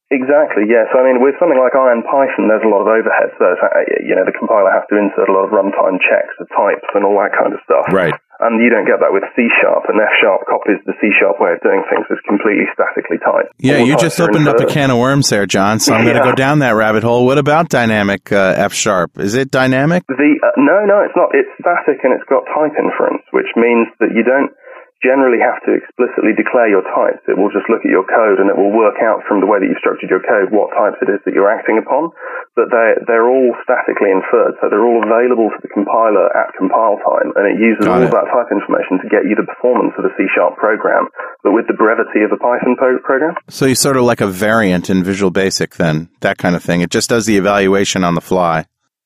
Exactly, 0.06 0.70
yes. 0.70 0.86
I 0.94 1.02
mean, 1.02 1.18
with 1.18 1.34
something 1.42 1.58
like 1.58 1.74
IronPython, 1.74 2.46
there's 2.46 2.62
a 2.62 2.70
lot 2.70 2.86
of 2.86 2.90
overhead. 2.90 3.34
So, 3.42 3.46
uh, 3.58 3.82
you 4.06 4.14
know, 4.14 4.22
the 4.22 4.30
compiler 4.38 4.70
has 4.70 4.86
to 4.86 4.94
insert 4.94 5.26
a 5.26 5.34
lot 5.34 5.50
of 5.50 5.50
runtime 5.50 5.98
checks 5.98 6.30
of 6.38 6.46
types 6.54 6.86
and 6.94 7.02
all 7.02 7.18
that 7.18 7.34
kind 7.34 7.50
of 7.50 7.58
stuff. 7.66 7.90
Right. 7.90 8.14
And 8.38 8.62
you 8.62 8.70
don't 8.70 8.86
get 8.86 9.00
that 9.00 9.10
with 9.10 9.24
C 9.34 9.48
Sharp, 9.58 9.88
and 9.88 9.98
F 9.98 10.12
Sharp 10.22 10.46
copies 10.46 10.78
the 10.86 10.94
C 11.00 11.10
Sharp 11.18 11.40
way 11.40 11.56
of 11.56 11.60
doing 11.64 11.82
things. 11.90 12.06
It's 12.06 12.22
completely 12.22 12.70
statically 12.70 13.18
typed. 13.18 13.50
Yeah, 13.58 13.80
All 13.80 13.88
you 13.88 13.96
just 13.96 14.20
opened 14.20 14.46
up 14.46 14.60
a 14.60 14.68
can 14.68 14.92
of 14.92 14.98
worms 14.98 15.26
there, 15.32 15.46
John. 15.46 15.80
So 15.80 15.94
I'm 15.94 16.04
going 16.04 16.20
to 16.20 16.22
go 16.22 16.36
down 16.36 16.60
that 16.60 16.76
rabbit 16.76 17.02
hole. 17.02 17.24
What 17.24 17.38
about 17.38 17.72
dynamic 17.72 18.30
uh, 18.30 18.54
F 18.60 18.74
Sharp? 18.74 19.18
Is 19.18 19.34
it 19.34 19.50
dynamic? 19.50 20.06
The 20.06 20.14
uh, 20.14 20.52
no, 20.60 20.84
no, 20.84 21.02
it's 21.02 21.16
not. 21.16 21.32
It's 21.32 21.48
static 21.58 22.04
and 22.04 22.12
it's 22.12 22.28
got 22.28 22.44
type 22.52 22.76
inference, 22.76 23.24
which 23.32 23.48
means 23.56 23.88
that 24.04 24.12
you 24.14 24.22
don't 24.22 24.52
generally 25.04 25.38
have 25.42 25.60
to 25.68 25.76
explicitly 25.76 26.32
declare 26.32 26.68
your 26.72 26.84
types. 26.96 27.20
It 27.28 27.36
will 27.36 27.52
just 27.52 27.68
look 27.68 27.84
at 27.84 27.92
your 27.92 28.04
code 28.08 28.40
and 28.40 28.48
it 28.48 28.56
will 28.56 28.72
work 28.72 28.96
out 29.04 29.20
from 29.28 29.44
the 29.44 29.48
way 29.48 29.60
that 29.60 29.68
you've 29.68 29.80
structured 29.82 30.08
your 30.08 30.24
code 30.24 30.48
what 30.54 30.72
types 30.72 30.96
it 31.04 31.12
is 31.12 31.20
that 31.28 31.36
you're 31.36 31.52
acting 31.52 31.76
upon. 31.76 32.10
But 32.56 32.72
they're 32.72 32.96
they're 33.04 33.28
all 33.28 33.52
statically 33.60 34.08
inferred, 34.08 34.56
so 34.60 34.72
they're 34.72 34.84
all 34.84 35.04
available 35.04 35.52
to 35.52 35.60
the 35.60 35.68
compiler 35.68 36.32
at 36.32 36.56
compile 36.56 36.96
time, 37.04 37.36
and 37.36 37.44
it 37.44 37.60
uses 37.60 37.84
Got 37.84 38.00
all 38.00 38.02
it. 38.02 38.08
of 38.08 38.16
that 38.16 38.32
type 38.32 38.48
information 38.48 38.96
to 39.04 39.08
get 39.12 39.28
you 39.28 39.36
the 39.36 39.44
performance 39.44 39.92
of 40.00 40.08
a 40.08 40.12
C 40.16 40.24
sharp 40.32 40.56
program, 40.56 41.12
but 41.44 41.52
with 41.52 41.68
the 41.68 41.76
brevity 41.76 42.24
of 42.24 42.32
a 42.32 42.40
Python 42.40 42.80
po- 42.80 43.00
program. 43.04 43.36
So 43.52 43.68
you're 43.68 43.76
sort 43.76 44.00
of 44.00 44.04
like 44.08 44.24
a 44.24 44.26
variant 44.30 44.88
in 44.88 45.04
Visual 45.04 45.30
Basic, 45.30 45.76
then 45.76 46.08
that 46.24 46.38
kind 46.38 46.56
of 46.56 46.64
thing. 46.64 46.80
It 46.80 46.88
just 46.90 47.10
does 47.12 47.26
the 47.26 47.36
evaluation 47.36 48.04
on 48.04 48.14
the 48.16 48.24
fly. 48.24 48.64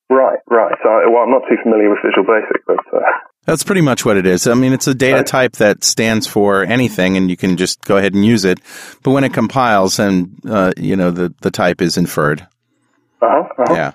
Right, 0.09 0.39
right. 0.51 0.75
So, 0.83 0.91
well, 1.11 1.23
I'm 1.27 1.31
not 1.31 1.43
too 1.51 1.59
familiar 1.63 1.91
with 1.91 1.99
Visual 2.07 2.27
Basic, 2.27 2.63
but 2.67 2.79
uh, 2.95 3.03
That's 3.51 3.65
pretty 3.65 3.81
much 3.81 4.05
what 4.05 4.17
it 4.17 4.27
is. 4.27 4.47
I 4.47 4.55
mean, 4.55 4.73
it's 4.73 4.87
a 4.87 4.95
data 4.95 5.25
type 5.25 5.57
that 5.57 5.83
stands 5.83 6.29
for 6.29 6.63
anything, 6.63 7.17
and 7.17 7.29
you 7.29 7.37
can 7.37 7.57
just 7.57 7.83
go 7.83 7.97
ahead 7.97 8.15
and 8.15 8.25
use 8.25 8.45
it. 8.45 8.61
But 9.03 9.11
when 9.11 9.25
it 9.25 9.33
compiles, 9.33 9.99
and 9.99 10.39
uh, 10.49 10.73
you 10.77 10.95
know 10.95 11.11
the 11.11 11.35
the 11.41 11.51
type 11.51 11.83
is 11.83 11.97
inferred. 11.97 12.47
uh-huh, 13.21 13.49
uh-huh. 13.59 13.75
Yeah. 13.75 13.93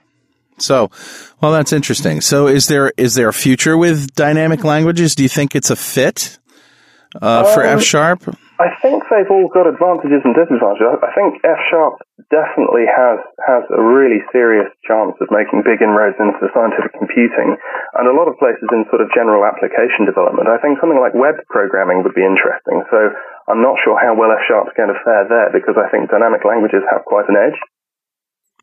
So, 0.58 0.92
well, 1.42 1.54
that's 1.54 1.72
interesting. 1.72 2.20
So, 2.20 2.48
is 2.48 2.68
there 2.68 2.92
is 2.98 3.16
there 3.16 3.30
a 3.30 3.34
future 3.34 3.78
with 3.78 4.14
dynamic 4.14 4.66
languages? 4.66 5.16
Do 5.16 5.24
you 5.24 5.30
think 5.30 5.56
it's 5.56 5.70
a 5.70 5.76
fit 5.78 6.38
uh, 7.22 7.54
for 7.54 7.66
Um, 7.66 7.78
F 7.80 7.84
sharp? 7.84 8.38
I 8.56 8.72
think 8.80 9.04
they've 9.12 9.28
all 9.28 9.52
got 9.52 9.68
advantages 9.68 10.24
and 10.24 10.32
disadvantages. 10.32 10.88
I 10.88 10.96
I 11.04 11.12
think 11.12 11.44
F 11.44 11.60
Sharp 11.68 12.00
definitely 12.32 12.88
has 12.88 13.20
has 13.44 13.64
a 13.68 13.82
really 13.82 14.24
serious 14.32 14.72
chance 14.88 15.16
of 15.20 15.28
making 15.32 15.68
big 15.68 15.84
inroads 15.84 16.16
into 16.20 16.48
scientific 16.56 16.96
computing, 16.96 17.60
and 18.00 18.06
a 18.08 18.16
lot 18.16 18.32
of 18.32 18.40
places 18.40 18.68
in 18.72 18.88
sort 18.88 19.04
of 19.04 19.12
general 19.12 19.44
application 19.44 20.08
development. 20.08 20.48
I 20.48 20.60
think 20.64 20.80
something 20.80 21.00
like 21.00 21.12
web 21.12 21.44
programming 21.52 22.04
would 22.04 22.16
be 22.16 22.24
interesting. 22.24 22.84
So 22.88 23.12
I'm 23.52 23.60
not 23.60 23.76
sure 23.84 24.00
how 24.00 24.16
well 24.16 24.32
F 24.32 24.44
Sharp's 24.48 24.76
going 24.80 24.92
to 24.92 25.00
fare 25.04 25.28
there 25.28 25.52
because 25.52 25.76
I 25.76 25.92
think 25.92 26.08
dynamic 26.08 26.48
languages 26.48 26.88
have 26.88 27.04
quite 27.04 27.28
an 27.28 27.36
edge. 27.36 27.60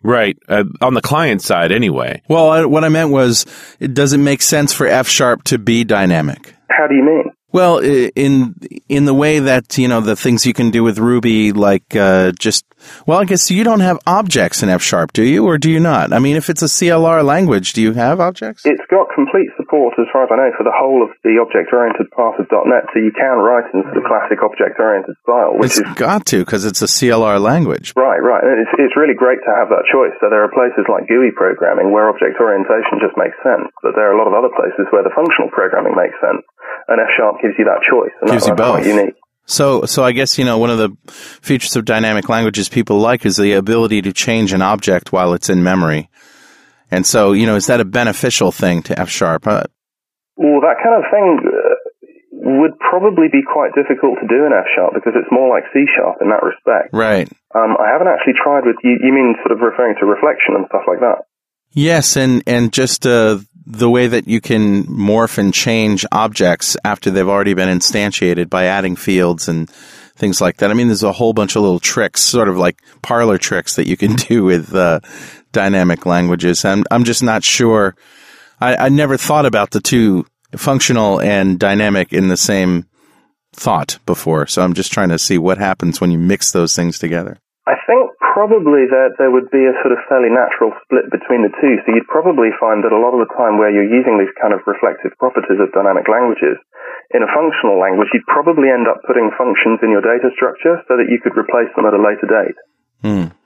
Right. 0.03 0.37
Uh, 0.49 0.65
on 0.81 0.95
the 0.95 1.01
client 1.01 1.43
side, 1.43 1.71
anyway. 1.71 2.23
Well, 2.29 2.51
I, 2.51 2.65
what 2.65 2.83
I 2.83 2.89
meant 2.89 3.11
was, 3.11 3.47
does 3.79 4.13
it 4.13 4.19
make 4.19 4.43
sense 4.43 4.73
for 4.73 4.87
F 4.87 5.07
sharp 5.07 5.45
to 5.45 5.59
be 5.59 5.85
dynamic? 5.85 6.55
How 6.69 6.89
do 6.89 6.95
you 6.97 7.05
mean? 7.05 7.31
Well, 7.53 7.79
in 7.79 8.55
in 8.89 9.05
the 9.05 9.15
way 9.15 9.39
that 9.39 9.79
you 9.79 9.89
know 9.89 10.01
the 10.01 10.17
things 10.17 10.47
you 10.47 10.55
can 10.55 10.71
do 10.71 10.83
with 10.83 10.99
Ruby, 10.99 11.53
like 11.53 11.95
uh, 11.95 12.33
just 12.39 12.65
well, 13.07 13.19
I 13.19 13.25
guess 13.25 13.51
you 13.51 13.65
don't 13.65 13.81
have 13.81 13.99
objects 14.07 14.63
in 14.63 14.69
F 14.69 14.83
sharp, 14.83 15.13
do 15.13 15.23
you, 15.23 15.45
or 15.47 15.59
do 15.59 15.71
you 15.71 15.81
not? 15.81 16.13
I 16.13 16.19
mean, 16.19 16.37
if 16.37 16.51
it's 16.51 16.63
a 16.63 16.71
CLR 16.71 17.25
language, 17.25 17.73
do 17.73 17.83
you 17.83 17.93
have 17.93 18.21
objects? 18.21 18.63
It's 18.65 18.83
got 18.91 19.09
complete 19.15 19.51
support, 19.57 19.95
as 19.99 20.07
far 20.13 20.25
as 20.25 20.31
I 20.33 20.37
know, 20.37 20.51
for 20.57 20.65
the 20.65 20.75
whole 20.75 21.03
of 21.03 21.11
the 21.23 21.39
object-oriented 21.41 22.11
part 22.11 22.41
of 22.41 22.47
.NET, 22.51 22.85
so 22.93 23.01
you 23.01 23.13
can 23.13 23.39
write 23.39 23.67
in 23.75 23.83
the 23.95 24.05
classic 24.05 24.43
object-oriented 24.43 25.17
style, 25.23 25.59
which 25.59 25.79
It's 25.79 25.83
is 25.83 25.95
got 25.95 26.27
to 26.35 26.45
because 26.45 26.65
it's 26.65 26.83
a 26.83 26.91
CLR 26.91 27.41
language. 27.41 27.93
Right, 27.97 28.21
right. 28.21 28.43
And 28.43 28.61
It's, 28.63 28.75
it's 28.79 28.97
really 28.97 29.15
great 29.15 29.41
to 29.45 29.53
have 29.55 29.69
that 29.71 29.87
choice. 29.91 30.15
So 30.21 30.31
there 30.31 30.45
are 30.45 30.53
places 30.53 30.87
like 30.89 31.09
GUI 31.09 31.33
programming 31.35 31.93
where 31.93 32.09
object 32.09 32.39
orientation 32.41 33.01
just 33.01 33.17
makes 33.19 33.37
sense, 33.43 33.71
but 33.83 33.95
there 33.95 34.11
are 34.11 34.15
a 34.15 34.19
lot 34.19 34.29
of 34.29 34.37
other 34.37 34.53
places 34.53 34.89
where 34.91 35.05
the 35.05 35.15
functional 35.15 35.51
programming 35.51 35.95
makes 35.95 36.17
sense. 36.21 36.43
And 36.89 37.01
F 37.01 37.09
Sharp 37.17 37.37
gives 37.43 37.55
you 37.59 37.65
that 37.65 37.81
choice, 37.89 38.13
and 38.21 38.31
Gives 38.31 38.47
that's 38.47 38.61
you 38.61 38.65
both. 38.65 38.87
unique. 38.87 39.15
So, 39.45 39.85
so 39.87 40.05
I 40.05 40.13
guess 40.13 40.39
you 40.39 40.45
know 40.45 40.59
one 40.59 40.71
of 40.71 40.79
the 40.79 40.91
features 41.43 41.75
of 41.77 41.85
dynamic 41.85 42.29
languages 42.29 42.69
people 42.69 42.99
like 42.99 43.27
is 43.27 43.37
the 43.37 43.53
ability 43.55 44.03
to 44.03 44.13
change 44.13 44.53
an 44.53 44.63
object 44.63 45.13
while 45.13 45.35
it's 45.35 45.51
in 45.51 45.63
memory. 45.63 46.09
And 46.91 47.07
so, 47.07 47.33
you 47.33 47.47
know, 47.47 47.57
is 47.57 47.67
that 47.67 47.81
a 47.81 47.85
beneficial 47.87 48.53
thing 48.53 48.83
to 48.85 48.99
F 48.99 49.09
sharp? 49.09 49.47
Uh, 49.47 49.65
Well, 50.37 50.61
that 50.61 50.77
kind 50.83 50.95
of 51.03 51.11
thing, 51.11 51.41
uh, 51.49 51.75
would 52.45 52.79
probably 52.79 53.29
be 53.33 53.41
quite 53.43 53.73
difficult 53.75 54.19
to 54.21 54.27
do 54.29 54.45
in 54.45 54.53
F 54.53 54.67
sharp 54.77 54.93
because 54.95 55.15
it's 55.17 55.31
more 55.33 55.49
like 55.49 55.65
C 55.73 55.85
sharp 55.97 56.19
in 56.21 56.29
that 56.29 56.43
respect. 56.43 56.93
Right. 56.93 57.29
Um, 57.55 57.77
I 57.81 57.89
haven't 57.93 58.09
actually 58.09 58.35
tried 58.43 58.67
with 58.67 58.77
you. 58.85 58.99
You 59.03 59.13
mean 59.13 59.35
sort 59.41 59.53
of 59.53 59.61
referring 59.61 59.95
to 60.01 60.07
reflection 60.07 60.55
and 60.57 60.67
stuff 60.69 60.83
like 60.87 61.01
that? 61.01 61.25
Yes, 61.71 62.17
and 62.17 62.43
and 62.47 62.73
just 62.73 63.07
uh, 63.07 63.39
the 63.67 63.91
way 63.91 64.07
that 64.07 64.27
you 64.27 64.41
can 64.41 64.85
morph 64.85 65.39
and 65.39 65.55
change 65.55 66.05
objects 66.11 66.77
after 66.85 67.11
they've 67.11 67.29
already 67.29 67.55
been 67.55 67.69
instantiated 67.69 68.51
by 68.51 68.65
adding 68.65 68.97
fields 68.97 69.49
and 69.49 69.71
things 70.17 70.41
like 70.41 70.59
that. 70.59 70.71
I 70.71 70.75
mean, 70.75 70.89
there's 70.89 71.03
a 71.03 71.13
whole 71.13 71.33
bunch 71.33 71.57
of 71.57 71.63
little 71.63 71.81
tricks, 71.81 72.21
sort 72.23 72.49
of 72.49 72.57
like 72.57 72.79
parlor 73.03 73.39
tricks 73.39 73.77
that 73.77 73.87
you 73.87 73.97
can 73.97 74.15
do 74.29 74.45
with 74.45 74.75
uh, 74.75 75.01
dynamic 75.53 76.07
languages. 76.07 76.65
I'm 76.65 76.85
I'm 76.91 77.05
just 77.05 77.23
not 77.23 77.45
sure. 77.45 77.95
I, 78.61 78.87
I 78.87 78.89
never 78.89 79.17
thought 79.17 79.47
about 79.47 79.71
the 79.71 79.81
two 79.81 80.27
functional 80.57 81.21
and 81.21 81.59
dynamic 81.59 82.13
in 82.13 82.29
the 82.29 82.37
same 82.37 82.87
thought 83.53 83.99
before, 84.07 84.47
so 84.47 84.63
I'm 84.63 84.75
just 84.75 84.93
trying 84.93 85.11
to 85.11 85.19
see 85.19 85.39
what 85.39 85.59
happens 85.59 86.01
when 86.01 86.11
you 86.11 86.19
mix 86.19 86.53
those 86.53 86.75
things 86.75 86.99
together. 86.99 87.39
I 87.67 87.75
think 87.87 88.11
probably 88.33 88.89
that 88.89 89.21
there 89.21 89.29
would 89.29 89.53
be 89.53 89.69
a 89.69 89.77
sort 89.85 89.93
of 89.93 90.01
fairly 90.09 90.33
natural 90.33 90.73
split 90.81 91.13
between 91.13 91.45
the 91.45 91.53
two. 91.61 91.77
So 91.85 91.93
you'd 91.93 92.09
probably 92.09 92.49
find 92.57 92.81
that 92.81 92.97
a 92.97 92.99
lot 92.99 93.13
of 93.13 93.21
the 93.21 93.33
time 93.37 93.61
where 93.61 93.69
you're 93.69 93.87
using 93.87 94.17
these 94.17 94.33
kind 94.41 94.57
of 94.57 94.65
reflective 94.65 95.13
properties 95.21 95.61
of 95.61 95.69
dynamic 95.77 96.09
languages, 96.09 96.57
in 97.13 97.21
a 97.21 97.29
functional 97.29 97.77
language, 97.77 98.09
you'd 98.17 98.25
probably 98.25 98.73
end 98.73 98.89
up 98.89 99.05
putting 99.05 99.29
functions 99.37 99.85
in 99.85 99.93
your 99.93 100.01
data 100.01 100.33
structure 100.33 100.81
so 100.89 100.97
that 100.97 101.13
you 101.13 101.21
could 101.21 101.37
replace 101.37 101.69
them 101.77 101.85
at 101.85 101.93
a 101.93 102.01
later 102.01 102.25
date. 102.25 102.59
Hmm. 103.05 103.37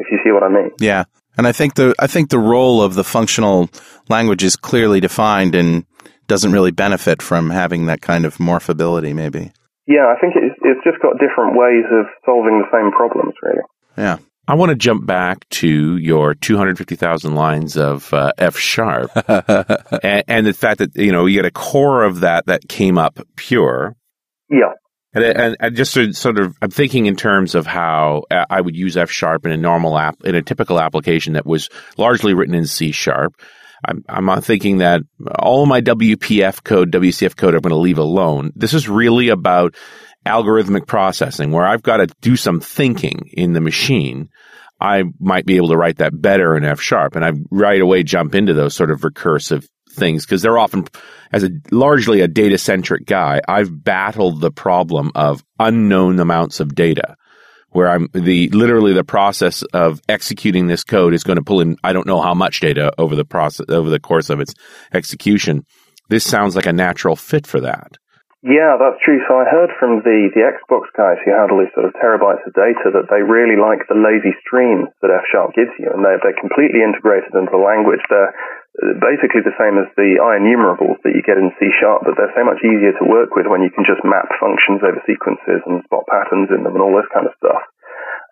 If 0.00 0.08
you 0.08 0.18
see 0.24 0.32
what 0.32 0.42
I 0.42 0.48
mean. 0.48 0.72
Yeah. 0.80 1.04
And 1.36 1.46
I 1.46 1.52
think 1.52 1.74
the 1.74 1.94
I 1.98 2.06
think 2.06 2.30
the 2.30 2.38
role 2.38 2.82
of 2.82 2.94
the 2.94 3.04
functional 3.04 3.68
language 4.08 4.42
is 4.42 4.56
clearly 4.56 5.00
defined 5.00 5.54
and 5.54 5.84
doesn't 6.26 6.52
really 6.52 6.70
benefit 6.70 7.20
from 7.20 7.50
having 7.50 7.86
that 7.86 8.00
kind 8.00 8.24
of 8.24 8.38
morphability 8.38 9.14
maybe. 9.14 9.52
Yeah, 9.86 10.06
I 10.06 10.20
think 10.20 10.34
it's, 10.36 10.56
it's 10.62 10.84
just 10.84 11.02
got 11.02 11.18
different 11.18 11.58
ways 11.58 11.84
of 11.90 12.06
solving 12.24 12.62
the 12.62 12.70
same 12.72 12.92
problems, 12.92 13.34
really. 13.42 13.62
Yeah. 13.98 14.18
I 14.50 14.54
want 14.54 14.70
to 14.70 14.74
jump 14.76 15.06
back 15.06 15.48
to 15.50 15.96
your 15.96 16.34
250,000 16.34 17.36
lines 17.36 17.76
of 17.76 18.12
uh, 18.12 18.32
F 18.36 18.58
sharp 18.58 19.12
and, 20.02 20.24
and, 20.26 20.44
the 20.44 20.52
fact 20.52 20.78
that, 20.78 20.96
you 20.96 21.12
know, 21.12 21.26
you 21.26 21.36
get 21.36 21.44
a 21.44 21.52
core 21.52 22.02
of 22.02 22.20
that 22.20 22.46
that 22.46 22.68
came 22.68 22.98
up 22.98 23.20
pure. 23.36 23.94
Yeah. 24.50 24.72
And, 25.14 25.22
and, 25.24 25.56
and 25.60 25.76
just 25.76 25.94
to 25.94 26.12
sort 26.12 26.40
of, 26.40 26.56
I'm 26.60 26.70
thinking 26.70 27.06
in 27.06 27.14
terms 27.14 27.54
of 27.54 27.64
how 27.64 28.24
I 28.28 28.60
would 28.60 28.74
use 28.74 28.96
F 28.96 29.08
sharp 29.08 29.46
in 29.46 29.52
a 29.52 29.56
normal 29.56 29.96
app, 29.96 30.16
in 30.24 30.34
a 30.34 30.42
typical 30.42 30.80
application 30.80 31.34
that 31.34 31.46
was 31.46 31.68
largely 31.96 32.34
written 32.34 32.56
in 32.56 32.66
C 32.66 32.90
sharp. 32.90 33.40
I'm, 33.86 34.04
I'm 34.08 34.40
thinking 34.40 34.78
that 34.78 35.02
all 35.38 35.64
my 35.64 35.80
WPF 35.80 36.64
code, 36.64 36.90
WCF 36.90 37.36
code, 37.36 37.54
I'm 37.54 37.60
going 37.60 37.70
to 37.70 37.76
leave 37.76 37.98
alone. 37.98 38.50
This 38.56 38.74
is 38.74 38.88
really 38.88 39.28
about 39.28 39.76
algorithmic 40.26 40.86
processing 40.86 41.50
where 41.52 41.64
I've 41.64 41.82
got 41.82 41.98
to 41.98 42.08
do 42.20 42.36
some 42.36 42.60
thinking 42.60 43.30
in 43.32 43.52
the 43.52 43.60
machine. 43.60 44.28
I 44.80 45.04
might 45.18 45.46
be 45.46 45.56
able 45.56 45.68
to 45.68 45.76
write 45.76 45.98
that 45.98 46.20
better 46.20 46.56
in 46.56 46.64
F 46.64 46.80
sharp. 46.80 47.16
And 47.16 47.24
I 47.24 47.32
right 47.50 47.80
away 47.80 48.02
jump 48.02 48.34
into 48.34 48.54
those 48.54 48.74
sort 48.74 48.90
of 48.90 49.00
recursive 49.00 49.66
things 49.92 50.24
because 50.24 50.42
they're 50.42 50.58
often, 50.58 50.86
as 51.32 51.44
a 51.44 51.50
largely 51.70 52.20
a 52.20 52.28
data 52.28 52.58
centric 52.58 53.06
guy, 53.06 53.40
I've 53.46 53.84
battled 53.84 54.40
the 54.40 54.52
problem 54.52 55.12
of 55.14 55.44
unknown 55.58 56.18
amounts 56.20 56.60
of 56.60 56.74
data 56.74 57.16
where 57.70 57.88
I'm 57.88 58.08
the 58.12 58.48
literally 58.48 58.92
the 58.92 59.04
process 59.04 59.62
of 59.62 60.00
executing 60.08 60.66
this 60.66 60.84
code 60.84 61.14
is 61.14 61.22
going 61.22 61.36
to 61.36 61.44
pull 61.44 61.60
in 61.60 61.76
I 61.84 61.92
don't 61.92 62.06
know 62.06 62.20
how 62.20 62.34
much 62.34 62.60
data 62.60 62.92
over 62.98 63.14
the 63.14 63.24
process 63.24 63.66
over 63.68 63.90
the 63.90 64.00
course 64.00 64.30
of 64.30 64.40
its 64.40 64.54
execution. 64.92 65.64
This 66.08 66.24
sounds 66.24 66.56
like 66.56 66.66
a 66.66 66.72
natural 66.72 67.14
fit 67.14 67.46
for 67.46 67.60
that. 67.60 67.96
Yeah, 68.40 68.80
that's 68.80 68.96
true. 69.04 69.20
So 69.28 69.36
I 69.36 69.44
heard 69.44 69.68
from 69.76 70.00
the, 70.00 70.32
the 70.32 70.48
Xbox 70.48 70.88
guys 70.96 71.20
who 71.20 71.36
handle 71.36 71.60
these 71.60 71.72
sort 71.76 71.84
of 71.84 71.92
terabytes 72.00 72.40
of 72.48 72.56
data 72.56 72.88
that 72.88 73.12
they 73.12 73.20
really 73.20 73.60
like 73.60 73.84
the 73.84 74.00
lazy 74.00 74.32
streams 74.40 74.88
that 75.04 75.12
F 75.12 75.28
Sharp 75.28 75.52
gives 75.52 75.76
you, 75.76 75.92
and 75.92 76.00
they're, 76.00 76.16
they're 76.24 76.40
completely 76.40 76.80
integrated 76.80 77.36
into 77.36 77.52
the 77.52 77.60
language. 77.60 78.00
They're 78.08 78.32
uh, 78.80 78.96
basically 78.96 79.44
the 79.44 79.52
same 79.60 79.76
as 79.76 79.92
the 79.92 80.16
IEnumerables 80.24 81.04
that 81.04 81.12
you 81.12 81.20
get 81.20 81.36
in 81.36 81.52
C 81.60 81.68
Sharp, 81.84 82.08
but 82.08 82.16
they're 82.16 82.32
so 82.32 82.48
much 82.48 82.64
easier 82.64 82.96
to 82.96 83.12
work 83.12 83.36
with 83.36 83.44
when 83.44 83.60
you 83.60 83.68
can 83.68 83.84
just 83.84 84.00
map 84.08 84.32
functions 84.40 84.80
over 84.80 85.04
sequences 85.04 85.60
and 85.68 85.84
spot 85.84 86.08
patterns 86.08 86.48
in 86.48 86.64
them 86.64 86.72
and 86.72 86.80
all 86.80 86.96
this 86.96 87.12
kind 87.12 87.28
of 87.28 87.36
stuff. 87.36 87.60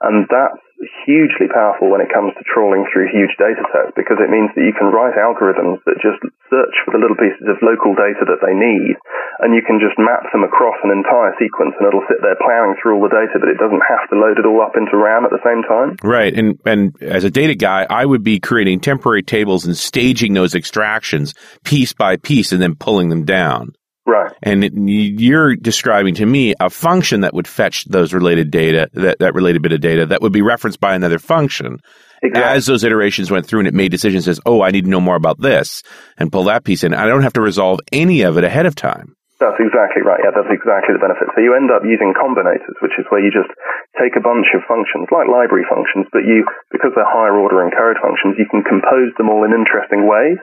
And 0.00 0.30
that's 0.30 0.62
hugely 1.02 1.50
powerful 1.50 1.90
when 1.90 1.98
it 1.98 2.12
comes 2.14 2.30
to 2.38 2.46
trawling 2.46 2.86
through 2.86 3.10
huge 3.10 3.34
data 3.34 3.66
sets 3.74 3.90
because 3.98 4.22
it 4.22 4.30
means 4.30 4.46
that 4.54 4.62
you 4.62 4.70
can 4.70 4.94
write 4.94 5.18
algorithms 5.18 5.82
that 5.90 5.98
just 5.98 6.22
search 6.46 6.76
for 6.86 6.94
the 6.94 7.02
little 7.02 7.18
pieces 7.18 7.50
of 7.50 7.58
local 7.66 7.98
data 7.98 8.22
that 8.22 8.38
they 8.38 8.54
need 8.54 8.94
and 9.42 9.58
you 9.58 9.62
can 9.62 9.82
just 9.82 9.98
map 9.98 10.22
them 10.30 10.46
across 10.46 10.78
an 10.86 10.94
entire 10.94 11.34
sequence 11.34 11.74
and 11.78 11.86
it'll 11.86 12.06
sit 12.06 12.22
there 12.22 12.38
plowing 12.38 12.78
through 12.78 12.94
all 12.94 13.02
the 13.02 13.10
data 13.10 13.42
but 13.42 13.50
it 13.50 13.58
doesn't 13.58 13.82
have 13.90 14.06
to 14.06 14.14
load 14.14 14.38
it 14.38 14.46
all 14.46 14.62
up 14.62 14.78
into 14.78 14.94
RAM 14.94 15.26
at 15.26 15.34
the 15.34 15.42
same 15.42 15.66
time. 15.66 15.98
Right. 16.06 16.30
And 16.30 16.62
and 16.62 16.94
as 17.02 17.26
a 17.26 17.30
data 17.30 17.58
guy, 17.58 17.86
I 17.90 18.06
would 18.06 18.22
be 18.22 18.38
creating 18.38 18.78
temporary 18.78 19.26
tables 19.26 19.66
and 19.66 19.76
staging 19.76 20.32
those 20.32 20.54
extractions 20.54 21.34
piece 21.64 21.92
by 21.92 22.16
piece 22.16 22.54
and 22.54 22.62
then 22.62 22.78
pulling 22.78 23.10
them 23.10 23.26
down. 23.26 23.74
Right. 24.08 24.32
And 24.42 24.64
it, 24.64 24.72
you're 24.74 25.54
describing 25.54 26.14
to 26.14 26.24
me 26.24 26.54
a 26.58 26.70
function 26.70 27.20
that 27.20 27.34
would 27.34 27.46
fetch 27.46 27.84
those 27.84 28.14
related 28.14 28.50
data, 28.50 28.88
that, 28.94 29.18
that 29.18 29.34
related 29.34 29.60
bit 29.60 29.76
of 29.76 29.82
data 29.82 30.06
that 30.06 30.22
would 30.22 30.32
be 30.32 30.40
referenced 30.40 30.80
by 30.80 30.94
another 30.96 31.18
function. 31.18 31.76
Exactly. 32.22 32.56
As 32.56 32.64
those 32.64 32.84
iterations 32.88 33.30
went 33.30 33.44
through 33.44 33.60
and 33.60 33.68
it 33.68 33.74
made 33.74 33.92
decisions 33.92 34.26
as, 34.26 34.40
oh, 34.48 34.64
I 34.64 34.72
need 34.72 34.88
to 34.88 34.90
know 34.90 34.98
more 34.98 35.14
about 35.14 35.36
this 35.38 35.82
and 36.16 36.32
pull 36.32 36.44
that 36.44 36.64
piece 36.64 36.84
in. 36.84 36.94
I 36.94 37.04
don't 37.04 37.22
have 37.22 37.34
to 37.34 37.44
resolve 37.44 37.80
any 37.92 38.22
of 38.22 38.38
it 38.38 38.44
ahead 38.44 38.64
of 38.64 38.74
time. 38.74 39.14
That's 39.38 39.60
exactly 39.60 40.02
right. 40.02 40.18
Yeah, 40.24 40.32
that's 40.34 40.50
exactly 40.50 40.96
the 40.96 41.04
benefit. 41.04 41.28
So 41.36 41.44
you 41.44 41.52
end 41.54 41.68
up 41.70 41.84
using 41.84 42.16
combinators, 42.16 42.80
which 42.80 42.96
is 42.98 43.04
where 43.12 43.22
you 43.22 43.30
just 43.30 43.52
take 44.00 44.16
a 44.16 44.24
bunch 44.24 44.50
of 44.56 44.66
functions, 44.66 45.06
like 45.12 45.28
library 45.28 45.68
functions, 45.68 46.08
but 46.10 46.24
you, 46.24 46.48
because 46.72 46.96
they're 46.96 47.06
higher 47.06 47.36
order 47.36 47.60
encode 47.60 48.00
functions, 48.00 48.40
you 48.40 48.48
can 48.50 48.64
compose 48.64 49.12
them 49.20 49.28
all 49.28 49.44
in 49.44 49.52
interesting 49.54 50.08
ways. 50.08 50.40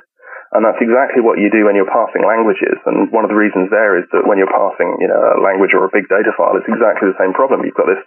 And 0.56 0.64
that's 0.64 0.80
exactly 0.80 1.20
what 1.20 1.36
you 1.36 1.52
do 1.52 1.68
when 1.68 1.76
you're 1.76 1.92
parsing 1.92 2.24
languages. 2.24 2.80
And 2.88 3.12
one 3.12 3.28
of 3.28 3.32
the 3.32 3.36
reasons 3.36 3.68
there 3.68 4.00
is 4.00 4.08
that 4.16 4.24
when 4.24 4.40
you're 4.40 4.52
parsing, 4.52 4.96
you 5.04 5.12
know, 5.12 5.20
a 5.20 5.44
language 5.44 5.76
or 5.76 5.84
a 5.84 5.92
big 5.92 6.08
data 6.08 6.32
file, 6.32 6.56
it's 6.56 6.72
exactly 6.72 7.12
the 7.12 7.20
same 7.20 7.36
problem. 7.36 7.68
You've 7.68 7.76
got 7.76 7.92
this 7.92 8.00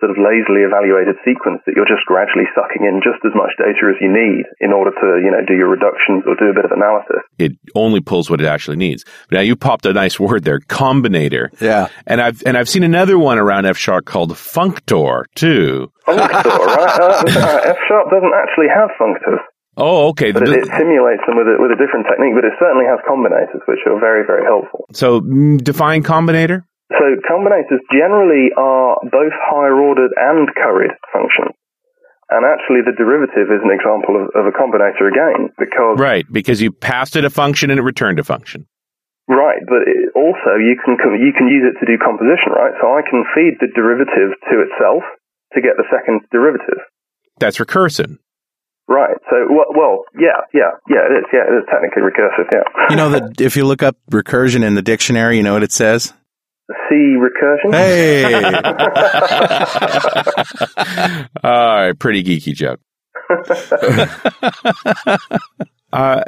sort 0.00 0.10
of 0.10 0.16
lazily 0.16 0.64
evaluated 0.64 1.20
sequence 1.20 1.60
that 1.68 1.76
you're 1.76 1.84
just 1.84 2.08
gradually 2.08 2.48
sucking 2.56 2.88
in 2.88 3.04
just 3.04 3.20
as 3.20 3.36
much 3.36 3.52
data 3.60 3.92
as 3.92 4.00
you 4.00 4.08
need 4.08 4.48
in 4.64 4.72
order 4.72 4.90
to, 4.96 5.20
you 5.20 5.28
know, 5.28 5.44
do 5.44 5.52
your 5.52 5.68
reductions 5.68 6.24
or 6.24 6.34
do 6.40 6.48
a 6.48 6.56
bit 6.56 6.64
of 6.64 6.72
analysis. 6.72 7.20
It 7.36 7.52
only 7.76 8.00
pulls 8.00 8.32
what 8.32 8.40
it 8.40 8.48
actually 8.48 8.80
needs. 8.80 9.04
Now 9.30 9.44
you 9.44 9.54
popped 9.54 9.84
a 9.84 9.92
nice 9.92 10.18
word 10.18 10.42
there, 10.42 10.58
combinator. 10.60 11.52
Yeah. 11.60 11.88
And 12.06 12.20
I've 12.20 12.42
and 12.46 12.56
I've 12.56 12.68
seen 12.68 12.82
another 12.82 13.18
one 13.18 13.38
around 13.38 13.66
F 13.66 13.76
sharp 13.76 14.06
called 14.06 14.32
functor 14.32 15.24
too. 15.36 15.92
Functor, 16.08 16.58
right? 16.64 16.90
Uh, 17.40 17.60
F 17.64 17.76
sharp 17.86 18.10
doesn't 18.10 18.32
actually 18.34 18.66
have 18.72 18.90
functors. 18.98 19.38
Oh, 19.76 20.08
okay. 20.10 20.32
But 20.32 20.44
it, 20.44 20.66
it, 20.66 20.66
simulates 20.66 21.22
them 21.26 21.38
with 21.38 21.46
a, 21.46 21.56
with 21.56 21.70
a 21.70 21.78
different 21.78 22.06
technique, 22.10 22.34
but 22.34 22.44
it 22.44 22.54
certainly 22.58 22.86
has 22.90 22.98
combinators, 23.06 23.62
which 23.70 23.80
are 23.86 23.98
very, 23.98 24.26
very 24.26 24.44
helpful. 24.44 24.84
So, 24.92 25.20
mm, 25.20 25.62
define 25.62 26.02
combinator? 26.02 26.66
So, 26.90 27.06
combinators 27.30 27.78
generally 27.94 28.50
are 28.58 28.98
both 29.06 29.32
higher 29.46 29.78
ordered 29.78 30.10
and 30.16 30.50
curried 30.54 30.90
functions. 31.14 31.54
And 32.30 32.46
actually, 32.46 32.82
the 32.86 32.94
derivative 32.98 33.50
is 33.50 33.62
an 33.62 33.70
example 33.70 34.18
of, 34.18 34.30
of 34.34 34.46
a 34.46 34.54
combinator 34.54 35.06
again, 35.06 35.50
because. 35.58 35.98
Right, 35.98 36.26
because 36.30 36.60
you 36.60 36.70
passed 36.70 37.14
it 37.16 37.24
a 37.24 37.30
function 37.30 37.70
and 37.70 37.78
it 37.78 37.82
returned 37.82 38.18
a 38.18 38.24
function. 38.24 38.66
Right, 39.30 39.62
but 39.66 39.86
it, 39.86 40.10
also 40.18 40.58
you 40.58 40.74
can 40.82 40.98
you 41.14 41.30
can 41.30 41.46
use 41.46 41.62
it 41.62 41.78
to 41.78 41.86
do 41.86 41.94
composition, 42.02 42.50
right? 42.50 42.74
So 42.82 42.90
I 42.90 43.02
can 43.06 43.22
feed 43.30 43.62
the 43.62 43.70
derivative 43.70 44.34
to 44.50 44.54
itself 44.66 45.06
to 45.54 45.60
get 45.62 45.78
the 45.78 45.86
second 45.86 46.26
derivative. 46.32 46.82
That's 47.38 47.58
recursion. 47.58 48.18
Right. 48.90 49.16
So, 49.30 49.36
well, 49.48 50.04
yeah, 50.18 50.40
yeah, 50.52 50.72
yeah, 50.88 51.06
it 51.08 51.12
is. 51.18 51.24
Yeah, 51.32 51.44
it 51.46 51.54
is 51.58 51.64
technically 51.70 52.02
recursive. 52.02 52.48
Yeah. 52.52 52.64
You 52.90 52.96
know 52.96 53.10
that 53.10 53.40
if 53.40 53.56
you 53.56 53.64
look 53.64 53.84
up 53.84 53.96
recursion 54.10 54.64
in 54.64 54.74
the 54.74 54.82
dictionary, 54.82 55.36
you 55.36 55.44
know 55.44 55.52
what 55.52 55.62
it 55.62 55.70
says. 55.70 56.12
C 56.88 57.16
recursion. 57.16 57.72
Hey. 57.72 58.24
All 61.44 61.52
right, 61.52 61.96
pretty 61.96 62.24
geeky 62.24 62.52
joke. 62.52 62.80
uh, 65.92 66.22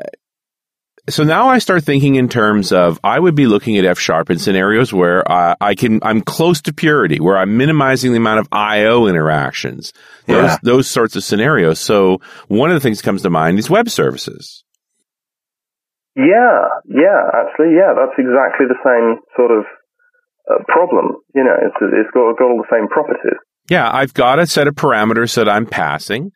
so 1.08 1.24
now 1.24 1.48
I 1.48 1.58
start 1.58 1.84
thinking 1.84 2.14
in 2.14 2.28
terms 2.28 2.72
of 2.72 3.00
I 3.02 3.18
would 3.18 3.34
be 3.34 3.46
looking 3.46 3.76
at 3.76 3.84
F 3.84 3.98
sharp 3.98 4.30
in 4.30 4.38
scenarios 4.38 4.92
where 4.92 5.30
uh, 5.30 5.54
I 5.60 5.74
can 5.74 6.00
I'm 6.02 6.20
close 6.20 6.60
to 6.62 6.72
purity, 6.72 7.18
where 7.20 7.36
I'm 7.36 7.56
minimizing 7.56 8.12
the 8.12 8.18
amount 8.18 8.40
of 8.40 8.48
I/O 8.52 9.06
interactions. 9.06 9.92
Those 10.26 10.50
Yeah. 10.50 10.56
those 10.62 10.88
sorts 10.88 11.16
of 11.16 11.24
scenarios. 11.24 11.80
So 11.80 12.20
one 12.48 12.70
of 12.70 12.74
the 12.74 12.80
things 12.80 12.98
that 12.98 13.04
comes 13.04 13.22
to 13.22 13.30
mind 13.30 13.58
is 13.58 13.68
web 13.68 13.88
services. 13.88 14.64
Yeah, 16.14 16.68
yeah, 16.86 17.20
actually, 17.34 17.72
yeah, 17.74 17.94
that's 17.96 18.18
exactly 18.18 18.66
the 18.68 18.76
same 18.84 19.20
sort 19.34 19.50
of 19.50 19.64
uh, 20.50 20.62
problem. 20.68 21.16
You 21.34 21.44
know, 21.44 21.56
it's 21.58 21.76
it's 21.80 22.10
got 22.12 22.36
got 22.38 22.44
all 22.44 22.58
the 22.62 22.68
same 22.76 22.86
properties. 22.88 23.38
Yeah, 23.70 23.90
I've 23.90 24.12
got 24.12 24.38
a 24.38 24.46
set 24.46 24.68
of 24.68 24.74
parameters 24.74 25.34
that 25.36 25.48
I'm 25.48 25.66
passing, 25.66 26.32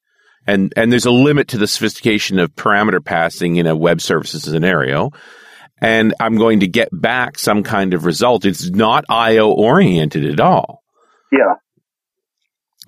and 0.46 0.72
and 0.76 0.92
there's 0.92 1.06
a 1.06 1.10
limit 1.10 1.48
to 1.48 1.58
the 1.58 1.66
sophistication 1.66 2.38
of 2.38 2.54
parameter 2.54 3.04
passing 3.04 3.56
in 3.56 3.66
a 3.66 3.76
web 3.76 4.00
services 4.00 4.42
scenario. 4.42 5.10
and 5.80 6.14
I'm 6.20 6.36
going 6.36 6.60
to 6.60 6.68
get 6.68 6.88
back 6.92 7.38
some 7.38 7.62
kind 7.62 7.92
of 7.94 8.04
result. 8.06 8.44
It's 8.44 8.70
not 8.70 9.04
IO 9.08 9.50
oriented 9.50 10.24
at 10.24 10.40
all. 10.40 10.82
Yeah. 11.30 11.54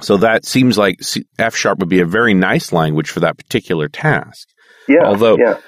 So 0.01 0.19
that 0.19 0.47
seems 0.47 0.79
like 0.79 1.01
f 1.39 1.57
sharp 1.57 1.81
would 1.81 1.89
be 1.89 2.01
a 2.01 2.07
very 2.07 2.35
nice 2.35 2.73
language 2.73 3.11
for 3.11 3.21
that 3.21 3.37
particular 3.37 3.89
task. 3.89 4.49
Yeah. 4.89 5.05
Although 5.05 5.37
yeah. 5.39 5.59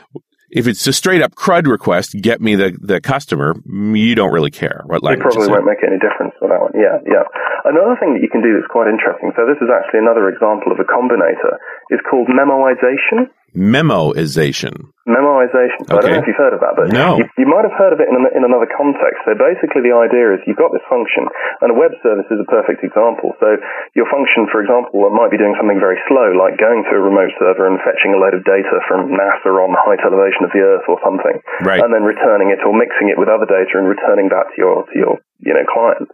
If 0.51 0.66
it's 0.66 0.86
a 0.86 0.92
straight 0.92 1.22
up 1.22 1.34
CRUD 1.34 1.66
request, 1.66 2.18
get 2.20 2.40
me 2.40 2.55
the, 2.55 2.76
the 2.80 3.01
customer, 3.01 3.55
you 3.66 4.14
don't 4.14 4.32
really 4.32 4.51
care 4.51 4.82
what 4.86 5.03
It 5.03 5.20
probably 5.20 5.48
won't 5.48 5.64
make 5.66 5.82
any 5.86 5.98
difference 5.98 6.34
for 6.38 6.51
that 6.51 6.61
one. 6.61 6.74
Yeah, 6.74 6.98
yeah. 7.07 7.22
Another 7.64 7.94
thing 8.03 8.14
that 8.14 8.22
you 8.22 8.30
can 8.30 8.42
do 8.42 8.59
that's 8.59 8.70
quite 8.70 8.90
interesting, 8.90 9.30
so 9.38 9.46
this 9.46 9.61
is 9.62 9.70
actually 9.70 10.03
another 10.03 10.26
example 10.26 10.74
of 10.74 10.82
a 10.82 10.86
combinator, 10.86 11.55
is 11.94 12.03
called 12.09 12.26
memoization. 12.28 13.30
Memoization. 13.57 14.90
Memoization. 15.09 15.88
So 15.90 15.98
I 15.98 16.05
don't 16.05 16.05
Okay. 16.07 16.12
know 16.14 16.22
if 16.22 16.28
you've 16.30 16.38
heard 16.38 16.55
of 16.55 16.61
that, 16.61 16.74
but 16.78 16.86
No. 16.92 17.18
you, 17.18 17.24
you 17.40 17.48
might 17.51 17.66
have 17.66 17.74
heard 17.74 17.92
of 17.92 17.98
it 17.98 18.07
in, 18.07 18.14
in 18.36 18.44
another 18.46 18.68
context. 18.70 19.24
So 19.26 19.34
basically 19.34 19.82
the 19.82 19.96
idea 19.96 20.34
is 20.34 20.44
you've 20.46 20.61
got 20.61 20.70
this 20.70 20.84
function, 20.86 21.26
and 21.64 21.72
a 21.72 21.76
web 21.76 21.90
service 22.05 22.28
is 22.30 22.38
a 22.38 22.46
perfect 22.46 22.84
example. 22.84 23.34
So 23.42 23.59
your 23.98 24.07
function, 24.07 24.46
for 24.53 24.62
example, 24.62 25.03
might 25.11 25.32
be 25.34 25.38
doing 25.40 25.57
something 25.59 25.80
very 25.82 25.98
slow, 26.07 26.30
like 26.38 26.61
going 26.62 26.84
to 26.86 26.92
a 26.94 27.03
remote 27.03 27.32
server 27.42 27.66
and 27.66 27.80
fetching 27.82 28.14
a 28.14 28.18
load 28.22 28.34
of 28.38 28.44
data 28.46 28.78
from 28.86 29.11
NASA 29.11 29.51
on 29.51 29.72
the 29.74 29.82
height 29.82 30.01
elevation 30.07 30.46
of 30.46 30.53
the 30.55 30.62
Earth 30.62 30.86
or 30.86 31.01
something, 31.03 31.42
Right. 31.66 31.82
and 31.82 31.90
then 31.90 32.05
returning 32.07 32.55
it 32.55 32.62
or 32.62 32.70
mixing 32.76 33.09
it 33.11 33.18
with 33.18 33.28
other 33.28 33.46
data 33.51 33.72
and 33.82 33.88
returning 33.90 34.28
that 34.30 34.46
to 34.55 34.57
your 34.57 34.84
to 34.86 34.94
your 34.94 35.14
you 35.42 35.55
know 35.57 35.64
client. 35.66 36.07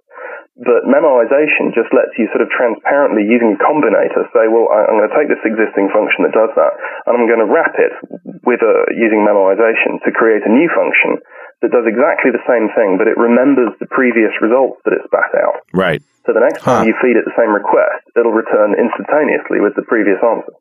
But 0.57 0.89
memoization 0.89 1.77
just 1.77 1.93
lets 1.93 2.17
you 2.17 2.33
sort 2.33 2.41
of 2.41 2.49
transparently, 2.49 3.29
using 3.29 3.53
a 3.53 3.61
combinator, 3.61 4.25
say, 4.33 4.49
well, 4.49 4.73
I'm 4.73 4.97
going 4.97 5.11
to 5.13 5.17
take 5.17 5.29
this 5.29 5.45
existing 5.45 5.93
function 5.93 6.25
that 6.25 6.33
does 6.33 6.49
that, 6.57 6.73
and 7.05 7.13
I'm 7.13 7.29
going 7.29 7.45
to 7.45 7.51
wrap 7.53 7.77
it 7.77 7.93
with 8.41 8.65
a, 8.65 8.75
using 8.97 9.21
memoization 9.21 10.01
to 10.01 10.11
create 10.17 10.49
a 10.49 10.53
new 10.53 10.73
function 10.73 11.21
that 11.61 11.73
does 11.73 11.85
exactly 11.85 12.33
the 12.33 12.45
same 12.49 12.73
thing, 12.73 12.97
but 12.97 13.09
it 13.09 13.21
remembers 13.21 13.77
the 13.81 13.89
previous 13.93 14.33
results 14.41 14.81
that 14.85 14.97
it 14.97 15.05
spat 15.05 15.33
out. 15.37 15.61
Right. 15.77 16.01
So 16.25 16.33
the 16.33 16.41
next 16.41 16.65
Huh. 16.65 16.81
time 16.81 16.89
you 16.89 16.97
feed 17.05 17.21
it 17.21 17.25
the 17.29 17.37
same 17.37 17.53
request, 17.53 18.09
it'll 18.17 18.33
return 18.33 18.77
instantaneously 18.77 19.61
with 19.61 19.77
the 19.77 19.85
previous 19.85 20.21
answer. 20.25 20.53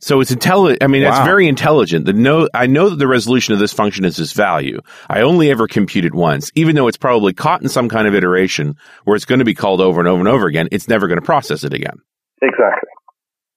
So 0.00 0.20
it's 0.20 0.30
intelligent. 0.32 0.82
I 0.82 0.88
mean, 0.88 1.02
it's 1.04 1.18
very 1.20 1.46
intelligent. 1.46 2.06
The 2.06 2.12
no, 2.12 2.48
I 2.52 2.66
know 2.66 2.90
that 2.90 2.96
the 2.96 3.06
resolution 3.06 3.54
of 3.54 3.60
this 3.60 3.72
function 3.72 4.04
is 4.04 4.16
this 4.16 4.32
value. 4.32 4.80
I 5.08 5.20
only 5.20 5.50
ever 5.50 5.68
compute 5.68 6.04
it 6.04 6.14
once, 6.14 6.50
even 6.56 6.74
though 6.74 6.88
it's 6.88 6.96
probably 6.96 7.32
caught 7.32 7.62
in 7.62 7.68
some 7.68 7.88
kind 7.88 8.08
of 8.08 8.14
iteration 8.14 8.74
where 9.04 9.14
it's 9.14 9.24
going 9.24 9.38
to 9.38 9.44
be 9.44 9.54
called 9.54 9.80
over 9.80 10.00
and 10.00 10.08
over 10.08 10.18
and 10.18 10.28
over 10.28 10.46
again. 10.46 10.68
It's 10.72 10.88
never 10.88 11.06
going 11.06 11.20
to 11.20 11.24
process 11.24 11.62
it 11.62 11.72
again. 11.72 11.96
Exactly. 12.42 12.88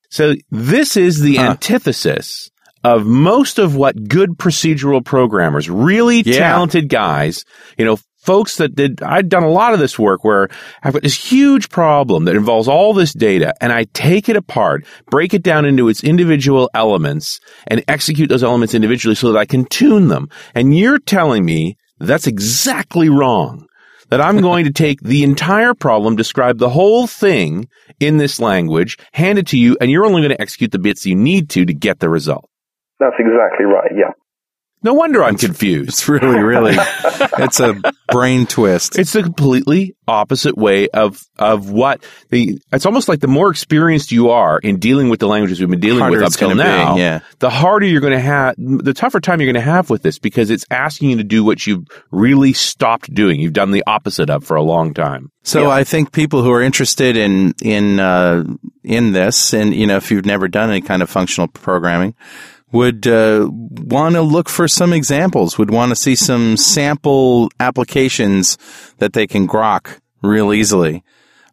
So 0.10 0.36
this 0.52 0.96
is 0.96 1.20
the 1.22 1.38
Huh. 1.38 1.50
antithesis 1.52 2.50
of 2.84 3.06
most 3.06 3.58
of 3.60 3.76
what 3.76 4.08
good 4.08 4.32
procedural 4.38 5.04
programmers, 5.04 5.70
really 5.70 6.22
Yeah. 6.22 6.38
talented 6.40 6.88
guys, 6.88 7.44
you 7.78 7.86
know, 7.86 7.98
folks 8.28 8.58
that 8.58 8.76
did, 8.76 9.02
I've 9.02 9.30
done 9.30 9.44
a 9.44 9.50
lot 9.50 9.74
of 9.74 9.80
this 9.80 9.98
work 9.98 10.26
where 10.26 10.50
I've 10.84 10.92
got 10.92 11.02
this 11.02 11.16
huge 11.16 11.70
problem 11.70 12.26
that 12.26 12.36
involves 12.36 12.68
all 12.68 12.94
this 12.94 13.14
data 13.14 13.54
and 13.62 13.72
I 13.72 13.86
take 13.94 14.28
it 14.28 14.36
apart, 14.36 14.86
break 15.10 15.34
it 15.34 15.44
down 15.44 15.64
into 15.64 15.88
its 15.88 16.04
individual 16.04 16.70
elements 16.74 17.40
and 17.68 17.86
execute 17.88 18.28
those 18.28 18.44
elements 18.44 18.74
individually 18.74 19.16
so 19.16 19.32
that 19.32 19.40
I 19.40 19.46
can 19.46 19.64
tune 19.64 20.10
them. 20.10 20.28
And 20.54 20.78
you're 20.78 21.00
telling 21.00 21.46
me 21.46 21.78
that's 22.00 22.28
exactly 22.28 23.08
wrong 23.08 23.66
that 24.10 24.20
I'm 24.20 24.42
going 24.42 24.66
to 24.66 24.72
take 24.72 25.00
the 25.00 25.24
entire 25.24 25.74
problem, 25.74 26.18
describe 26.18 26.58
the 26.58 26.70
whole 26.70 27.08
thing 27.08 27.70
in 28.02 28.18
this 28.18 28.42
language, 28.42 28.98
hand 29.14 29.40
it 29.40 29.48
to 29.48 29.58
you, 29.58 29.78
and 29.80 29.90
you're 29.90 30.06
only 30.06 30.22
going 30.22 30.36
to 30.36 30.42
execute 30.42 30.72
the 30.72 30.80
bits 30.80 31.06
you 31.06 31.16
need 31.16 31.50
to 31.52 31.66
to 31.66 31.74
get 31.74 32.00
the 32.00 32.10
result. 32.10 32.50
That's 33.00 33.16
exactly 33.20 33.66
right. 33.66 33.92
Yeah. 33.96 34.12
No 34.84 34.94
wonder 34.94 35.24
I'm 35.24 35.38
confused. 35.38 35.90
It's 35.90 36.08
really, 36.08 36.40
really, 36.40 36.76
it's 36.78 37.60
a 37.60 37.82
brain 38.12 38.46
twist. 38.46 38.98
It's 38.98 39.14
the 39.14 39.24
completely 39.24 39.96
opposite 40.08 40.56
way 40.56 40.88
of 40.90 41.20
of 41.40 41.72
what 41.72 42.04
the. 42.30 42.62
It's 42.72 42.86
almost 42.86 43.10
like 43.10 43.20
the 43.20 43.28
more 43.28 43.50
experienced 43.50 44.12
you 44.12 44.30
are 44.30 44.60
in 44.60 44.78
dealing 44.78 45.10
with 45.10 45.20
the 45.20 45.28
languages 45.28 45.60
we've 45.60 45.70
been 45.70 45.80
dealing 45.80 46.00
Harder 46.00 46.18
with 46.18 46.26
up 46.28 46.34
till 46.34 46.50
gonna 46.50 46.64
be, 46.64 46.68
now, 46.68 46.96
yeah. 46.96 47.20
the 47.40 47.50
harder 47.50 47.88
you're 47.88 48.02
going 48.02 48.14
to 48.14 48.20
have, 48.20 48.56
the 48.58 48.94
tougher 48.94 49.20
time 49.20 49.42
you're 49.42 49.52
going 49.52 49.64
to 49.64 49.70
have 49.70 49.90
with 49.90 50.04
this 50.04 50.20
because 50.20 50.52
it's 50.52 50.66
asking 50.70 51.10
you 51.10 51.18
to 51.18 51.24
do 51.24 51.44
what 51.44 51.66
you've 51.66 51.88
really 52.12 52.54
stopped 52.54 53.12
doing. 53.14 53.40
You've 53.40 53.54
done 53.54 53.72
the 53.72 53.84
opposite 53.88 54.30
of 54.30 54.44
for 54.44 54.56
a 54.56 54.64
long 54.64 54.94
time. 54.94 55.32
So 55.42 55.72
I 55.72 55.86
think 55.86 56.12
people 56.12 56.44
who 56.44 56.52
are 56.52 56.62
interested 56.62 57.16
in 57.16 57.54
in 57.64 58.00
uh, 58.00 58.44
in 58.84 59.14
this, 59.14 59.54
and 59.54 59.74
you 59.74 59.88
know, 59.88 59.96
if 59.96 60.12
you've 60.12 60.26
never 60.26 60.48
done 60.48 60.70
any 60.70 60.82
kind 60.82 61.02
of 61.02 61.10
functional 61.10 61.48
programming, 61.48 62.16
would 62.72 63.08
uh, 63.08 63.50
want 63.52 64.16
to 64.16 64.22
look 64.22 64.50
for 64.50 64.68
some 64.68 64.94
examples. 64.94 65.58
Would 65.58 65.72
want 65.72 65.90
to 65.90 65.96
see 65.96 66.16
some 66.16 66.58
sample 66.58 67.50
applications 67.60 68.58
that 68.98 69.14
they 69.14 69.28
can 69.28 69.48
grok 69.48 70.00
real 70.22 70.54
easily. 70.54 71.04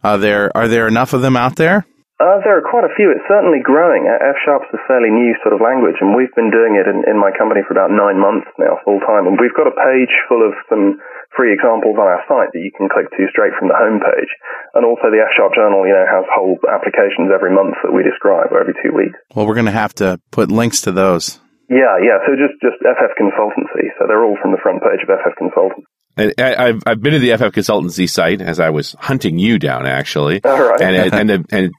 Are 0.02 0.18
there 0.18 0.54
are 0.56 0.68
there 0.68 0.88
enough 0.88 1.12
of 1.12 1.22
them 1.22 1.36
out 1.36 1.56
there? 1.56 1.86
Uh, 2.22 2.38
there 2.46 2.54
are 2.54 2.62
quite 2.62 2.86
a 2.86 2.94
few. 2.94 3.10
It's 3.10 3.26
certainly 3.26 3.58
growing. 3.58 4.06
F 4.06 4.38
Sharp's 4.46 4.70
a 4.70 4.78
fairly 4.86 5.10
new 5.10 5.34
sort 5.42 5.50
of 5.50 5.58
language, 5.58 5.98
and 5.98 6.14
we've 6.14 6.30
been 6.38 6.54
doing 6.54 6.78
it 6.78 6.86
in, 6.86 7.02
in 7.10 7.18
my 7.18 7.34
company 7.34 7.66
for 7.66 7.74
about 7.74 7.90
nine 7.90 8.22
months 8.22 8.46
now, 8.54 8.78
full 8.86 9.02
time. 9.02 9.26
And 9.26 9.34
we've 9.34 9.56
got 9.58 9.66
a 9.66 9.74
page 9.74 10.14
full 10.30 10.46
of 10.46 10.54
some 10.70 11.02
free 11.34 11.50
examples 11.50 11.98
on 11.98 12.06
our 12.06 12.22
site 12.30 12.54
that 12.54 12.62
you 12.62 12.70
can 12.70 12.86
click 12.86 13.10
to 13.10 13.26
straight 13.34 13.50
from 13.58 13.66
the 13.66 13.74
homepage. 13.74 14.30
And 14.78 14.86
also 14.86 15.10
the 15.10 15.26
F 15.26 15.34
Sharp 15.34 15.58
Journal, 15.58 15.90
you 15.90 15.94
know, 15.98 16.06
has 16.06 16.22
whole 16.30 16.54
applications 16.70 17.34
every 17.34 17.50
month 17.50 17.82
that 17.82 17.90
we 17.90 18.06
describe, 18.06 18.54
or 18.54 18.62
every 18.62 18.78
two 18.78 18.94
weeks. 18.94 19.18
Well, 19.34 19.50
we're 19.50 19.58
going 19.58 19.70
to 19.70 19.74
have 19.74 19.98
to 19.98 20.22
put 20.30 20.54
links 20.54 20.86
to 20.86 20.94
those. 20.94 21.42
Yeah, 21.66 21.98
yeah. 21.98 22.22
So 22.30 22.38
just 22.38 22.54
just 22.62 22.78
FF 22.78 23.18
Consultancy. 23.18 23.90
So 23.98 24.06
they're 24.06 24.22
all 24.22 24.38
from 24.38 24.54
the 24.54 24.62
front 24.62 24.86
page 24.86 25.02
of 25.02 25.10
FF 25.10 25.34
Consultancy. 25.34 25.82
And 26.16 26.32
I, 26.38 26.68
I've 26.68 26.82
I've 26.86 27.00
been 27.02 27.12
to 27.12 27.18
the 27.18 27.36
FF 27.36 27.54
consultancy 27.54 28.08
site 28.08 28.40
as 28.40 28.60
I 28.60 28.70
was 28.70 28.94
hunting 28.98 29.38
you 29.38 29.58
down 29.58 29.86
actually, 29.86 30.42
All 30.44 30.62
right. 30.62 30.80
and 30.80 31.12
and 31.12 31.30
and 31.50 31.72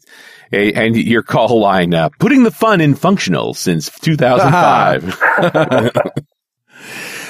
and, 0.52 0.78
and 0.78 0.98
your 0.98 1.24
call 1.24 1.60
line 1.60 1.94
uh, 1.94 2.10
putting 2.20 2.44
the 2.44 2.52
fun 2.52 2.82
in 2.82 2.96
functional 2.96 3.54
since 3.54 3.90
2005. 4.00 5.92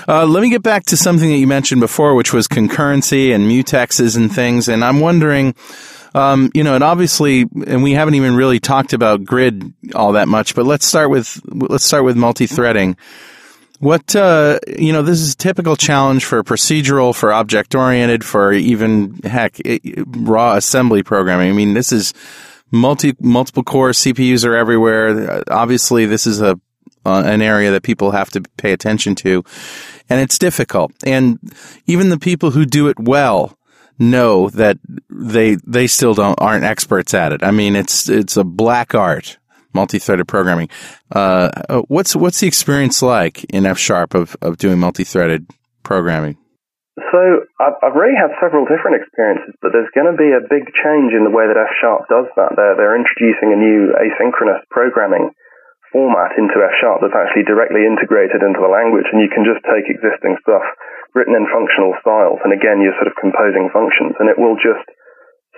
Uh, 0.07 0.25
let 0.25 0.41
me 0.41 0.49
get 0.49 0.61
back 0.61 0.85
to 0.85 0.95
something 0.95 1.29
that 1.29 1.37
you 1.37 1.47
mentioned 1.47 1.81
before, 1.81 2.13
which 2.13 2.31
was 2.31 2.47
concurrency 2.47 3.33
and 3.33 3.49
mutexes 3.49 4.15
and 4.15 4.31
things. 4.31 4.67
And 4.67 4.85
I'm 4.85 4.99
wondering, 4.99 5.55
um, 6.13 6.51
you 6.53 6.63
know, 6.63 6.75
and 6.75 6.83
obviously, 6.83 7.45
and 7.65 7.81
we 7.81 7.93
haven't 7.93 8.13
even 8.13 8.35
really 8.35 8.59
talked 8.59 8.93
about 8.93 9.23
grid 9.23 9.73
all 9.95 10.11
that 10.11 10.27
much, 10.27 10.53
but 10.53 10.65
let's 10.65 10.85
start 10.85 11.09
with 11.09 11.41
let's 11.47 11.83
start 11.83 12.03
with 12.03 12.17
multi-threading. 12.17 12.97
What 13.79 14.15
uh, 14.15 14.59
you 14.77 14.93
know, 14.93 15.01
this 15.01 15.19
is 15.19 15.33
a 15.33 15.37
typical 15.37 15.75
challenge 15.75 16.25
for 16.25 16.43
procedural, 16.43 17.13
for 17.13 17.33
object-oriented, 17.33 18.23
for 18.23 18.53
even 18.53 19.15
heck 19.23 19.57
i- 19.65 19.79
i- 19.85 20.03
raw 20.07 20.55
assembly 20.55 21.03
programming. 21.03 21.49
I 21.49 21.53
mean, 21.53 21.73
this 21.73 21.91
is 21.91 22.13
multi 22.71 23.13
multiple 23.19 23.63
core 23.63 23.91
CPUs 23.91 24.45
are 24.45 24.55
everywhere. 24.55 25.29
Uh, 25.31 25.43
Obviously, 25.49 26.05
this 26.05 26.25
is 26.25 26.41
a 26.41 26.59
uh, 27.05 27.21
an 27.25 27.41
area 27.41 27.69
that 27.71 27.83
people 27.83 28.11
have 28.11 28.31
to 28.31 28.41
pay 28.57 28.71
attention 28.71 29.13
to, 29.15 29.43
and 30.09 30.19
it's 30.21 30.39
difficult. 30.39 30.91
And 31.05 31.37
even 31.85 32.09
the 32.09 32.17
people 32.17 32.51
who 32.51 32.65
do 32.65 32.87
it 32.87 32.99
well 32.99 33.57
know 33.99 34.49
that 34.49 34.77
they 35.09 35.55
they 35.67 35.87
still 35.87 36.13
don't 36.13 36.39
aren't 36.41 36.63
experts 36.63 37.13
at 37.13 37.31
it. 37.33 37.43
I 37.43 37.51
mean, 37.51 37.75
it's 37.75 38.09
it's 38.09 38.37
a 38.37 38.43
black 38.43 38.95
art, 38.95 39.37
multi-threaded 39.75 40.27
programming. 40.27 40.69
Uh, 41.13 41.51
uh, 41.69 41.81
what's 41.87 42.15
what's 42.15 42.39
the 42.39 42.47
experience 42.47 43.01
like 43.03 43.43
in 43.53 43.65
F 43.65 43.77
sharp 43.77 44.15
of 44.15 44.35
of 44.41 44.57
doing 44.57 44.79
multi-threaded 44.79 45.45
programming? 45.83 46.37
So 46.95 47.43
I've, 47.59 47.75
I've 47.83 47.99
really 47.99 48.15
had 48.15 48.31
several 48.39 48.63
different 48.63 49.03
experiences, 49.03 49.51
but 49.59 49.75
there's 49.75 49.91
going 49.91 50.07
to 50.07 50.15
be 50.15 50.31
a 50.31 50.47
big 50.47 50.63
change 50.79 51.11
in 51.11 51.27
the 51.27 51.35
way 51.35 51.43
that 51.43 51.59
F 51.59 51.75
Sharp 51.83 52.07
does 52.07 52.31
that. 52.39 52.55
They're, 52.55 52.79
they're 52.79 52.95
introducing 52.95 53.51
a 53.51 53.59
new 53.59 53.91
asynchronous 53.99 54.63
programming 54.71 55.35
format 55.91 56.39
into 56.39 56.63
F 56.63 56.71
Sharp 56.79 57.03
that's 57.03 57.15
actually 57.15 57.43
directly 57.43 57.83
integrated 57.83 58.39
into 58.39 58.63
the 58.63 58.71
language, 58.71 59.11
and 59.11 59.19
you 59.19 59.27
can 59.27 59.43
just 59.43 59.63
take 59.67 59.91
existing 59.91 60.39
stuff 60.39 60.63
written 61.15 61.35
in 61.35 61.51
functional 61.51 61.95
styles, 61.99 62.39
and 62.43 62.51
again, 62.51 62.79
you're 62.79 62.95
sort 62.99 63.11
of 63.11 63.19
composing 63.19 63.71
functions, 63.71 64.15
and 64.19 64.27
it 64.27 64.39
will 64.39 64.59
just 64.59 64.83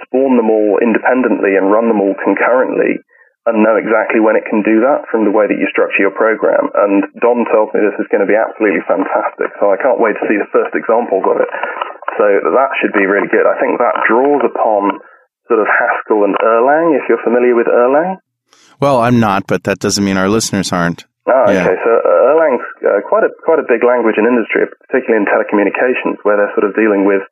spawn 0.06 0.38
them 0.38 0.54
all 0.54 0.78
independently 0.78 1.58
and 1.58 1.74
run 1.74 1.90
them 1.90 2.02
all 2.02 2.14
concurrently 2.22 3.02
and 3.48 3.64
know 3.64 3.80
exactly 3.80 4.20
when 4.20 4.36
it 4.36 4.44
can 4.44 4.60
do 4.62 4.84
that 4.84 5.08
from 5.08 5.24
the 5.24 5.32
way 5.32 5.48
that 5.48 5.56
you 5.56 5.66
structure 5.72 6.04
your 6.04 6.12
program. 6.12 6.68
And 6.76 7.08
Don 7.24 7.48
tells 7.48 7.72
me 7.72 7.80
this 7.80 7.96
is 7.98 8.12
going 8.12 8.22
to 8.22 8.30
be 8.30 8.36
absolutely 8.36 8.84
fantastic. 8.84 9.56
So 9.64 9.72
I 9.72 9.80
can't 9.80 10.04
wait 10.04 10.20
to 10.20 10.26
see 10.28 10.36
the 10.36 10.52
first 10.52 10.76
examples 10.76 11.24
of 11.24 11.40
it. 11.40 11.50
So 12.20 12.26
that 12.54 12.72
should 12.84 12.92
be 12.92 13.08
really 13.08 13.32
good. 13.32 13.48
I 13.48 13.56
think 13.64 13.80
that 13.80 14.04
draws 14.04 14.44
upon 14.44 15.00
sort 15.48 15.64
of 15.64 15.68
Haskell 15.72 16.28
and 16.28 16.36
Erlang, 16.44 17.00
if 17.00 17.08
you're 17.08 17.24
familiar 17.24 17.56
with 17.56 17.72
Erlang. 17.72 18.20
Well, 18.84 19.00
I'm 19.00 19.20
not, 19.24 19.48
but 19.48 19.64
that 19.64 19.80
doesn't 19.80 20.04
mean 20.04 20.18
our 20.20 20.28
listeners 20.28 20.72
aren't. 20.76 21.08
Ah, 21.28 21.48
Yeah. 21.52 21.64
okay. 21.68 21.78
So 21.84 21.92
uh, 21.92 22.30
Erlang's 22.36 22.68
uh, 22.84 23.00
quite 23.08 23.24
a 23.24 23.32
quite 23.44 23.60
a 23.60 23.68
big 23.68 23.84
language 23.84 24.16
in 24.20 24.24
industry, 24.28 24.68
particularly 24.88 25.24
in 25.24 25.28
telecommunications, 25.28 26.20
where 26.24 26.36
they're 26.36 26.52
sort 26.56 26.68
of 26.68 26.76
dealing 26.76 27.04
with 27.08 27.24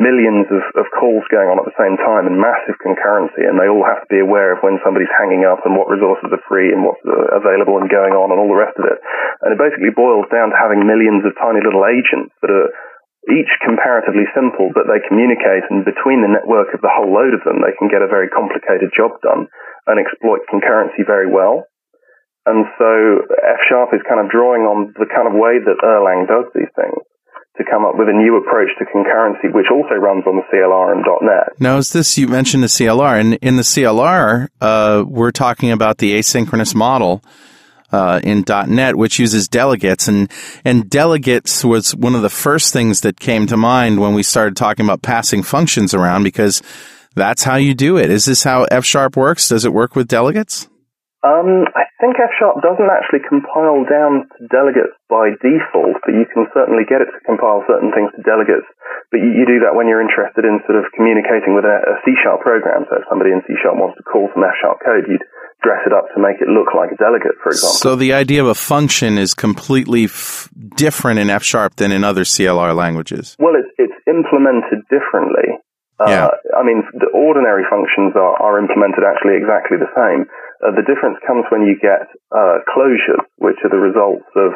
millions 0.00 0.48
of, 0.48 0.64
of 0.78 0.86
calls 0.96 1.24
going 1.28 1.52
on 1.52 1.60
at 1.60 1.68
the 1.68 1.80
same 1.80 2.00
time 2.00 2.24
and 2.24 2.40
massive 2.40 2.80
concurrency, 2.80 3.44
and 3.44 3.60
they 3.60 3.68
all 3.68 3.84
have 3.84 4.00
to 4.04 4.12
be 4.12 4.24
aware 4.24 4.56
of 4.56 4.64
when 4.64 4.80
somebody's 4.80 5.12
hanging 5.20 5.44
up 5.44 5.60
and 5.68 5.76
what 5.76 5.92
resources 5.92 6.32
are 6.32 6.48
free 6.48 6.72
and 6.72 6.80
what's 6.80 7.02
available 7.04 7.76
and 7.76 7.92
going 7.92 8.16
on 8.16 8.32
and 8.32 8.40
all 8.40 8.48
the 8.48 8.56
rest 8.56 8.76
of 8.80 8.88
it. 8.88 8.98
And 9.44 9.52
it 9.52 9.60
basically 9.60 9.92
boils 9.92 10.28
down 10.32 10.48
to 10.48 10.56
having 10.56 10.88
millions 10.88 11.24
of 11.28 11.36
tiny 11.36 11.60
little 11.60 11.84
agents 11.84 12.32
that 12.40 12.52
are 12.52 12.72
each 13.30 13.52
comparatively 13.62 14.26
simple, 14.34 14.72
but 14.74 14.88
they 14.90 14.98
communicate, 15.06 15.68
and 15.70 15.86
between 15.86 16.24
the 16.24 16.32
network 16.32 16.74
of 16.74 16.82
the 16.82 16.90
whole 16.90 17.12
load 17.12 17.36
of 17.36 17.44
them, 17.46 17.62
they 17.62 17.76
can 17.78 17.86
get 17.86 18.02
a 18.02 18.10
very 18.10 18.26
complicated 18.32 18.90
job 18.96 19.14
done 19.22 19.46
and 19.86 20.00
exploit 20.00 20.42
concurrency 20.50 21.06
very 21.06 21.30
well. 21.30 21.68
And 22.42 22.66
so 22.74 22.90
F 23.38 23.62
Sharp 23.70 23.94
is 23.94 24.02
kind 24.08 24.18
of 24.18 24.26
drawing 24.26 24.66
on 24.66 24.90
the 24.98 25.06
kind 25.06 25.30
of 25.30 25.38
way 25.38 25.62
that 25.62 25.78
Erlang 25.86 26.26
does 26.26 26.50
these 26.50 26.72
things 26.74 26.98
to 27.56 27.64
come 27.70 27.84
up 27.84 27.94
with 27.98 28.08
a 28.08 28.12
new 28.12 28.36
approach 28.38 28.70
to 28.78 28.84
concurrency, 28.86 29.52
which 29.52 29.66
also 29.70 29.94
runs 29.94 30.24
on 30.26 30.36
the 30.36 30.42
CLR 30.52 30.92
and 30.92 31.04
.NET. 31.20 31.60
Now, 31.60 31.76
is 31.76 31.92
this, 31.92 32.16
you 32.16 32.26
mentioned 32.26 32.62
the 32.62 32.68
CLR, 32.68 33.20
and 33.20 33.34
in 33.34 33.56
the 33.56 33.62
CLR, 33.62 34.48
uh, 34.60 35.04
we're 35.06 35.32
talking 35.32 35.70
about 35.70 35.98
the 35.98 36.18
asynchronous 36.18 36.74
model. 36.74 37.22
Uh, 37.90 38.20
in 38.24 38.42
.NET, 38.48 38.96
which 38.96 39.18
uses 39.18 39.48
delegates, 39.48 40.08
and 40.08 40.32
and 40.64 40.88
delegates 40.88 41.62
was 41.62 41.94
one 41.94 42.14
of 42.14 42.22
the 42.22 42.30
first 42.30 42.72
things 42.72 43.02
that 43.02 43.20
came 43.20 43.46
to 43.46 43.54
mind 43.54 44.00
when 44.00 44.14
we 44.14 44.22
started 44.22 44.56
talking 44.56 44.86
about 44.86 45.02
passing 45.02 45.42
functions 45.42 45.92
around, 45.92 46.22
because 46.22 46.62
that's 47.14 47.42
how 47.42 47.56
you 47.56 47.74
do 47.74 47.98
it. 47.98 48.10
Is 48.10 48.24
this 48.24 48.44
how 48.44 48.64
F 48.70 48.86
Sharp 48.86 49.14
works? 49.14 49.50
Does 49.50 49.66
it 49.66 49.74
work 49.74 49.94
with 49.94 50.08
delegates? 50.08 50.70
Um, 51.22 51.70
I 51.78 51.86
think 52.02 52.18
F 52.18 52.34
Sharp 52.34 52.58
doesn't 52.66 52.90
actually 52.90 53.22
compile 53.22 53.86
down 53.86 54.26
to 54.26 54.50
delegates 54.50 54.98
by 55.06 55.30
default, 55.38 56.02
but 56.02 56.18
you 56.18 56.26
can 56.26 56.50
certainly 56.50 56.82
get 56.82 56.98
it 56.98 57.14
to 57.14 57.20
compile 57.22 57.62
certain 57.70 57.94
things 57.94 58.10
to 58.18 58.26
delegates. 58.26 58.66
But 59.14 59.22
you, 59.22 59.30
you 59.30 59.46
do 59.46 59.62
that 59.62 59.78
when 59.78 59.86
you're 59.86 60.02
interested 60.02 60.42
in 60.42 60.58
sort 60.66 60.82
of 60.82 60.90
communicating 60.98 61.54
with 61.54 61.62
a, 61.62 61.78
a 61.94 62.02
C 62.02 62.18
Sharp 62.18 62.42
program. 62.42 62.90
So 62.90 62.98
if 62.98 63.06
somebody 63.06 63.30
in 63.30 63.38
C 63.46 63.54
Sharp 63.54 63.78
wants 63.78 64.02
to 64.02 64.04
call 64.04 64.34
some 64.34 64.42
F 64.42 64.58
Sharp 64.58 64.82
code, 64.82 65.06
you'd 65.06 65.22
dress 65.62 65.86
it 65.86 65.94
up 65.94 66.10
to 66.10 66.18
make 66.18 66.42
it 66.42 66.50
look 66.50 66.74
like 66.74 66.90
a 66.90 66.98
delegate, 66.98 67.38
for 67.38 67.54
example. 67.54 67.78
So 67.78 67.94
the 67.94 68.18
idea 68.18 68.42
of 68.42 68.50
a 68.50 68.58
function 68.58 69.14
is 69.14 69.30
completely 69.30 70.10
f- 70.10 70.50
different 70.74 71.22
in 71.22 71.30
F 71.30 71.46
Sharp 71.46 71.78
than 71.78 71.94
in 71.94 72.02
other 72.02 72.26
CLR 72.26 72.74
languages. 72.74 73.38
Well, 73.38 73.54
it's, 73.54 73.70
it's 73.78 73.94
implemented 74.10 74.82
differently. 74.90 75.62
Yeah. 76.02 76.34
Uh, 76.34 76.58
I 76.58 76.62
mean, 76.66 76.82
the 76.98 77.14
ordinary 77.14 77.62
functions 77.70 78.18
are, 78.18 78.34
are 78.42 78.58
implemented 78.58 79.06
actually 79.06 79.38
exactly 79.38 79.78
the 79.78 79.90
same. 79.94 80.26
Uh, 80.62 80.70
the 80.78 80.86
difference 80.86 81.18
comes 81.26 81.42
when 81.50 81.66
you 81.66 81.74
get 81.82 82.06
uh, 82.30 82.62
closures, 82.70 83.26
which 83.42 83.58
are 83.66 83.72
the 83.74 83.82
results 83.82 84.26
of, 84.38 84.54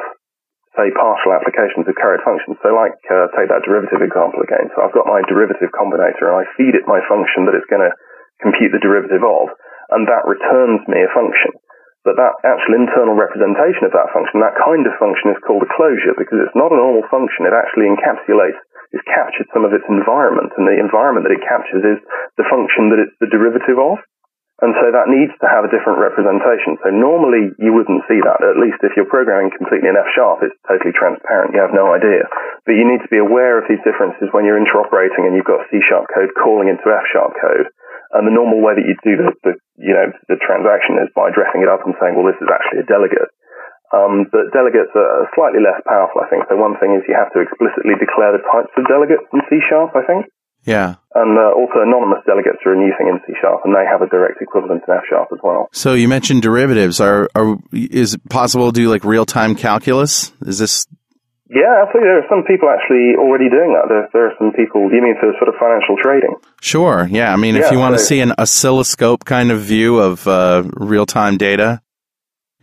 say, 0.79 0.87
partial 0.95 1.35
applications 1.35 1.83
of 1.83 1.99
curried 1.99 2.23
functions. 2.23 2.55
So, 2.63 2.71
like, 2.71 2.95
uh, 3.11 3.27
take 3.35 3.51
that 3.51 3.67
derivative 3.67 4.07
example 4.07 4.39
again. 4.39 4.71
So, 4.71 4.87
I've 4.87 4.95
got 4.95 5.11
my 5.11 5.27
derivative 5.27 5.75
combinator, 5.75 6.31
and 6.31 6.39
I 6.39 6.47
feed 6.55 6.79
it 6.79 6.87
my 6.87 7.03
function 7.11 7.51
that 7.51 7.59
it's 7.59 7.67
going 7.67 7.83
to 7.83 7.91
compute 8.39 8.71
the 8.71 8.83
derivative 8.83 9.27
of, 9.27 9.51
and 9.91 10.07
that 10.07 10.31
returns 10.31 10.87
me 10.87 11.03
a 11.03 11.11
function. 11.11 11.59
But 12.07 12.15
that 12.23 12.39
actual 12.47 12.79
internal 12.79 13.19
representation 13.19 13.83
of 13.83 13.91
that 13.91 14.15
function, 14.15 14.39
that 14.39 14.55
kind 14.63 14.87
of 14.87 14.95
function 15.03 15.35
is 15.35 15.43
called 15.43 15.67
a 15.67 15.75
closure 15.75 16.15
because 16.15 16.39
it's 16.39 16.55
not 16.55 16.71
a 16.71 16.79
normal 16.79 17.03
function. 17.11 17.51
It 17.51 17.57
actually 17.57 17.91
encapsulates 17.91 18.63
it's 18.95 19.03
captured 19.11 19.51
some 19.51 19.67
of 19.67 19.75
its 19.75 19.85
environment, 19.91 20.55
and 20.55 20.67
the 20.67 20.79
environment 20.79 21.27
that 21.27 21.35
it 21.35 21.43
captures 21.43 21.83
is 21.83 22.01
the 22.39 22.47
function 22.47 22.95
that 22.95 23.03
it's 23.03 23.17
the 23.19 23.31
derivative 23.33 23.77
of. 23.77 23.99
And 24.65 24.73
so 24.81 24.89
that 24.89 25.13
needs 25.13 25.37
to 25.37 25.47
have 25.53 25.69
a 25.69 25.73
different 25.73 26.01
representation. 26.01 26.81
So 26.81 26.89
normally 26.89 27.53
you 27.61 27.77
wouldn't 27.77 28.09
see 28.09 28.25
that. 28.25 28.41
At 28.41 28.57
least 28.57 28.81
if 28.81 28.97
you're 28.97 29.09
programming 29.09 29.53
completely 29.53 29.93
in 29.93 30.01
F 30.01 30.09
sharp, 30.17 30.41
it's 30.41 30.57
totally 30.65 30.97
transparent. 30.97 31.53
You 31.53 31.61
have 31.61 31.77
no 31.77 31.93
idea. 31.93 32.25
But 32.65 32.81
you 32.81 32.89
need 32.89 33.05
to 33.05 33.13
be 33.13 33.21
aware 33.21 33.61
of 33.61 33.69
these 33.69 33.85
differences 33.85 34.33
when 34.33 34.49
you're 34.49 34.57
interoperating 34.57 35.29
and 35.29 35.37
you've 35.37 35.45
got 35.45 35.69
C 35.69 35.85
sharp 35.85 36.09
code 36.09 36.33
calling 36.41 36.73
into 36.73 36.89
F 36.89 37.05
sharp 37.13 37.37
code. 37.37 37.69
And 38.17 38.25
the 38.25 38.33
normal 38.33 38.65
way 38.65 38.81
that 38.81 38.89
you 38.89 38.97
do 39.05 39.21
the, 39.21 39.29
the, 39.45 39.53
you 39.77 39.93
know, 39.93 40.09
the 40.33 40.41
transaction 40.41 41.05
is 41.05 41.13
by 41.13 41.29
dressing 41.37 41.61
it 41.61 41.69
up 41.69 41.85
and 41.85 41.93
saying, 42.01 42.17
well, 42.17 42.25
this 42.25 42.41
is 42.41 42.49
actually 42.49 42.81
a 42.81 42.89
delegate. 42.89 43.29
Um, 43.93 44.27
but 44.33 44.51
delegates 44.57 44.91
are 44.97 45.29
slightly 45.37 45.61
less 45.63 45.79
powerful, 45.85 46.25
I 46.25 46.33
think. 46.33 46.49
So 46.49 46.57
one 46.57 46.75
thing 46.81 46.97
is 46.97 47.07
you 47.07 47.15
have 47.15 47.31
to 47.37 47.45
explicitly 47.45 47.95
declare 48.01 48.35
the 48.35 48.43
types 48.43 48.73
of 48.75 48.89
delegates 48.89 49.29
in 49.37 49.45
C 49.47 49.61
sharp, 49.69 49.93
I 49.95 50.03
think. 50.09 50.27
Yeah. 50.67 50.97
And 51.15 51.39
uh, 51.39 51.55
also 51.55 51.81
anonymous 51.81 52.21
delegates 52.27 52.59
are 52.67 52.75
a 52.75 52.77
new 52.77 52.93
thing 52.99 53.09
in 53.09 53.21
C 53.27 53.33
sharp, 53.41 53.63
and 53.65 53.73
they 53.73 53.87
have 53.89 54.03
a 54.03 54.11
direct 54.11 54.43
equivalent 54.43 54.83
in 54.87 54.95
F 54.95 55.05
sharp 55.09 55.29
as 55.33 55.39
well. 55.43 55.69
So 55.73 55.95
you 55.95 56.09
mentioned 56.09 56.43
derivatives. 56.43 57.01
Are, 57.01 57.31
are 57.35 57.57
is 57.73 58.15
it 58.15 58.29
possible 58.29 58.71
to 58.71 58.75
do 58.75 58.91
like 58.91 59.05
real 59.05 59.25
time 59.25 59.55
calculus? 59.55 60.33
Is 60.43 60.59
this? 60.59 60.87
Yeah, 61.49 61.87
absolutely. 61.87 62.11
There 62.11 62.19
are 62.19 62.29
some 62.29 62.43
people 62.43 62.69
actually 62.69 63.15
already 63.15 63.49
doing 63.49 63.79
that. 63.79 63.87
There, 63.89 64.11
there 64.13 64.27
are 64.27 64.35
some 64.37 64.51
people. 64.53 64.91
You 64.91 65.01
mean 65.01 65.15
for 65.23 65.31
sort 65.39 65.47
of 65.49 65.55
financial 65.63 65.95
trading? 66.03 66.35
Sure. 66.61 67.07
Yeah. 67.09 67.33
I 67.33 67.37
mean, 67.37 67.55
if 67.55 67.71
you 67.71 67.79
want 67.79 67.95
to 67.95 68.03
so- 68.03 68.11
see 68.11 68.21
an 68.21 68.35
oscilloscope 68.37 69.25
kind 69.25 69.53
of 69.53 69.63
view 69.63 69.99
of 69.99 70.27
uh, 70.27 70.65
real 70.75 71.07
time 71.07 71.39
data, 71.39 71.81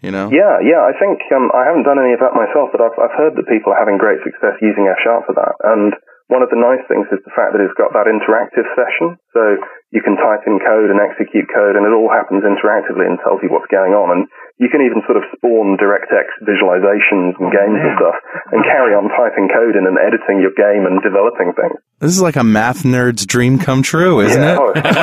you 0.02 0.12
know. 0.12 0.30
Yeah, 0.30 0.60
yeah. 0.60 0.84
I 0.84 0.92
think 1.00 1.24
um, 1.32 1.50
I 1.56 1.64
haven't 1.64 1.88
done 1.88 1.98
any 1.98 2.12
of 2.12 2.20
that 2.20 2.36
myself, 2.36 2.76
but 2.76 2.84
I've, 2.84 3.00
I've 3.00 3.16
heard 3.16 3.40
that 3.40 3.48
people 3.48 3.72
are 3.72 3.80
having 3.80 3.98
great 3.98 4.20
success 4.22 4.60
using 4.62 4.92
F 4.92 5.00
sharp 5.02 5.26
for 5.26 5.34
that. 5.40 5.56
And 5.64 5.96
one 6.32 6.42
of 6.42 6.50
the 6.50 6.60
nice 6.60 6.84
things 6.88 7.08
is 7.12 7.20
the 7.28 7.36
fact 7.36 7.52
that 7.52 7.62
it's 7.62 7.76
got 7.76 7.92
that 7.92 8.08
interactive 8.08 8.64
session. 8.74 9.20
So 9.36 9.60
you 9.92 10.02
can 10.02 10.16
type 10.16 10.48
in 10.48 10.58
code 10.58 10.90
and 10.90 10.98
execute 10.98 11.46
code, 11.52 11.76
and 11.76 11.84
it 11.84 11.92
all 11.92 12.08
happens 12.10 12.48
interactively 12.48 13.06
and 13.06 13.20
tells 13.22 13.44
you 13.44 13.52
what's 13.52 13.68
going 13.68 13.94
on. 13.94 14.10
And 14.10 14.22
you 14.58 14.72
can 14.72 14.82
even 14.82 15.04
sort 15.06 15.20
of 15.20 15.28
spawn 15.36 15.76
DirectX 15.76 16.32
visualizations 16.48 17.36
and 17.38 17.52
oh, 17.52 17.56
games 17.56 17.78
and 17.78 17.94
stuff, 18.00 18.18
and 18.56 18.64
carry 18.72 18.96
on 18.96 19.12
typing 19.12 19.52
code 19.52 19.76
in 19.76 19.84
and 19.84 20.00
editing 20.00 20.40
your 20.40 20.56
game 20.56 20.88
and 20.88 21.04
developing 21.04 21.52
things. 21.54 21.78
This 22.00 22.16
is 22.16 22.22
like 22.22 22.40
a 22.40 22.44
math 22.44 22.84
nerd's 22.84 23.26
dream 23.26 23.60
come 23.60 23.84
true, 23.84 24.22
isn't 24.22 24.42
yeah, 24.42 24.56
it? 24.56 24.60
oh, 24.60 24.72
it's 24.76 24.82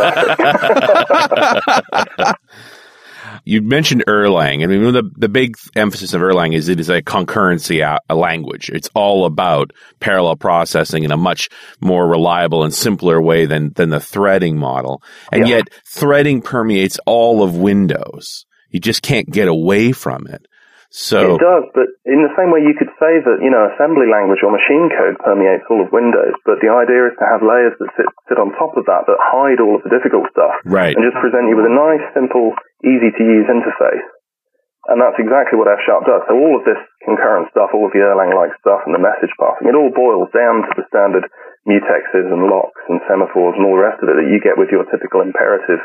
fantastic. 1.68 2.37
You 3.45 3.62
mentioned 3.62 4.05
Erlang. 4.07 4.62
I 4.62 4.66
mean, 4.66 4.93
the, 4.93 5.11
the 5.16 5.28
big 5.28 5.57
emphasis 5.74 6.14
of 6.14 6.20
Erlang 6.20 6.55
is 6.55 6.68
it 6.68 6.80
is 6.80 6.88
a 6.88 7.03
concurrency 7.03 7.84
a, 7.84 7.99
a 8.09 8.14
language. 8.14 8.70
It's 8.70 8.88
all 8.95 9.24
about 9.24 9.72
parallel 10.01 10.36
processing 10.36 11.05
in 11.05 11.12
a 11.12 11.16
much 11.16 11.49
more 11.80 12.07
reliable 12.09 12.64
and 12.64 12.72
simpler 12.74 13.20
way 13.20 13.47
than, 13.47 13.72
than 13.74 13.91
the 13.91 14.01
threading 14.01 14.59
model. 14.59 15.03
And 15.32 15.47
Yeah. 15.49 15.57
yet 15.57 15.68
threading 15.86 16.43
permeates 16.43 16.99
all 17.07 17.43
of 17.43 17.57
Windows. 17.57 18.45
You 18.70 18.78
just 18.80 19.03
can't 19.03 19.28
get 19.30 19.49
away 19.49 19.93
from 19.93 20.26
it. 20.28 20.47
So, 20.91 21.38
It 21.38 21.38
does, 21.38 21.70
but 21.70 21.86
in 22.03 22.26
the 22.26 22.34
same 22.34 22.51
way 22.51 22.66
you 22.66 22.74
could 22.74 22.91
say 22.99 23.22
that, 23.22 23.38
you 23.38 23.55
know, 23.55 23.62
assembly 23.70 24.11
language 24.11 24.43
or 24.43 24.51
machine 24.51 24.91
code 24.91 25.22
permeates 25.22 25.62
all 25.70 25.78
of 25.78 25.95
Windows, 25.95 26.34
but 26.43 26.59
the 26.59 26.66
idea 26.66 27.07
is 27.07 27.14
to 27.22 27.26
have 27.30 27.47
layers 27.47 27.78
that 27.78 27.95
sit, 27.95 28.11
sit 28.26 28.43
on 28.43 28.51
top 28.59 28.74
of 28.74 28.91
that 28.91 29.07
that 29.07 29.22
hide 29.22 29.62
all 29.62 29.78
of 29.78 29.86
the 29.86 29.95
difficult 29.95 30.26
stuff 30.34 30.51
right. 30.66 30.91
and 30.91 31.07
just 31.07 31.14
present 31.22 31.47
you 31.47 31.55
with 31.55 31.70
a 31.70 31.76
nice, 31.78 32.03
simple, 32.11 32.59
easy 32.82 33.14
to 33.14 33.22
use 33.22 33.47
interface. 33.47 34.03
And 34.91 34.99
that's 34.99 35.22
exactly 35.22 35.55
what 35.55 35.70
F 35.70 35.78
Sharp 35.86 36.11
does. 36.11 36.26
So 36.26 36.34
all 36.34 36.59
of 36.59 36.66
this 36.66 36.80
concurrent 37.07 37.47
stuff, 37.55 37.70
all 37.70 37.86
of 37.86 37.95
the 37.95 38.03
Erlang-like 38.03 38.59
stuff 38.59 38.82
and 38.82 38.91
the 38.91 38.99
message 38.99 39.30
passing, 39.38 39.70
it 39.70 39.78
all 39.78 39.95
boils 39.95 40.26
down 40.34 40.66
to 40.66 40.72
the 40.74 40.88
standard 40.91 41.22
mutexes 41.70 42.26
and 42.26 42.51
locks 42.51 42.82
and 42.91 42.99
semaphores 43.07 43.55
and 43.55 43.62
all 43.62 43.78
the 43.78 43.86
rest 43.86 44.03
of 44.03 44.11
it 44.11 44.18
that 44.18 44.26
you 44.26 44.43
get 44.43 44.59
with 44.59 44.74
your 44.74 44.82
typical 44.91 45.22
imperative 45.22 45.78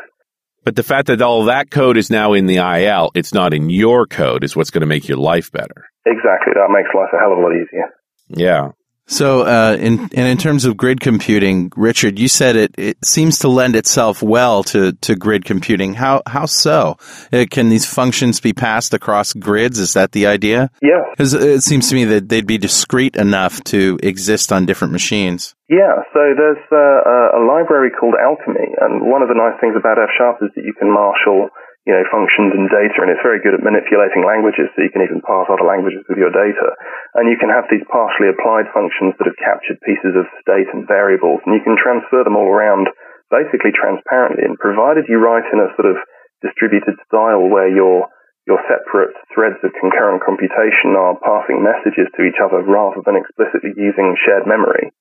But 0.65 0.75
the 0.75 0.83
fact 0.83 1.07
that 1.07 1.21
all 1.21 1.45
that 1.45 1.69
code 1.69 1.95
is 1.95 2.09
now 2.09 2.33
in 2.33 2.47
the 2.47 2.57
IL, 2.57 3.11
it's 3.13 3.33
not 3.33 3.53
in 3.53 3.69
your 3.69 4.07
code, 4.07 4.43
is 4.43 4.55
what's 4.55 4.71
going 4.71 4.81
to 4.81 4.87
make 4.87 5.07
your 5.07 5.19
life 5.19 5.51
better. 5.51 5.85
Exactly. 6.07 6.53
That 6.55 6.69
makes 6.71 6.89
life 6.93 7.09
a 7.13 7.19
hell 7.19 7.33
of 7.33 7.37
a 7.37 7.41
lot 7.41 7.51
easier. 7.51 7.93
Yeah. 8.29 8.71
So, 9.07 9.41
uh, 9.41 9.77
in 9.79 9.99
and 9.99 10.27
in 10.27 10.37
terms 10.37 10.65
of 10.65 10.75
grid 10.75 10.99
computing, 10.99 11.71
Richard, 11.75 12.17
you 12.17 12.27
said 12.27 12.55
it, 12.55 12.73
it 12.77 12.97
seems 13.05 13.39
to 13.39 13.47
lend 13.47 13.75
itself 13.75 14.23
well 14.23 14.63
to, 14.63 14.93
to 14.93 15.15
grid 15.15 15.45
computing. 15.45 15.93
How 15.93 16.23
how 16.25 16.47
so? 16.47 16.97
Uh, 17.31 17.45
can 17.49 17.69
these 17.69 17.85
functions 17.85 18.39
be 18.39 18.53
passed 18.53 18.95
across 18.95 19.33
grids? 19.33 19.77
Is 19.77 19.93
that 19.93 20.11
the 20.11 20.25
idea? 20.25 20.71
Yeah. 20.81 21.03
Because 21.11 21.35
it 21.35 21.61
seems 21.61 21.89
to 21.89 21.95
me 21.95 22.05
that 22.05 22.29
they'd 22.29 22.47
be 22.47 22.57
discrete 22.57 23.15
enough 23.15 23.63
to 23.65 23.99
exist 24.01 24.51
on 24.51 24.65
different 24.65 24.91
machines. 24.91 25.55
Yeah, 25.69 26.05
so 26.13 26.21
there's 26.37 26.61
uh, 26.71 26.77
a, 26.77 27.17
a 27.37 27.41
library 27.41 27.89
called 27.89 28.13
Alchemy, 28.13 28.77
and 28.81 29.01
one 29.01 29.23
of 29.23 29.29
the 29.29 29.33
nice 29.33 29.59
things 29.59 29.73
about 29.75 29.97
F 29.97 30.09
Sharp 30.15 30.37
is 30.41 30.51
that 30.55 30.61
you 30.61 30.73
can 30.77 30.93
marshal, 30.93 31.49
you 31.85 31.93
know, 31.93 32.01
functions 32.09 32.49
and 32.57 32.65
data, 32.65 32.97
and 33.05 33.13
it's 33.13 33.21
very 33.21 33.37
good 33.37 33.53
at 33.53 33.61
manipulating 33.61 34.25
languages, 34.25 34.73
so 34.73 34.81
you 34.81 34.89
can 34.89 35.05
even 35.05 35.21
parse 35.21 35.45
other 35.53 35.65
languages 35.65 36.01
with 36.09 36.17
your 36.17 36.33
data. 36.33 36.73
And 37.13 37.29
you 37.29 37.37
can 37.37 37.53
have 37.53 37.69
these 37.69 37.85
partially 37.93 38.33
applied 38.33 38.73
functions 38.73 39.13
that 39.21 39.29
have 39.29 39.37
captured 39.37 39.77
pieces 39.85 40.17
of 40.17 40.25
state 40.41 40.65
and 40.73 40.89
variables, 40.89 41.45
and 41.45 41.53
you 41.53 41.61
can 41.61 41.77
transfer 41.77 42.25
them 42.25 42.33
all 42.33 42.49
around 42.49 42.89
basically 43.29 43.73
transparently, 43.73 44.45
and 44.45 44.57
provided 44.57 45.05
you 45.05 45.21
write 45.21 45.45
in 45.53 45.61
a 45.61 45.69
sort 45.77 45.93
of 45.93 46.01
distributed 46.41 46.97
style 47.05 47.45
where 47.45 47.69
your 47.69 48.09
your 48.45 48.61
separate 48.69 49.13
threads 49.33 49.57
of 49.65 49.73
concurrent 49.81 50.21
computation 50.21 50.93
are 50.93 51.17
passing 51.25 51.65
messages 51.65 52.05
to 52.13 52.21
each 52.21 52.37
other 52.37 52.61
rather 52.61 53.01
than 53.01 53.17
explicitly 53.17 53.73
using 53.73 54.13
shared 54.21 54.45
memory, 54.45 54.93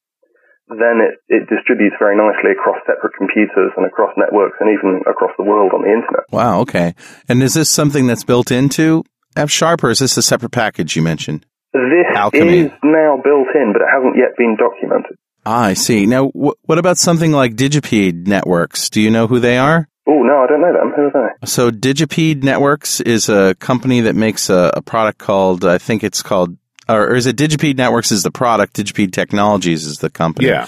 then 0.68 1.00
it, 1.04 1.18
it 1.28 1.48
distributes 1.48 1.96
very 1.98 2.16
nicely 2.16 2.52
across 2.52 2.78
separate 2.86 3.12
computers 3.16 3.72
and 3.76 3.86
across 3.86 4.12
networks 4.16 4.56
and 4.60 4.70
even 4.70 5.02
across 5.08 5.32
the 5.38 5.44
world 5.44 5.72
on 5.74 5.82
the 5.82 5.88
internet. 5.92 6.24
Wow. 6.32 6.60
Okay. 6.60 6.94
And 7.28 7.42
is 7.42 7.54
this 7.54 7.68
something 7.70 8.06
that's 8.06 8.24
built 8.24 8.50
into 8.50 9.04
F 9.36 9.50
Sharp, 9.50 9.82
or 9.84 9.90
is 9.90 9.98
this 9.98 10.16
a 10.16 10.22
separate 10.22 10.52
package 10.52 10.96
you 10.96 11.02
mentioned? 11.02 11.44
This 11.72 12.06
Alchemy. 12.14 12.58
is 12.60 12.70
now 12.84 13.16
built 13.22 13.48
in, 13.54 13.72
but 13.72 13.82
it 13.82 13.88
hasn't 13.92 14.16
yet 14.16 14.36
been 14.38 14.56
documented. 14.56 15.16
Ah, 15.44 15.64
I 15.64 15.74
see. 15.74 16.06
Now, 16.06 16.28
wh- 16.28 16.54
what 16.68 16.78
about 16.78 16.98
something 16.98 17.32
like 17.32 17.56
Digipede 17.56 18.26
Networks? 18.28 18.88
Do 18.88 19.00
you 19.00 19.10
know 19.10 19.26
who 19.26 19.40
they 19.40 19.58
are? 19.58 19.88
Oh, 20.06 20.22
no, 20.22 20.44
I 20.44 20.46
don't 20.46 20.60
know 20.60 20.72
them. 20.72 20.92
Who 20.94 21.18
are 21.18 21.30
they? 21.40 21.46
So 21.46 21.70
Digipede 21.70 22.44
Networks 22.44 23.00
is 23.00 23.28
a 23.28 23.54
company 23.56 24.00
that 24.02 24.14
makes 24.14 24.48
a, 24.48 24.70
a 24.74 24.82
product 24.82 25.18
called, 25.18 25.64
I 25.64 25.78
think 25.78 26.04
it's 26.04 26.22
called, 26.22 26.56
or, 26.88 27.10
or 27.10 27.14
is 27.14 27.26
it 27.26 27.36
Digipede 27.36 27.76
Networks 27.76 28.12
is 28.12 28.22
the 28.22 28.30
product, 28.30 28.74
Digipede 28.74 29.12
Technologies 29.12 29.86
is 29.86 29.98
the 29.98 30.10
company. 30.10 30.48
Yeah. 30.48 30.66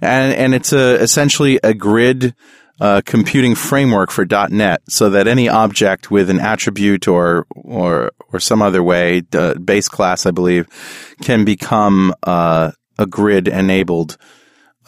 And, 0.00 0.32
and 0.34 0.54
it's 0.54 0.72
a, 0.72 1.00
essentially 1.00 1.58
a 1.62 1.74
grid, 1.74 2.34
uh, 2.80 3.00
computing 3.04 3.54
framework 3.54 4.10
for 4.10 4.26
.NET 4.26 4.82
so 4.88 5.10
that 5.10 5.26
any 5.26 5.48
object 5.48 6.10
with 6.10 6.28
an 6.28 6.40
attribute 6.40 7.08
or, 7.08 7.46
or, 7.54 8.12
or 8.32 8.40
some 8.40 8.60
other 8.60 8.82
way, 8.82 9.22
uh, 9.32 9.54
base 9.54 9.88
class, 9.88 10.26
I 10.26 10.30
believe, 10.30 10.68
can 11.22 11.44
become, 11.44 12.14
uh, 12.22 12.72
a 12.98 13.06
grid 13.06 13.48
enabled, 13.48 14.16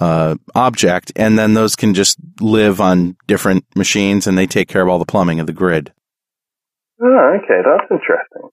uh, 0.00 0.36
object, 0.54 1.12
and 1.16 1.38
then 1.38 1.54
those 1.54 1.76
can 1.76 1.94
just 1.94 2.18
live 2.40 2.80
on 2.80 3.16
different 3.26 3.64
machines, 3.74 4.26
and 4.26 4.38
they 4.38 4.46
take 4.46 4.68
care 4.68 4.82
of 4.82 4.88
all 4.88 4.98
the 4.98 5.04
plumbing 5.04 5.40
of 5.40 5.46
the 5.46 5.52
grid. 5.52 5.92
Oh, 7.00 7.38
okay, 7.38 7.60
that's 7.64 7.90
interesting. 7.90 8.50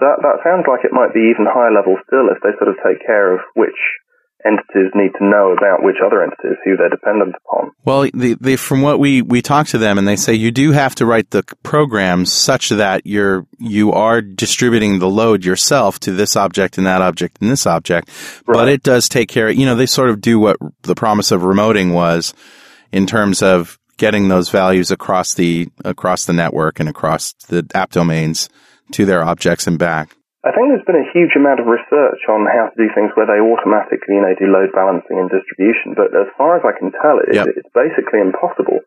That 0.00 0.20
that 0.20 0.44
sounds 0.44 0.66
like 0.68 0.84
it 0.84 0.92
might 0.92 1.14
be 1.14 1.32
even 1.32 1.48
higher 1.48 1.72
level 1.72 1.96
still 2.06 2.28
if 2.28 2.42
they 2.42 2.52
sort 2.58 2.68
of 2.68 2.76
take 2.84 3.04
care 3.04 3.32
of 3.34 3.40
which 3.54 3.78
entities 4.46 4.92
need 4.94 5.12
to 5.18 5.24
know 5.24 5.52
about 5.52 5.82
which 5.82 5.96
other 6.04 6.22
entities 6.22 6.58
who 6.64 6.76
they're 6.76 6.88
dependent 6.88 7.34
upon. 7.44 7.72
Well, 7.84 8.08
they, 8.12 8.34
they, 8.34 8.56
from 8.56 8.82
what 8.82 8.98
we, 8.98 9.22
we 9.22 9.42
talk 9.42 9.66
to 9.68 9.78
them 9.78 9.98
and 9.98 10.06
they 10.06 10.16
say 10.16 10.34
you 10.34 10.50
do 10.50 10.72
have 10.72 10.94
to 10.96 11.06
write 11.06 11.30
the 11.30 11.42
programs 11.62 12.32
such 12.32 12.68
that 12.70 13.06
you're, 13.06 13.46
you 13.58 13.92
are 13.92 14.20
distributing 14.20 14.98
the 14.98 15.08
load 15.08 15.44
yourself 15.44 15.98
to 16.00 16.12
this 16.12 16.36
object 16.36 16.78
and 16.78 16.86
that 16.86 17.02
object 17.02 17.38
and 17.40 17.50
this 17.50 17.66
object. 17.66 18.08
But 18.46 18.68
it 18.68 18.82
does 18.82 19.08
take 19.08 19.28
care, 19.28 19.50
you 19.50 19.66
know, 19.66 19.74
they 19.74 19.86
sort 19.86 20.10
of 20.10 20.20
do 20.20 20.38
what 20.38 20.56
the 20.82 20.94
promise 20.94 21.32
of 21.32 21.42
remoting 21.42 21.92
was 21.92 22.34
in 22.92 23.06
terms 23.06 23.42
of 23.42 23.78
getting 23.96 24.28
those 24.28 24.50
values 24.50 24.90
across 24.90 25.34
the, 25.34 25.68
across 25.84 26.26
the 26.26 26.32
network 26.32 26.78
and 26.78 26.88
across 26.88 27.32
the 27.48 27.66
app 27.74 27.90
domains 27.90 28.48
to 28.96 29.04
their 29.04 29.22
objects 29.22 29.66
and 29.68 29.78
back. 29.78 30.16
I 30.46 30.54
think 30.54 30.70
there's 30.70 30.86
been 30.86 31.02
a 31.02 31.10
huge 31.10 31.34
amount 31.34 31.58
of 31.58 31.66
research 31.66 32.22
on 32.30 32.46
how 32.46 32.70
to 32.70 32.76
do 32.78 32.86
things 32.94 33.10
where 33.18 33.26
they 33.26 33.42
automatically, 33.42 34.14
you 34.14 34.22
know, 34.22 34.30
do 34.38 34.46
load 34.46 34.70
balancing 34.70 35.18
and 35.18 35.26
distribution. 35.26 35.98
But 35.98 36.14
as 36.14 36.30
far 36.38 36.54
as 36.54 36.62
I 36.62 36.70
can 36.78 36.94
tell, 36.94 37.18
it, 37.18 37.34
Yep. 37.34 37.58
it's 37.58 37.72
basically 37.74 38.22
impossible 38.22 38.78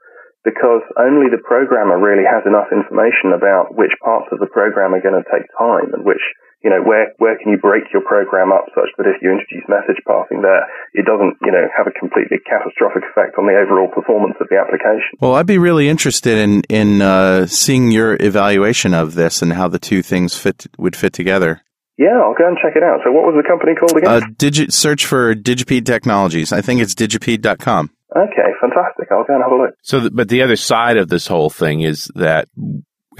because 0.48 0.82
only 0.96 1.28
the 1.28 1.44
programmer 1.44 2.00
really 2.00 2.24
has 2.24 2.48
enough 2.48 2.72
information 2.72 3.36
about 3.36 3.76
which 3.76 3.92
parts 4.00 4.32
of 4.32 4.40
the 4.40 4.48
program 4.48 4.96
are 4.96 5.04
going 5.04 5.20
to 5.20 5.28
take 5.28 5.44
time 5.60 5.92
and 5.92 6.08
which, 6.08 6.24
you 6.64 6.70
know, 6.70 6.82
where 6.84 7.14
where 7.18 7.38
can 7.38 7.52
you 7.52 7.58
break 7.58 7.84
your 7.94 8.02
program 8.04 8.52
up 8.52 8.66
such 8.76 8.90
that 8.98 9.08
if 9.08 9.22
you 9.22 9.32
introduce 9.32 9.64
message 9.70 10.02
passing 10.06 10.42
there, 10.42 10.68
it 10.94 11.06
doesn't, 11.06 11.38
you 11.42 11.52
know, 11.52 11.68
have 11.76 11.88
a 11.88 11.92
completely 11.98 12.38
catastrophic 12.44 13.04
effect 13.10 13.38
on 13.38 13.48
the 13.48 13.56
overall 13.56 13.88
performance 13.88 14.36
of 14.42 14.48
the 14.50 14.58
application. 14.58 15.16
Well, 15.22 15.36
I'd 15.36 15.48
be 15.48 15.58
really 15.58 15.88
interested 15.88 16.38
in 16.38 16.62
in 16.70 17.02
uh, 17.02 17.46
seeing 17.48 17.92
your 17.92 18.18
evaluation 18.20 18.94
of 18.94 19.16
this 19.16 19.42
and 19.42 19.54
how 19.54 19.68
the 19.70 19.80
two 19.80 20.02
things 20.02 20.38
fit 20.38 20.68
would 20.78 20.96
fit 20.96 21.14
together. 21.14 21.62
Yeah, 21.98 22.16
I'll 22.24 22.34
go 22.34 22.48
and 22.48 22.58
check 22.64 22.76
it 22.76 22.84
out. 22.84 23.02
So 23.04 23.12
what 23.12 23.24
was 23.26 23.36
the 23.36 23.48
company 23.48 23.76
called 23.76 23.98
again? 23.98 24.10
Uh, 24.10 24.26
digi- 24.38 24.72
search 24.72 25.06
for 25.06 25.36
Digipede 25.36 25.86
Technologies. 25.86 26.54
I 26.54 26.62
think 26.62 26.80
it's 26.82 26.96
digipede.com. 26.96 27.90
okay, 28.16 28.50
fantastic. 28.62 29.08
I'll 29.12 29.26
go 29.26 29.34
and 29.34 29.44
have 29.44 29.52
a 29.52 29.56
look. 29.64 29.76
So, 29.82 30.00
th- 30.00 30.12
but 30.14 30.30
the 30.30 30.42
other 30.42 30.56
side 30.56 30.96
of 30.96 31.10
this 31.10 31.28
whole 31.28 31.50
thing 31.50 31.82
is 31.82 32.10
that 32.16 32.48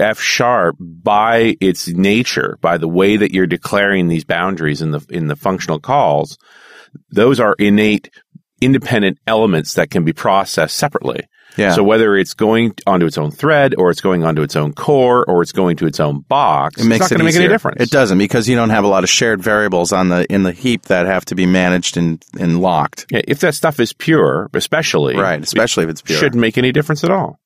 F 0.00 0.20
sharp, 0.20 0.76
by 0.80 1.56
its 1.60 1.88
nature, 1.88 2.58
by 2.60 2.78
the 2.78 2.88
way 2.88 3.16
that 3.16 3.32
you're 3.32 3.46
declaring 3.46 4.08
these 4.08 4.24
boundaries 4.24 4.82
in 4.82 4.90
the 4.90 5.04
in 5.10 5.28
the 5.28 5.36
functional 5.36 5.78
calls, 5.78 6.38
those 7.10 7.38
are 7.40 7.54
innate, 7.58 8.10
independent 8.60 9.18
elements 9.26 9.74
that 9.74 9.90
can 9.90 10.04
be 10.04 10.12
processed 10.12 10.76
separately. 10.76 11.22
Yeah. 11.56 11.74
So 11.74 11.82
whether 11.82 12.16
it's 12.16 12.34
going 12.34 12.74
onto 12.86 13.06
its 13.06 13.18
own 13.18 13.32
thread, 13.32 13.74
or 13.76 13.90
it's 13.90 14.00
going 14.00 14.24
onto 14.24 14.42
its 14.42 14.54
own 14.54 14.72
core, 14.72 15.24
or 15.28 15.42
it's 15.42 15.50
going 15.50 15.76
to 15.78 15.86
its 15.86 15.98
own 15.98 16.20
box, 16.20 16.80
it 16.80 16.84
makes 16.84 17.06
it's 17.06 17.10
not 17.10 17.16
it 17.16 17.18
going 17.18 17.32
to 17.32 17.38
make 17.38 17.44
any 17.44 17.52
difference. 17.52 17.82
It 17.82 17.90
doesn't 17.90 18.18
because 18.18 18.48
you 18.48 18.54
don't 18.54 18.70
have 18.70 18.84
a 18.84 18.88
lot 18.88 19.02
of 19.02 19.10
shared 19.10 19.42
variables 19.42 19.92
on 19.92 20.10
the 20.10 20.32
in 20.32 20.44
the 20.44 20.52
heap 20.52 20.82
that 20.82 21.06
have 21.06 21.24
to 21.26 21.34
be 21.34 21.46
managed 21.46 21.96
and, 21.96 22.24
and 22.38 22.60
locked. 22.60 23.06
Yeah, 23.10 23.22
if 23.26 23.40
that 23.40 23.54
stuff 23.54 23.80
is 23.80 23.92
pure, 23.92 24.48
especially 24.54 25.16
Right, 25.16 25.42
especially 25.42 25.84
if 25.84 25.90
it's 25.90 26.02
pure. 26.02 26.18
shouldn't 26.18 26.40
make 26.40 26.56
any 26.56 26.70
difference 26.70 27.02
at 27.02 27.10
all. 27.10 27.39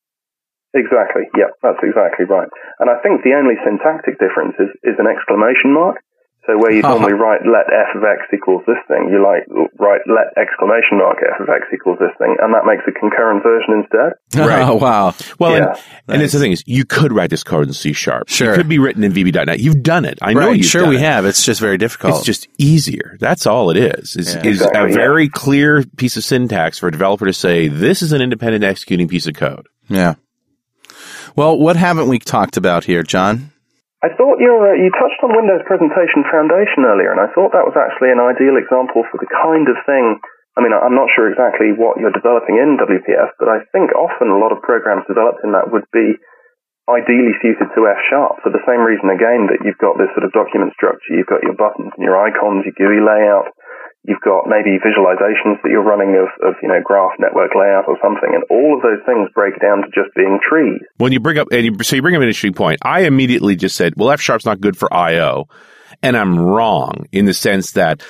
Exactly. 0.74 1.22
Yeah, 1.38 1.54
that's 1.62 1.78
exactly 1.82 2.26
right. 2.26 2.48
And 2.80 2.90
I 2.90 2.98
think 3.00 3.22
the 3.22 3.34
only 3.38 3.54
syntactic 3.64 4.18
difference 4.18 4.54
is, 4.58 4.70
is 4.82 4.98
an 4.98 5.06
exclamation 5.06 5.72
mark. 5.72 6.02
So 6.46 6.58
where 6.58 6.72
you 6.72 6.80
Uh-huh. 6.84 6.98
normally 7.00 7.14
write 7.14 7.40
let 7.46 7.72
f 7.72 7.96
of 7.96 8.02
x 8.04 8.28
equals 8.34 8.60
this 8.66 8.76
thing, 8.86 9.08
you 9.08 9.22
like 9.24 9.48
write 9.80 10.02
let 10.04 10.28
exclamation 10.36 10.98
mark 11.00 11.16
f 11.24 11.40
of 11.40 11.48
x 11.48 11.64
equals 11.72 11.96
this 11.98 12.12
thing, 12.18 12.36
and 12.42 12.52
that 12.52 12.66
makes 12.66 12.82
a 12.86 12.92
concurrent 12.92 13.42
version 13.42 13.80
instead. 13.80 14.12
Right. 14.46 14.60
Oh 14.68 14.74
wow. 14.82 15.14
Well, 15.38 15.52
Yeah. 15.56 15.72
and, 16.06 16.14
and 16.16 16.22
it's 16.22 16.34
the 16.34 16.40
thing 16.40 16.52
is, 16.52 16.62
you 16.66 16.84
could 16.84 17.12
write 17.14 17.30
this 17.30 17.44
code 17.44 17.66
in 17.68 17.72
C 17.72 17.94
sharp. 17.94 18.28
Sure. 18.28 18.52
It 18.52 18.56
could 18.56 18.68
be 18.68 18.78
written 18.78 19.02
in 19.04 19.12
VB.NET. 19.12 19.58
You've 19.60 19.82
done 19.82 20.04
it. 20.04 20.18
I 20.20 20.34
know 20.34 20.50
you've 20.50 20.66
Sure, 20.66 20.82
done 20.82 20.90
we 20.90 20.96
it. 20.96 21.00
have. 21.02 21.24
It's 21.24 21.46
just 21.46 21.60
very 21.62 21.78
difficult. 21.78 22.16
It's 22.16 22.26
just 22.26 22.46
easier. 22.58 23.16
That's 23.20 23.46
all 23.46 23.70
it 23.70 23.78
is. 23.78 24.14
Is, 24.16 24.34
Yeah. 24.34 24.40
is 24.44 24.60
Exactly, 24.60 24.80
a 24.82 24.88
yeah. 24.88 24.94
very 24.94 25.28
clear 25.30 25.82
piece 25.96 26.18
of 26.18 26.24
syntax 26.24 26.78
for 26.78 26.88
a 26.88 26.92
developer 26.92 27.24
to 27.24 27.32
say 27.32 27.68
this 27.68 28.02
is 28.02 28.12
an 28.12 28.20
independent 28.20 28.64
executing 28.64 29.08
piece 29.08 29.26
of 29.26 29.32
code. 29.34 29.66
yeah. 29.88 30.14
Well, 31.34 31.58
what 31.58 31.74
haven't 31.74 32.06
we 32.06 32.22
talked 32.22 32.56
about 32.56 32.86
here, 32.86 33.02
John? 33.02 33.50
I 34.06 34.12
thought 34.14 34.38
you 34.38 34.54
uh, 34.54 34.78
you 34.78 34.86
touched 34.94 35.18
on 35.26 35.34
Windows 35.34 35.66
Presentation 35.66 36.22
Foundation 36.30 36.86
earlier, 36.86 37.10
and 37.10 37.18
I 37.18 37.26
thought 37.34 37.50
that 37.50 37.66
was 37.66 37.74
actually 37.74 38.14
an 38.14 38.22
ideal 38.22 38.54
example 38.54 39.02
for 39.10 39.18
the 39.18 39.26
kind 39.26 39.66
of 39.66 39.74
thing. 39.82 40.22
I 40.54 40.62
mean, 40.62 40.70
I'm 40.70 40.94
not 40.94 41.10
sure 41.10 41.26
exactly 41.26 41.74
what 41.74 41.98
you're 41.98 42.14
developing 42.14 42.62
in 42.62 42.78
WPF, 42.78 43.34
but 43.42 43.50
I 43.50 43.66
think 43.74 43.90
often 43.98 44.30
a 44.30 44.38
lot 44.38 44.54
of 44.54 44.62
programs 44.62 45.10
developed 45.10 45.42
in 45.42 45.50
that 45.58 45.74
would 45.74 45.90
be 45.90 46.14
ideally 46.86 47.34
suited 47.42 47.66
to 47.74 47.88
F 47.90 47.98
sharp 48.06 48.38
for 48.44 48.54
the 48.54 48.62
same 48.62 48.86
reason 48.86 49.10
again 49.10 49.50
that 49.50 49.66
you've 49.66 49.80
got 49.82 49.98
this 49.98 50.12
sort 50.14 50.28
of 50.28 50.36
document 50.36 50.70
structure, 50.76 51.16
you've 51.16 51.32
got 51.32 51.42
your 51.42 51.58
buttons 51.58 51.90
and 51.96 52.04
your 52.04 52.14
icons, 52.14 52.62
your 52.62 52.76
GUI 52.78 53.02
layout, 53.02 53.50
you've 54.04 54.20
got 54.20 54.44
maybe 54.46 54.76
visualizations 54.78 55.60
that 55.62 55.70
you're 55.70 55.82
running 55.82 56.14
of, 56.20 56.28
of 56.46 56.54
you 56.62 56.68
know 56.68 56.80
graph 56.84 57.12
network 57.18 57.50
layout 57.54 57.84
or 57.88 57.96
something, 58.02 58.30
and 58.34 58.44
all 58.50 58.76
of 58.76 58.82
those 58.82 59.04
things 59.06 59.28
break 59.34 59.60
down 59.60 59.78
to 59.82 59.88
just 59.88 60.14
being 60.14 60.38
trees. 60.48 60.80
When 60.98 61.12
you 61.12 61.20
bring 61.20 61.38
up, 61.38 61.48
and 61.52 61.64
you, 61.64 61.76
so 61.82 61.96
you 61.96 62.02
bring 62.02 62.14
up 62.14 62.20
an 62.22 62.28
interesting 62.28 62.54
point. 62.54 62.80
I 62.82 63.00
immediately 63.02 63.56
just 63.56 63.76
said, 63.76 63.94
well, 63.96 64.10
F 64.10 64.20
sharp's 64.20 64.44
not 64.46 64.60
good 64.60 64.76
for 64.76 64.92
I.O. 64.92 65.48
And 66.02 66.16
I'm 66.16 66.38
wrong 66.38 67.06
in 67.12 67.24
the 67.24 67.32
sense 67.34 67.72
that 67.72 68.02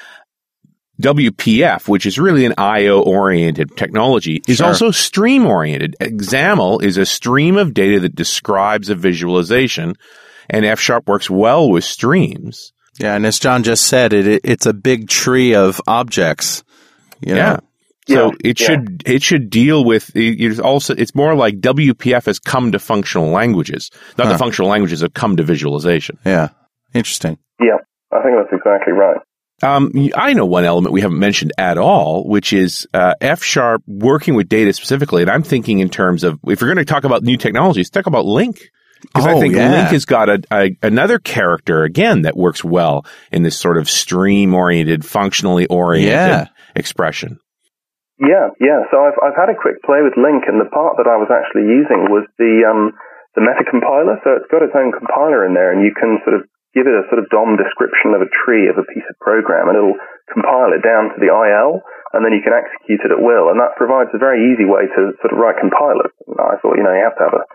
WPF, 1.00 1.88
which 1.88 2.06
is 2.06 2.18
really 2.18 2.44
an 2.44 2.54
I.O. 2.56 3.00
oriented 3.02 3.76
technology, 3.76 4.40
is 4.46 4.58
Sure. 4.58 4.66
also 4.68 4.90
stream 4.90 5.44
oriented. 5.46 5.96
XAML 6.00 6.82
is 6.82 6.96
a 6.98 7.04
stream 7.06 7.56
of 7.56 7.74
data 7.74 8.00
that 8.00 8.14
describes 8.14 8.90
a 8.90 8.94
visualization, 8.94 9.94
and 10.48 10.64
F 10.64 10.78
sharp 10.80 11.08
works 11.08 11.28
well 11.28 11.68
with 11.68 11.84
streams. 11.84 12.72
Yeah, 12.98 13.14
and 13.16 13.26
as 13.26 13.38
John 13.38 13.62
just 13.64 13.86
said, 13.86 14.12
it, 14.12 14.26
it 14.26 14.40
it's 14.44 14.66
a 14.66 14.72
big 14.72 15.08
tree 15.08 15.54
of 15.54 15.80
objects. 15.86 16.62
You 17.20 17.34
know? 17.34 17.40
Yeah. 17.40 17.56
So 18.06 18.26
Yeah, 18.26 18.30
it 18.44 18.60
yeah. 18.60 18.66
should 18.66 19.02
it 19.06 19.22
should 19.22 19.50
deal 19.50 19.84
with 19.84 20.10
it's 20.14 20.60
also 20.60 20.94
it's 20.94 21.14
more 21.14 21.34
like 21.34 21.60
WPF 21.60 22.26
has 22.26 22.38
come 22.38 22.72
to 22.72 22.78
functional 22.78 23.30
languages, 23.30 23.90
not 24.18 24.26
Huh. 24.26 24.32
the 24.34 24.38
functional 24.38 24.70
languages 24.70 25.00
have 25.00 25.14
come 25.14 25.36
to 25.38 25.42
visualization. 25.42 26.18
Yeah. 26.24 26.48
Interesting. 26.92 27.38
Yeah, 27.60 27.78
I 28.12 28.22
think 28.22 28.36
that's 28.36 28.52
exactly 28.52 28.92
right. 28.92 29.16
Um, 29.62 29.90
I 30.14 30.32
know 30.34 30.44
one 30.46 30.64
element 30.64 30.92
we 30.92 31.00
haven't 31.00 31.18
mentioned 31.18 31.52
at 31.56 31.78
all, 31.78 32.28
which 32.28 32.52
is 32.52 32.86
uh, 32.92 33.14
F 33.20 33.42
sharp 33.42 33.82
working 33.86 34.34
with 34.34 34.48
data 34.48 34.72
specifically, 34.72 35.22
and 35.22 35.30
I'm 35.30 35.42
thinking 35.44 35.78
in 35.78 35.88
terms 35.88 36.24
of 36.24 36.38
if 36.46 36.60
you're 36.60 36.72
going 36.72 36.84
to 36.84 36.92
talk 36.92 37.04
about 37.04 37.22
new 37.22 37.36
technologies, 37.36 37.88
talk 37.88 38.06
about 38.06 38.26
LINQ. 38.26 38.60
Because 39.12 39.26
I 39.26 39.32
Oh, 39.34 39.40
think 39.40 39.54
yeah. 39.54 39.68
LINQ 39.68 39.92
has 39.92 40.04
got 40.04 40.28
a, 40.28 40.38
a 40.52 40.76
another 40.82 41.18
character 41.18 41.84
again 41.84 42.22
that 42.22 42.36
works 42.36 42.64
well 42.64 43.04
in 43.32 43.42
this 43.42 43.58
sort 43.58 43.76
of 43.78 43.88
stream 43.88 44.54
oriented, 44.54 45.04
functionally 45.04 45.66
oriented 45.66 46.10
Yeah. 46.14 46.46
expression. 46.74 47.38
Yeah, 48.18 48.54
yeah. 48.62 48.86
So 48.90 49.02
I've 49.02 49.18
I've 49.22 49.34
had 49.38 49.50
a 49.50 49.58
quick 49.58 49.82
play 49.82 49.98
with 50.02 50.14
LINQ, 50.14 50.46
and 50.46 50.60
the 50.62 50.70
part 50.70 50.96
that 51.02 51.10
I 51.10 51.18
was 51.18 51.28
actually 51.34 51.66
using 51.66 52.06
was 52.14 52.22
the 52.38 52.62
um 52.62 52.94
the 53.34 53.42
meta 53.42 53.66
compiler. 53.66 54.22
So 54.22 54.38
it's 54.38 54.50
got 54.50 54.62
its 54.62 54.74
own 54.78 54.94
compiler 54.94 55.42
in 55.44 55.54
there, 55.54 55.74
and 55.74 55.82
you 55.82 55.90
can 55.90 56.22
sort 56.22 56.38
of 56.38 56.46
give 56.78 56.86
it 56.86 56.94
a 56.94 57.06
sort 57.10 57.18
of 57.22 57.30
DOM 57.30 57.58
description 57.58 58.14
of 58.14 58.22
a 58.22 58.30
tree 58.46 58.66
of 58.70 58.78
a 58.78 58.86
piece 58.86 59.06
of 59.10 59.18
program, 59.18 59.66
and 59.70 59.74
it'll 59.78 59.98
compile 60.30 60.70
it 60.74 60.82
down 60.86 61.10
to 61.10 61.18
the 61.18 61.30
IL, 61.30 61.82
and 62.14 62.22
then 62.22 62.30
you 62.34 62.42
can 62.42 62.54
execute 62.54 63.02
it 63.02 63.10
at 63.14 63.18
will. 63.22 63.50
And 63.50 63.58
that 63.58 63.74
provides 63.78 64.10
a 64.14 64.18
very 64.22 64.42
easy 64.50 64.66
way 64.66 64.86
to 64.86 65.00
sort 65.18 65.34
of 65.34 65.38
write 65.38 65.58
compilers. 65.58 66.14
And 66.26 66.38
I 66.38 66.54
thought, 66.62 66.78
you 66.78 66.82
know, 66.86 66.94
you 66.94 67.02
have 67.02 67.18
to 67.18 67.26
have 67.26 67.34
a 67.34 67.42
try 67.42 67.50
at 67.50 67.53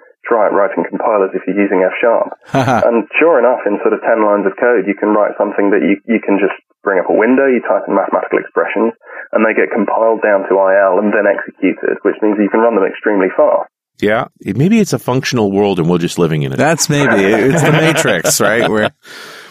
writing 1.20 1.36
compilers 1.36 1.36
if 1.36 1.44
you're 1.48 1.60
using 1.60 1.84
F 1.84 1.96
sharp. 2.00 2.30
and 2.88 3.08
sure 3.20 3.40
enough, 3.40 3.66
in 3.66 3.80
sort 3.82 3.94
of 3.94 4.02
10 4.02 4.24
lines 4.26 4.46
of 4.46 4.56
code, 4.56 4.88
you 4.88 4.96
can 4.96 5.10
write 5.10 5.36
something 5.38 5.72
that 5.72 5.84
you, 5.84 6.00
you 6.08 6.20
can 6.24 6.40
just 6.40 6.56
bring 6.84 7.00
up 7.00 7.10
a 7.10 7.14
window, 7.16 7.46
you 7.48 7.62
type 7.62 7.84
in 7.88 7.96
mathematical 7.96 8.40
expressions, 8.40 8.94
and 9.36 9.44
they 9.44 9.54
get 9.54 9.72
compiled 9.74 10.24
down 10.24 10.48
to 10.48 10.54
IL 10.56 11.00
and 11.04 11.12
then 11.12 11.28
executed, 11.28 12.00
which 12.08 12.16
means 12.22 12.40
you 12.40 12.50
can 12.50 12.62
run 12.62 12.76
them 12.76 12.88
extremely 12.88 13.28
fast. 13.36 13.70
Yeah, 14.00 14.32
it, 14.40 14.56
maybe 14.56 14.80
it's 14.80 14.94
a 14.94 15.00
functional 15.00 15.52
world 15.52 15.78
and 15.78 15.90
we're 15.90 16.00
just 16.00 16.18
living 16.18 16.44
in 16.44 16.54
it. 16.54 16.58
That's 16.58 16.88
maybe 16.90 17.20
it's 17.20 17.62
the 17.62 17.72
Matrix, 17.76 18.40
right? 18.40 18.70
Where 18.70 18.92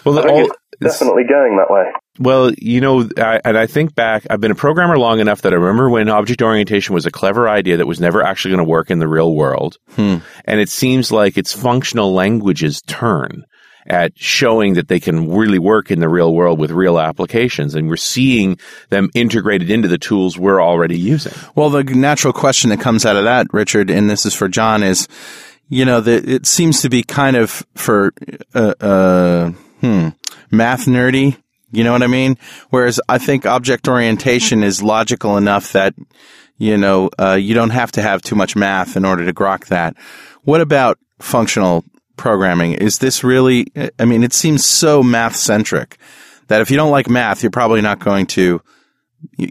well, 0.03 0.15
the, 0.15 0.27
all, 0.27 0.39
it's- 0.49 0.97
definitely 0.97 1.29
going 1.29 1.61
that 1.61 1.69
way. 1.69 1.85
Well, 2.19 2.51
you 2.57 2.81
know, 2.81 3.09
I, 3.17 3.39
and 3.45 3.57
I 3.57 3.65
think 3.65 3.95
back, 3.95 4.27
I've 4.29 4.41
been 4.41 4.51
a 4.51 4.55
programmer 4.55 4.97
long 4.97 5.21
enough 5.21 5.41
that 5.43 5.53
I 5.53 5.55
remember 5.55 5.89
when 5.89 6.09
object 6.09 6.41
orientation 6.41 6.93
was 6.93 7.05
a 7.05 7.11
clever 7.11 7.47
idea 7.47 7.77
that 7.77 7.87
was 7.87 8.01
never 8.01 8.21
actually 8.21 8.51
going 8.51 8.65
to 8.65 8.69
work 8.69 8.91
in 8.91 8.99
the 8.99 9.07
real 9.07 9.33
world. 9.33 9.77
Hmm. 9.91 10.17
And 10.43 10.59
it 10.59 10.67
seems 10.67 11.13
like 11.13 11.37
it's 11.37 11.53
functional 11.53 12.13
languages 12.13 12.81
turn 12.81 13.45
at 13.87 14.19
showing 14.19 14.73
that 14.73 14.89
they 14.89 14.99
can 14.99 15.31
really 15.31 15.59
work 15.59 15.91
in 15.91 15.99
the 15.99 16.09
real 16.09 16.33
world 16.33 16.59
with 16.59 16.71
real 16.71 16.99
applications. 16.99 17.73
And 17.73 17.87
we're 17.87 17.95
seeing 17.95 18.59
them 18.89 19.09
integrated 19.15 19.71
into 19.71 19.87
the 19.87 19.97
tools 19.97 20.37
we're 20.37 20.61
already 20.61 20.99
using. 20.99 21.31
Well, 21.55 21.69
the 21.69 21.85
natural 21.85 22.33
question 22.33 22.69
that 22.71 22.81
comes 22.81 23.05
out 23.05 23.15
of 23.15 23.23
that, 23.23 23.47
Richard, 23.53 23.89
and 23.89 24.09
this 24.09 24.25
is 24.25 24.35
for 24.35 24.49
John, 24.49 24.83
is, 24.83 25.07
you 25.69 25.85
know, 25.85 26.01
that 26.01 26.27
it 26.27 26.45
seems 26.45 26.81
to 26.81 26.89
be 26.89 27.01
kind 27.01 27.37
of 27.37 27.65
for, 27.75 28.13
uh, 28.53 28.73
uh, 28.81 29.51
hmm, 29.79 30.09
math 30.51 30.85
nerdy. 30.85 31.37
You 31.71 31.83
know 31.83 31.91
what 31.91 32.03
I 32.03 32.07
mean? 32.07 32.37
Whereas 32.69 32.99
I 33.07 33.17
think 33.17 33.45
object 33.45 33.87
orientation 33.87 34.63
is 34.63 34.81
logical 34.81 35.37
enough 35.37 35.71
that, 35.73 35.93
you 36.57 36.77
know, 36.77 37.09
uh, 37.19 37.33
you 37.33 37.53
don't 37.53 37.69
have 37.69 37.91
to 37.93 38.01
have 38.01 38.21
too 38.21 38.35
much 38.35 38.55
math 38.55 38.97
in 38.97 39.05
order 39.05 39.25
to 39.25 39.33
grok 39.33 39.67
that. 39.67 39.95
What 40.43 40.61
about 40.61 40.97
functional 41.19 41.83
programming? 42.17 42.73
Is 42.73 42.97
this 42.97 43.23
really, 43.23 43.67
I 43.99 44.05
mean, 44.05 44.23
it 44.23 44.33
seems 44.33 44.65
so 44.65 45.03
math 45.03 45.35
centric 45.35 45.97
that 46.47 46.61
if 46.61 46.71
you 46.71 46.77
don't 46.77 46.91
like 46.91 47.09
math, 47.09 47.43
you're 47.43 47.51
probably 47.51 47.81
not 47.81 47.99
going 47.99 48.25
to 48.27 48.61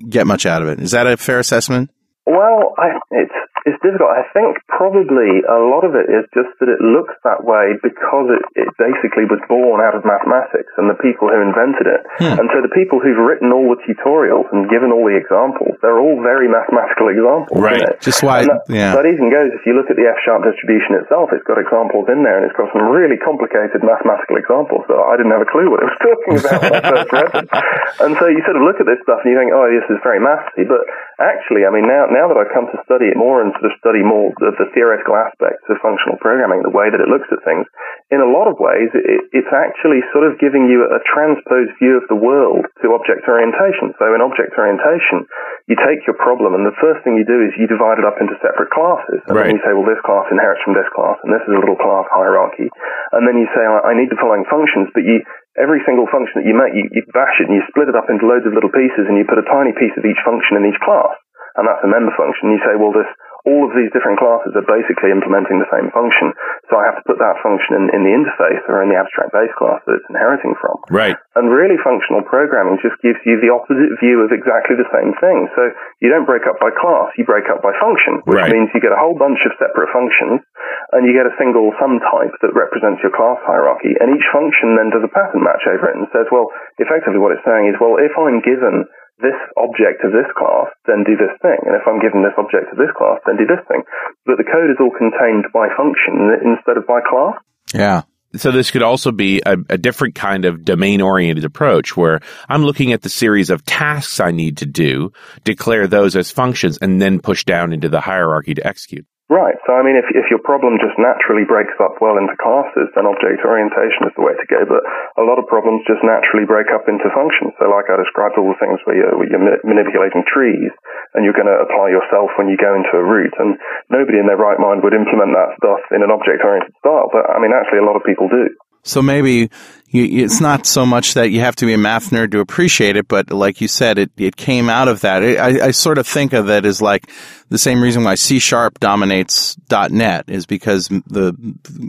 get 0.08 0.26
much 0.26 0.46
out 0.46 0.62
of 0.62 0.68
it. 0.68 0.80
Is 0.80 0.90
that 0.90 1.06
a 1.06 1.16
fair 1.16 1.38
assessment? 1.38 1.90
Well, 2.26 2.74
I, 2.76 2.98
it's 3.10 3.32
it's 3.68 3.80
difficult. 3.84 4.08
I 4.08 4.24
think 4.32 4.56
probably 4.72 5.44
a 5.44 5.60
lot 5.60 5.84
of 5.84 5.92
it 5.92 6.08
is 6.08 6.24
just 6.32 6.56
that 6.64 6.72
it 6.72 6.80
looks 6.80 7.12
that 7.28 7.44
way 7.44 7.76
because 7.84 8.32
it, 8.32 8.42
it 8.56 8.68
basically 8.80 9.28
was 9.28 9.44
born 9.44 9.84
out 9.84 9.92
of 9.92 10.08
mathematics 10.08 10.72
and 10.80 10.88
the 10.88 10.96
people 10.96 11.28
who 11.28 11.36
invented 11.44 11.84
it. 11.84 12.02
Hmm. 12.16 12.40
And 12.40 12.46
so 12.48 12.64
the 12.64 12.72
people 12.72 12.96
who've 12.96 13.20
written 13.20 13.52
all 13.52 13.68
the 13.68 13.80
tutorials 13.84 14.48
and 14.56 14.72
given 14.72 14.88
all 14.88 15.04
the 15.04 15.20
examples, 15.20 15.76
they're 15.84 16.00
all 16.00 16.16
very 16.24 16.48
mathematical 16.48 17.12
examples. 17.12 17.60
Right. 17.60 17.84
Just 18.00 18.24
why, 18.24 18.48
that, 18.48 18.64
yeah. 18.72 18.96
that 18.96 19.04
even 19.04 19.28
goes, 19.28 19.52
if 19.52 19.68
you 19.68 19.76
look 19.76 19.92
at 19.92 20.00
the 20.00 20.08
F 20.08 20.16
sharp 20.24 20.48
distribution 20.48 20.96
itself, 20.96 21.28
it's 21.36 21.44
got 21.44 21.60
examples 21.60 22.08
in 22.08 22.24
there 22.24 22.40
and 22.40 22.48
it's 22.48 22.56
got 22.56 22.72
some 22.72 22.88
really 22.88 23.20
complicated 23.20 23.84
mathematical 23.84 24.40
examples 24.40 24.88
that 24.88 24.96
I 24.96 25.20
didn't 25.20 25.34
have 25.36 25.44
a 25.44 25.50
clue 25.50 25.68
what 25.68 25.84
it 25.84 25.92
was 25.92 26.00
talking 26.08 26.34
about 26.40 26.60
when 26.64 26.72
I 26.72 26.82
first 26.88 27.10
read 27.12 27.30
them. 27.36 27.46
And 27.98 28.14
so 28.20 28.30
you 28.30 28.40
sort 28.46 28.54
of 28.54 28.62
look 28.62 28.78
at 28.78 28.86
this 28.86 29.00
stuff 29.02 29.24
and 29.24 29.32
you 29.32 29.36
think, 29.36 29.50
oh, 29.50 29.66
this 29.68 29.84
is 29.90 29.98
very 30.06 30.22
mathsy. 30.22 30.64
But 30.68 30.86
actually, 31.18 31.66
I 31.66 31.70
mean, 31.70 31.86
now, 31.86 32.06
now 32.10 32.26
that 32.30 32.38
I've 32.38 32.54
come 32.54 32.70
to 32.70 32.78
study 32.86 33.10
it 33.10 33.18
more 33.18 33.42
and 33.42 33.50
sort 33.58 33.70
of 33.70 33.78
study 33.82 34.02
more 34.02 34.30
of 34.32 34.54
the 34.56 34.70
theoretical 34.72 35.18
aspects 35.18 35.66
of 35.68 35.82
functional 35.82 36.18
programming, 36.22 36.62
the 36.62 36.74
way 36.74 36.88
that 36.90 37.02
it 37.02 37.10
looks 37.10 37.28
at 37.30 37.42
things, 37.42 37.66
in 38.14 38.22
a 38.22 38.30
lot 38.30 38.48
of 38.48 38.56
ways, 38.56 38.88
it, 38.94 39.04
it's 39.34 39.52
actually 39.52 40.00
sort 40.14 40.24
of 40.30 40.40
giving 40.40 40.70
you 40.70 40.86
a 40.86 41.02
transposed 41.04 41.74
view 41.82 41.98
of 41.98 42.06
the 42.08 42.16
world 42.18 42.64
to 42.80 42.94
object 42.96 43.26
orientation. 43.28 43.92
So 44.00 44.14
in 44.14 44.24
object 44.24 44.56
orientation, 44.56 45.28
you 45.68 45.76
take 45.84 46.06
your 46.08 46.16
problem 46.16 46.56
and 46.56 46.64
the 46.64 46.78
first 46.80 47.04
thing 47.04 47.18
you 47.20 47.28
do 47.28 47.44
is 47.44 47.52
you 47.60 47.68
divide 47.68 48.00
it 48.00 48.08
up 48.08 48.16
into 48.22 48.38
separate 48.40 48.72
classes. 48.72 49.20
And 49.28 49.36
Right. 49.36 49.52
then 49.52 49.60
you 49.60 49.62
say, 49.66 49.74
well, 49.76 49.84
this 49.84 50.00
class 50.06 50.24
inherits 50.32 50.64
from 50.64 50.72
this 50.78 50.88
class 50.96 51.20
and 51.26 51.34
this 51.34 51.44
is 51.44 51.52
a 51.52 51.60
little 51.60 51.76
class 51.76 52.08
hierarchy. 52.08 52.70
And 53.12 53.28
then 53.28 53.36
you 53.36 53.48
say, 53.52 53.60
I 53.66 53.90
I 53.90 53.96
need 53.96 54.08
the 54.12 54.20
following 54.20 54.44
functions, 54.48 54.88
but 54.92 55.00
you, 55.04 55.24
every 55.58 55.82
single 55.84 56.06
function 56.08 56.40
that 56.40 56.48
you 56.48 56.54
make, 56.54 56.72
you, 56.72 56.86
you 56.94 57.02
bash 57.10 57.42
it 57.42 57.50
and 57.50 57.54
you 57.54 57.62
split 57.68 57.90
it 57.90 57.98
up 57.98 58.08
into 58.08 58.24
loads 58.26 58.46
of 58.46 58.54
little 58.54 58.72
pieces 58.72 59.06
and 59.10 59.18
you 59.18 59.26
put 59.26 59.42
a 59.42 59.50
tiny 59.50 59.74
piece 59.74 59.94
of 59.98 60.06
each 60.06 60.22
function 60.24 60.56
in 60.56 60.66
each 60.70 60.80
class. 60.80 61.12
And 61.58 61.66
that's 61.66 61.82
a 61.82 61.90
member 61.90 62.14
function. 62.14 62.54
You 62.54 62.62
say, 62.62 62.78
well, 62.78 62.94
this, 62.94 63.10
all 63.48 63.64
of 63.64 63.72
these 63.72 63.88
different 63.96 64.20
classes 64.20 64.52
are 64.52 64.68
basically 64.68 65.08
implementing 65.08 65.56
the 65.56 65.70
same 65.72 65.88
function. 65.96 66.36
So 66.68 66.76
I 66.76 66.84
have 66.84 67.00
to 67.00 67.06
put 67.08 67.16
that 67.16 67.40
function 67.40 67.80
in, 67.80 67.84
in 67.96 68.04
the 68.04 68.12
interface 68.12 68.60
or 68.68 68.84
in 68.84 68.92
the 68.92 69.00
abstract 69.00 69.32
base 69.32 69.52
class 69.56 69.80
that 69.88 69.96
it's 69.96 70.10
inheriting 70.12 70.52
from. 70.60 70.76
Right. 70.92 71.16
And 71.32 71.48
really, 71.48 71.80
functional 71.80 72.20
programming 72.28 72.76
just 72.84 73.00
gives 73.00 73.18
you 73.24 73.40
the 73.40 73.48
opposite 73.48 73.96
view 74.04 74.20
of 74.20 74.30
exactly 74.36 74.76
the 74.76 74.88
same 74.92 75.16
thing. 75.16 75.48
So 75.56 75.72
you 76.04 76.12
don't 76.12 76.28
break 76.28 76.44
up 76.44 76.60
by 76.60 76.68
class, 76.76 77.08
you 77.16 77.24
break 77.24 77.48
up 77.48 77.64
by 77.64 77.72
function, 77.80 78.20
which 78.28 78.36
Right. 78.44 78.52
means 78.52 78.68
you 78.76 78.84
get 78.84 78.92
a 78.92 79.00
whole 79.00 79.16
bunch 79.16 79.40
of 79.48 79.56
separate 79.56 79.88
functions, 79.90 80.44
and 80.92 81.08
you 81.08 81.16
get 81.16 81.24
a 81.24 81.34
single 81.40 81.72
sum 81.80 81.98
type 82.04 82.34
that 82.44 82.52
represents 82.52 83.00
your 83.00 83.14
class 83.16 83.40
hierarchy. 83.48 83.96
And 83.96 84.12
each 84.12 84.28
function 84.28 84.76
then 84.76 84.92
does 84.92 85.04
a 85.04 85.12
pattern 85.14 85.40
match 85.40 85.64
over 85.64 85.88
it 85.88 85.96
and 85.96 86.06
says, 86.12 86.28
well, 86.28 86.52
effectively 86.76 87.18
what 87.22 87.32
it's 87.32 87.44
saying 87.48 87.72
is, 87.72 87.80
well, 87.80 87.96
if 87.96 88.12
I'm 88.18 88.40
given 88.44 88.84
this 89.20 89.38
object 89.58 90.04
of 90.06 90.12
this 90.14 90.30
class, 90.38 90.70
then 90.86 91.02
do 91.02 91.18
this 91.18 91.34
thing. 91.42 91.58
And 91.66 91.74
if 91.74 91.84
I'm 91.86 91.98
given 91.98 92.22
this 92.22 92.38
object 92.38 92.70
of 92.70 92.78
this 92.78 92.94
class, 92.96 93.18
then 93.26 93.36
do 93.36 93.46
this 93.46 93.62
thing. 93.66 93.82
But 94.26 94.38
the 94.38 94.46
code 94.46 94.70
is 94.70 94.78
all 94.80 94.94
contained 94.94 95.50
by 95.52 95.68
function 95.74 96.30
instead 96.42 96.78
of 96.78 96.86
by 96.86 97.02
class. 97.02 97.36
Yeah. 97.74 98.02
So 98.36 98.52
this 98.52 98.70
could 98.70 98.82
also 98.82 99.10
be 99.10 99.40
a, 99.44 99.56
a 99.70 99.78
different 99.78 100.14
kind 100.14 100.44
of 100.44 100.64
domain 100.64 101.00
oriented 101.00 101.44
approach 101.44 101.96
where 101.96 102.20
I'm 102.48 102.62
looking 102.62 102.92
at 102.92 103.02
the 103.02 103.08
series 103.08 103.48
of 103.48 103.64
tasks 103.64 104.20
I 104.20 104.32
need 104.32 104.58
to 104.58 104.66
do, 104.66 105.12
declare 105.44 105.86
those 105.86 106.14
as 106.14 106.30
functions, 106.30 106.78
and 106.78 107.00
then 107.00 107.20
push 107.20 107.44
down 107.44 107.72
into 107.72 107.88
the 107.88 108.00
hierarchy 108.00 108.54
to 108.54 108.66
execute. 108.66 109.06
Right. 109.28 109.60
So, 109.68 109.76
I 109.76 109.84
mean, 109.84 110.00
if, 110.00 110.08
if 110.16 110.32
your 110.32 110.40
problem 110.40 110.80
just 110.80 110.96
naturally 110.96 111.44
breaks 111.44 111.76
up 111.84 112.00
well 112.00 112.16
into 112.16 112.32
classes, 112.40 112.88
then 112.96 113.04
object 113.04 113.44
orientation 113.44 114.08
is 114.08 114.16
the 114.16 114.24
way 114.24 114.32
to 114.32 114.46
go. 114.48 114.64
But 114.64 114.80
a 115.20 115.24
lot 115.28 115.36
of 115.36 115.44
problems 115.52 115.84
just 115.84 116.00
naturally 116.00 116.48
break 116.48 116.72
up 116.72 116.88
into 116.88 117.12
functions. 117.12 117.52
So, 117.60 117.68
like 117.68 117.92
I 117.92 118.00
described, 118.00 118.40
all 118.40 118.48
the 118.48 118.56
things 118.56 118.80
where 118.88 118.96
you're, 118.96 119.12
where 119.20 119.28
you're 119.28 119.44
manipulating 119.68 120.24
trees 120.24 120.72
and 121.12 121.28
you're 121.28 121.36
going 121.36 121.52
to 121.52 121.60
apply 121.60 121.92
yourself 121.92 122.32
when 122.40 122.48
you 122.48 122.56
go 122.56 122.72
into 122.72 122.96
a 122.96 123.04
route. 123.04 123.36
And 123.36 123.60
nobody 123.92 124.16
in 124.16 124.24
their 124.24 124.40
right 124.40 124.56
mind 124.56 124.80
would 124.80 124.96
implement 124.96 125.36
that 125.36 125.60
stuff 125.60 125.84
in 125.92 126.00
an 126.00 126.08
object 126.08 126.40
oriented 126.40 126.72
style. 126.80 127.12
But, 127.12 127.28
I 127.28 127.36
mean, 127.36 127.52
actually, 127.52 127.84
a 127.84 127.88
lot 127.88 128.00
of 128.00 128.08
people 128.08 128.32
do. 128.32 128.48
So 128.82 129.02
maybe 129.02 129.50
you, 129.90 130.24
it's 130.24 130.40
not 130.40 130.66
so 130.66 130.84
much 130.84 131.14
that 131.14 131.30
you 131.30 131.40
have 131.40 131.56
to 131.56 131.66
be 131.66 131.72
a 131.72 131.78
math 131.78 132.10
nerd 132.10 132.32
to 132.32 132.40
appreciate 132.40 132.96
it, 132.96 133.08
but 133.08 133.30
like 133.30 133.60
you 133.60 133.68
said, 133.68 133.98
it, 133.98 134.10
it 134.16 134.36
came 134.36 134.68
out 134.68 134.88
of 134.88 135.00
that. 135.00 135.22
I, 135.22 135.68
I 135.68 135.70
sort 135.70 135.98
of 135.98 136.06
think 136.06 136.32
of 136.32 136.50
it 136.50 136.66
as 136.66 136.82
like 136.82 137.10
the 137.48 137.58
same 137.58 137.82
reason 137.82 138.04
why 138.04 138.14
C 138.14 138.38
sharp 138.38 138.80
dominates 138.80 139.54
dot 139.54 139.90
.NET 139.90 140.26
is 140.28 140.44
because 140.46 140.88
the 140.88 141.34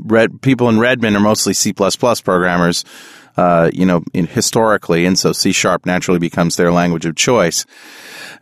red 0.05 0.41
people 0.41 0.69
in 0.69 0.79
Redmond 0.79 1.15
are 1.15 1.21
mostly 1.21 1.53
C++ 1.53 1.73
programmers, 1.73 2.85
uh, 3.35 3.69
you 3.73 3.85
know, 3.85 4.03
in, 4.13 4.27
historically, 4.27 5.05
and 5.05 5.19
so 5.19 5.33
C 5.33 5.51
sharp 5.51 5.85
naturally 5.85 6.19
becomes 6.19 6.55
their 6.55 6.71
language 6.71 7.05
of 7.05 7.15
choice. 7.15 7.65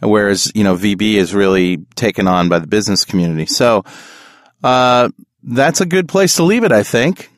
Whereas, 0.01 0.51
you 0.53 0.63
know, 0.63 0.75
VB 0.75 1.15
is 1.15 1.33
really 1.33 1.77
taken 1.95 2.27
on 2.27 2.49
by 2.49 2.59
the 2.59 2.67
business 2.67 3.03
community. 3.03 3.47
So, 3.47 3.83
uh, 4.63 5.09
that's 5.41 5.81
a 5.81 5.85
good 5.85 6.07
place 6.07 6.35
to 6.35 6.43
leave 6.43 6.63
it, 6.63 6.71
I 6.71 6.83
think. 6.83 7.31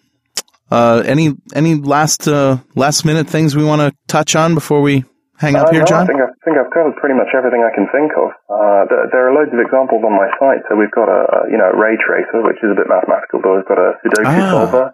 Uh, 0.71 1.01
any 1.05 1.33
any 1.55 1.75
last 1.75 2.27
uh, 2.27 2.57
last 2.75 3.05
minute 3.05 3.27
things 3.27 3.55
we 3.55 3.63
want 3.65 3.81
to 3.81 3.89
touch 4.07 4.35
on 4.35 4.53
before 4.53 4.81
we 4.81 5.03
hang 5.37 5.55
up 5.55 5.67
Uh, 5.67 5.71
here, 5.71 5.79
no, 5.81 5.85
Jon? 5.87 6.03
I 6.03 6.05
think 6.05 6.21
I've, 6.21 6.35
think 6.45 6.57
I've 6.57 6.69
covered 6.71 6.95
pretty 7.01 7.15
much 7.15 7.29
everything 7.33 7.63
I 7.65 7.73
can 7.73 7.87
think 7.95 8.11
of. 8.13 8.29
Uh, 8.51 8.85
there, 8.91 9.07
there 9.11 9.23
are 9.29 9.33
loads 9.33 9.49
of 9.55 9.59
examples 9.59 10.03
on 10.05 10.13
my 10.13 10.29
site. 10.37 10.61
So 10.69 10.75
we've 10.77 10.91
got 10.91 11.09
a, 11.09 11.21
a 11.25 11.39
you 11.49 11.57
know 11.57 11.73
a 11.73 11.77
ray 11.77 11.97
tracer, 11.97 12.43
which 12.45 12.61
is 12.61 12.69
a 12.69 12.77
bit 12.77 12.85
mathematical, 12.87 13.41
but 13.41 13.51
we've 13.57 13.65
got 13.71 13.79
a 13.81 13.97
Sudoku 14.05 14.29
Ah. 14.29 14.49
solver. 14.51 14.85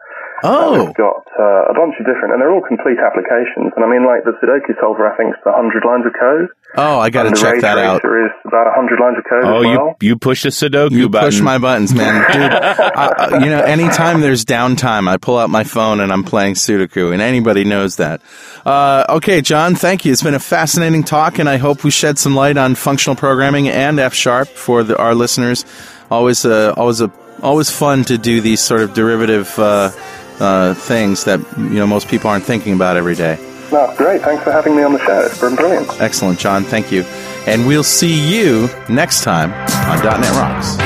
Oh, 0.44 0.86
we've 0.86 0.94
got 0.96 1.24
uh, 1.40 1.72
a 1.72 1.74
bunch 1.74 1.96
of 2.00 2.06
different, 2.06 2.34
and 2.34 2.42
they're 2.42 2.52
all 2.52 2.62
complete 2.68 2.98
applications. 3.00 3.72
And 3.76 3.84
I 3.84 3.88
mean, 3.90 4.06
like 4.06 4.24
the 4.24 4.32
Sudoku 4.44 4.76
solver, 4.82 5.08
I 5.08 5.16
think 5.18 5.34
is 5.36 5.42
100 5.44 5.84
lines 5.86 6.06
of 6.06 6.14
code. 6.20 6.50
oh, 6.78 7.00
I 7.00 7.10
got 7.10 7.24
to 7.24 7.32
check 7.40 7.62
that 7.62 7.78
out. 7.78 8.02
tracer 8.02 8.26
is 8.26 8.32
about 8.46 8.66
100 8.76 9.00
lines 9.00 9.18
of 9.18 9.24
code 9.30 9.44
Oh, 9.46 9.60
as 9.60 9.66
you 9.66 9.78
well. 9.80 9.98
you 10.02 10.16
push 10.18 10.44
the 10.44 10.50
Sudoku 10.50 10.92
You 10.92 11.10
button. 11.10 11.30
push 11.30 11.40
my 11.42 11.58
buttons, 11.58 11.94
man, 11.94 12.32
dude. 12.34 12.52
I, 12.52 13.14
I- 13.18 13.44
you 13.44 13.50
know, 13.50 13.62
anytime 13.62 14.22
there's 14.22 14.44
downtime, 14.46 15.08
I 15.08 15.18
pull 15.18 15.38
out 15.38 15.50
my 15.50 15.64
phone 15.64 16.00
and 16.02 16.12
I'm 16.12 16.24
playing 16.24 16.56
Sudoku, 16.56 17.14
and 17.14 17.22
anybody 17.22 17.64
knows 17.64 17.96
that. 17.98 18.22
Uh, 18.66 19.06
okay, 19.10 19.42
Jon, 19.42 19.76
thank 19.76 20.06
you. 20.06 20.12
It's 20.12 20.24
been 20.24 20.34
a 20.34 20.40
fascinating 20.40 21.04
talk, 21.04 21.40
and 21.40 21.48
I 21.48 21.58
hope 21.58 21.84
we 21.84 21.92
shed 21.92 22.18
some 22.20 22.36
light 22.36 22.58
on 22.58 22.76
functional 22.76 23.16
programming 23.16 23.70
and 23.70 24.00
F 24.00 24.14
sharp 24.14 24.48
for 24.50 24.84
the, 24.84 24.98
our 24.98 25.16
listeners. 25.16 25.66
Always, 26.12 26.46
uh, 26.46 26.74
always 26.76 27.00
a 27.02 27.12
always 27.44 27.70
fun 27.70 28.04
to 28.06 28.18
do 28.18 28.40
these 28.42 28.62
sort 28.62 28.82
of 28.82 28.94
derivative 28.94 29.58
uh, 29.60 29.92
uh, 30.40 30.74
things 30.74 31.24
that 31.26 31.40
you 31.58 31.76
know 31.76 31.88
most 31.88 32.08
people 32.08 32.30
aren't 32.30 32.44
thinking 32.44 32.74
about 32.74 32.98
every 32.98 33.16
day. 33.16 33.38
No, 33.72 33.94
great. 33.98 34.22
Thanks 34.22 34.44
for 34.44 34.52
having 34.52 34.76
me 34.76 34.84
on 34.84 34.94
the 34.94 35.00
show. 35.06 35.22
It's 35.22 35.40
been 35.42 35.56
brilliant. 35.56 35.90
Excellent, 36.00 36.40
Jon. 36.40 36.64
Thank 36.64 36.92
you. 36.92 37.04
And 37.48 37.66
we'll 37.68 37.84
see 37.84 38.14
you 38.34 38.70
next 38.90 39.24
time 39.24 39.52
on 39.90 40.04
.NET 40.04 40.32
Rocks. 40.34 40.78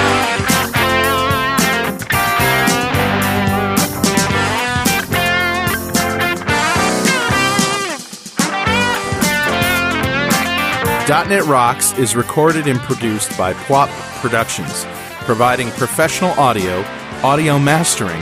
.NET 11.09 11.43
Rocks 11.45 11.97
is 11.97 12.15
recorded 12.15 12.67
and 12.67 12.79
produced 12.81 13.35
by 13.35 13.53
PWOP 13.53 13.89
Productions, 14.21 14.85
providing 15.25 15.71
professional 15.71 16.31
audio, 16.39 16.83
audio 17.23 17.57
mastering, 17.57 18.21